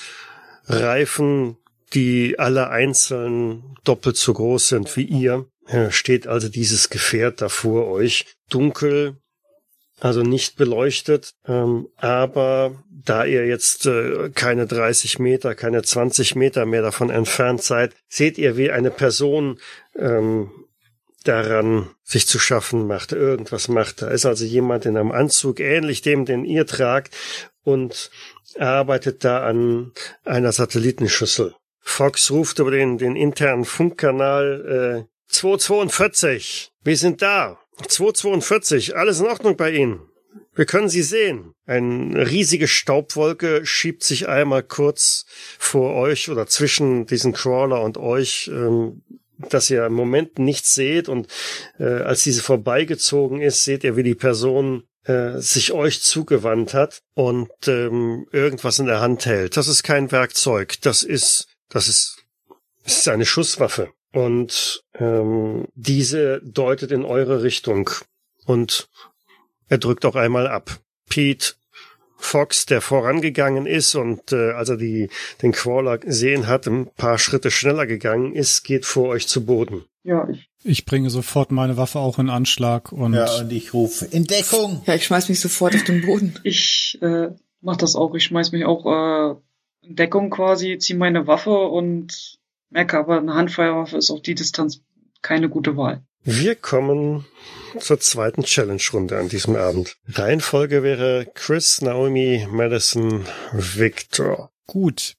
[0.66, 1.56] Reifen,
[1.94, 7.48] die alle einzeln doppelt so groß sind wie ihr, äh, steht also dieses Gefährt da
[7.48, 8.26] vor euch.
[8.48, 9.16] Dunkel,
[10.00, 16.66] also nicht beleuchtet, ähm, aber da ihr jetzt äh, keine 30 Meter, keine 20 Meter
[16.66, 19.58] mehr davon entfernt seid, seht ihr, wie eine Person
[19.96, 20.50] ähm,
[21.24, 24.02] daran sich zu schaffen macht, irgendwas macht.
[24.02, 27.14] Da ist also jemand in einem Anzug, ähnlich dem, den ihr tragt,
[27.64, 28.10] und
[28.58, 29.92] arbeitet da an
[30.24, 31.54] einer Satellitenschüssel.
[31.82, 36.70] Fox ruft über den, den internen Funkkanal äh, 242.
[36.84, 37.58] Wir sind da.
[37.86, 38.96] 242.
[38.96, 40.00] Alles in Ordnung bei Ihnen.
[40.54, 41.54] Wir können Sie sehen.
[41.66, 45.24] Eine riesige Staubwolke schiebt sich einmal kurz
[45.58, 49.02] vor euch oder zwischen diesen Crawler und euch, ähm,
[49.38, 51.08] dass ihr im Moment nichts seht.
[51.08, 51.28] Und
[51.78, 57.02] äh, als diese vorbeigezogen ist, seht ihr, wie die Person äh, sich euch zugewandt hat
[57.14, 59.56] und ähm, irgendwas in der Hand hält.
[59.56, 62.24] Das ist kein Werkzeug, das ist, das ist,
[62.84, 63.92] das ist eine Schusswaffe.
[64.12, 67.90] Und ähm, diese deutet in eure Richtung.
[68.44, 68.88] Und
[69.68, 70.78] er drückt auch einmal ab.
[71.08, 71.54] Pete
[72.18, 75.10] Fox, der vorangegangen ist und äh, als er die,
[75.42, 79.84] den Crawler gesehen hat, ein paar Schritte schneller gegangen ist, geht vor euch zu Boden.
[80.04, 80.48] Ja, ich.
[80.64, 83.14] Ich bringe sofort meine Waffe auch in Anschlag und.
[83.14, 84.82] Ja, und ich rufe Entdeckung!
[84.86, 86.38] Ja, ich schmeiß mich sofort auf den Boden.
[86.44, 87.30] Ich äh,
[87.60, 88.14] mach das auch.
[88.14, 89.34] Ich schmeiß mich auch äh,
[89.82, 92.38] Deckung quasi, zieh meine Waffe und
[92.70, 94.82] merke aber, eine Handfeuerwaffe ist auf die Distanz
[95.20, 96.02] keine gute Wahl.
[96.24, 97.24] Wir kommen
[97.78, 99.96] zur zweiten Challenge-Runde an diesem Abend.
[100.06, 104.52] Reihenfolge wäre Chris, Naomi, Madison, Victor.
[104.66, 105.14] Gut.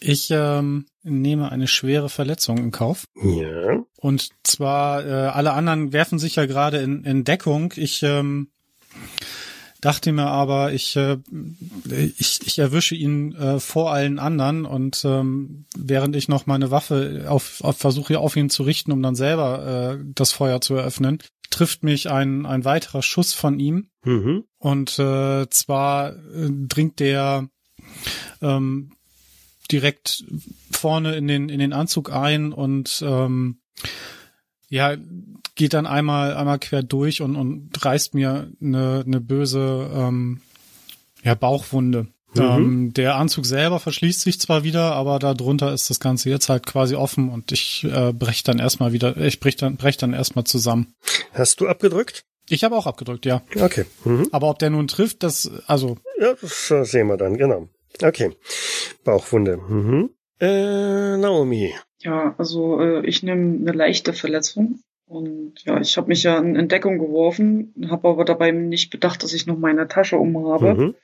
[0.00, 3.04] Ich ähm, nehme eine schwere Verletzung in Kauf.
[3.20, 3.84] Ja.
[3.96, 7.72] Und zwar, äh, alle anderen werfen sich ja gerade in, in Deckung.
[7.76, 8.48] Ich ähm,
[9.84, 11.18] dachte mir aber, ich, äh,
[12.16, 17.26] ich, ich erwische ihn äh, vor allen anderen und ähm, während ich noch meine Waffe
[17.28, 21.18] auf, auf versuche auf ihn zu richten, um dann selber äh, das Feuer zu eröffnen,
[21.50, 23.88] trifft mich ein, ein weiterer Schuss von ihm.
[24.04, 24.44] Mhm.
[24.58, 27.48] Und äh, zwar äh, dringt der
[28.40, 28.92] ähm,
[29.70, 30.24] direkt
[30.70, 33.58] vorne in den, in den Anzug ein und ähm,
[34.68, 34.96] ja,
[35.54, 40.40] geht dann einmal, einmal quer durch und, und reißt mir eine, eine böse ähm,
[41.22, 42.08] ja, Bauchwunde.
[42.34, 42.42] Mhm.
[42.42, 46.66] Ähm, der Anzug selber verschließt sich zwar wieder, aber darunter ist das Ganze jetzt halt
[46.66, 50.44] quasi offen und ich äh, brech dann erstmal wieder, ich brech dann, brech dann erstmal
[50.44, 50.94] zusammen.
[51.32, 52.24] Hast du abgedrückt?
[52.48, 53.42] Ich habe auch abgedrückt, ja.
[53.58, 53.86] Okay.
[54.04, 54.28] Mhm.
[54.32, 57.68] Aber ob der nun trifft, das, also, Ja, das äh, sehen wir dann, genau.
[58.02, 58.32] Okay.
[59.04, 59.56] Bauchwunde.
[59.56, 60.10] Mhm.
[60.40, 61.74] Äh, Naomi.
[62.00, 64.80] Ja, also äh, ich nehme eine leichte Verletzung.
[65.06, 69.34] Und ja, ich habe mich ja in Entdeckung geworfen, habe aber dabei nicht bedacht, dass
[69.34, 70.74] ich noch meine Tasche umhabe.
[70.74, 70.94] Mhm.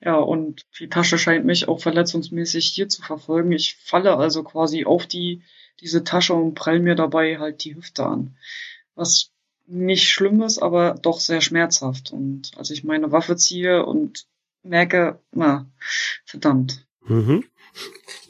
[0.00, 3.50] Ja, und die Tasche scheint mich auch verletzungsmäßig hier zu verfolgen.
[3.52, 5.42] Ich falle also quasi auf die,
[5.80, 8.36] diese Tasche und prall mir dabei halt die Hüfte an.
[8.94, 9.32] Was
[9.66, 12.12] nicht schlimm ist, aber doch sehr schmerzhaft.
[12.12, 14.26] Und als ich meine Waffe ziehe und
[14.62, 15.66] merke, na,
[16.24, 16.86] verdammt.
[17.06, 17.44] Mhm.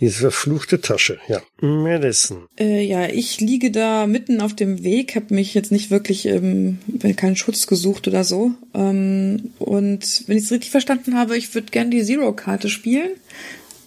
[0.01, 1.43] Diese verfluchte Tasche, ja.
[1.61, 2.47] Madison.
[2.59, 6.79] Äh, ja, ich liege da mitten auf dem Weg, habe mich jetzt nicht wirklich ähm,
[7.16, 8.53] keinen Schutz gesucht oder so.
[8.75, 13.11] Ähm, und wenn ich es richtig verstanden habe, ich würde gern die Zero-Karte spielen.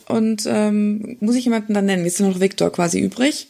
[0.07, 2.03] Und ähm, muss ich jemanden dann nennen?
[2.03, 3.47] Jetzt ist noch Victor quasi übrig.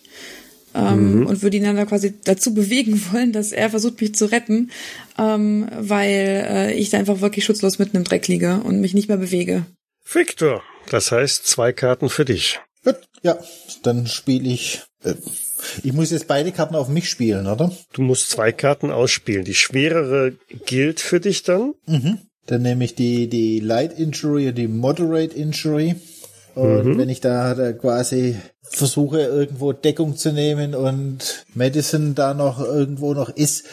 [0.73, 4.31] Ähm, Und würde ihn dann da quasi dazu bewegen wollen, dass er versucht, mich zu
[4.31, 4.71] retten,
[5.17, 9.09] ähm, weil äh, ich da einfach wirklich schutzlos mitten im Dreck liege und mich nicht
[9.09, 9.65] mehr bewege.
[10.05, 10.63] Victor.
[10.91, 12.59] Das heißt, zwei Karten für dich.
[12.83, 13.37] Gut, ja,
[13.81, 14.81] dann spiele ich.
[15.05, 15.13] Äh,
[15.83, 17.71] ich muss jetzt beide Karten auf mich spielen, oder?
[17.93, 19.45] Du musst zwei Karten ausspielen.
[19.45, 20.33] Die schwerere
[20.65, 21.75] gilt für dich dann.
[21.85, 22.17] Mhm.
[22.45, 25.95] Dann nehme ich die, die Light Injury und die Moderate Injury.
[26.55, 32.59] Und wenn ich da, da quasi versuche, irgendwo Deckung zu nehmen und Madison da noch
[32.59, 33.63] irgendwo noch ist,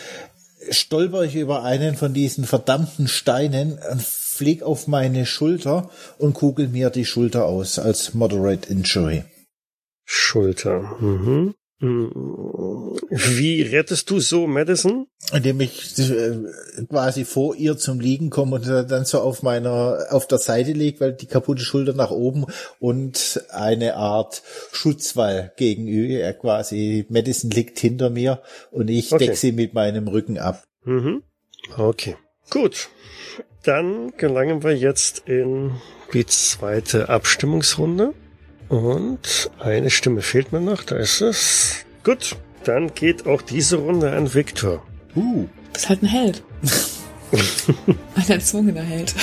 [0.70, 4.02] stolper ich über einen von diesen verdammten Steinen und
[4.38, 9.24] flieg auf meine Schulter und kugel mir die Schulter aus als Moderate Injury.
[10.04, 10.96] Schulter.
[11.00, 11.54] Mhm.
[11.80, 15.06] Wie rettest du so Madison?
[15.32, 16.36] Indem ich äh,
[16.88, 20.98] quasi vor ihr zum Liegen komme und dann so auf meiner, auf der Seite liege,
[20.98, 22.46] weil die kaputte Schulter nach oben
[22.80, 24.42] und eine Art
[24.72, 28.42] Schutzwall gegenüber, er quasi, Madison liegt hinter mir
[28.72, 29.26] und ich Okay.
[29.26, 30.64] deck sie mit meinem Rücken ab.
[30.84, 31.22] Mhm.
[31.76, 32.16] Okay.
[32.50, 32.88] Gut.
[33.68, 35.72] Dann gelangen wir jetzt in
[36.14, 38.14] die zweite Abstimmungsrunde.
[38.70, 41.84] Und eine Stimme fehlt mir noch, da ist es.
[42.02, 44.82] Gut, dann geht auch diese Runde an Victor.
[45.14, 46.42] Uh, Das ist halt ein Held.
[48.14, 49.14] ein erzwungener Held.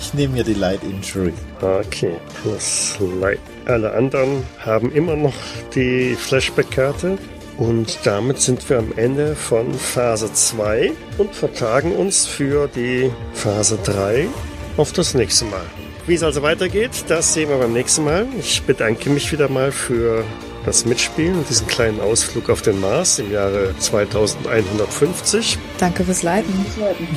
[0.00, 1.34] ich nehme mir die Light Injury.
[1.60, 3.38] Okay, plus Light.
[3.66, 5.34] Alle anderen haben immer noch
[5.74, 7.18] die Flashback-Karte.
[7.60, 13.78] Und damit sind wir am Ende von Phase 2 und vertagen uns für die Phase
[13.84, 14.28] 3
[14.78, 15.66] auf das nächste Mal.
[16.06, 18.26] Wie es also weitergeht, das sehen wir beim nächsten Mal.
[18.38, 20.24] Ich bedanke mich wieder mal für
[20.64, 25.58] das Mitspielen und diesen kleinen Ausflug auf den Mars im Jahre 2150.
[25.78, 26.64] Danke fürs Leiten.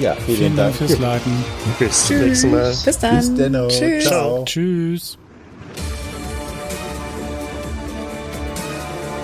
[0.02, 1.32] Ja, vielen, Vielen Dank fürs Leiten.
[1.80, 2.76] Bis zum nächsten Mal.
[2.84, 3.16] Bis dann.
[3.16, 3.70] Bis dann.
[3.70, 4.04] Tschüss.
[4.04, 4.44] Ciao.
[4.44, 5.18] Tschüss.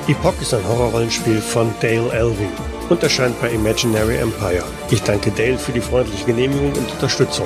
[0.10, 2.49] Epoch ist ein Horrorrollenspiel von Dale Elving
[2.90, 4.64] und erscheint bei Imaginary Empire.
[4.90, 7.45] Ich danke Dale für die freundliche Genehmigung und Unterstützung.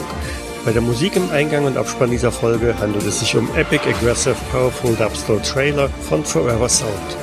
[0.63, 4.37] Bei der Musik im Eingang und Abspann dieser Folge handelt es sich um Epic Aggressive
[4.49, 7.17] Powerful Dubstep Trailer von Forever Sound.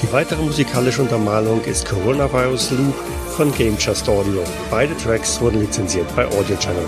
[0.00, 2.94] Die weitere musikalische Untermalung ist Coronavirus Loop
[3.36, 4.42] von Game Just Audio.
[4.70, 6.86] Beide Tracks wurden lizenziert bei Audio Channel.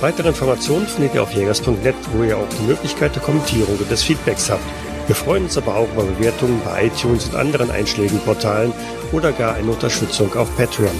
[0.00, 4.02] Weitere Informationen findet ihr auf jägers.net, wo ihr auch die Möglichkeit der Kommentierung und des
[4.02, 4.62] Feedbacks habt.
[5.08, 8.74] Wir freuen uns aber auch über Bewertungen bei iTunes und anderen Einschlägenportalen
[9.10, 10.92] oder gar eine Unterstützung auf Patreon.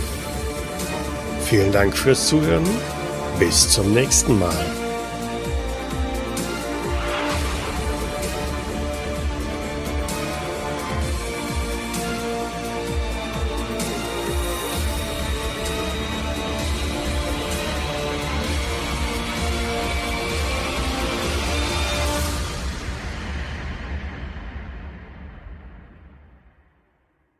[1.44, 2.64] Vielen Dank fürs Zuhören.
[3.39, 4.88] Bis zum nächsten Mal.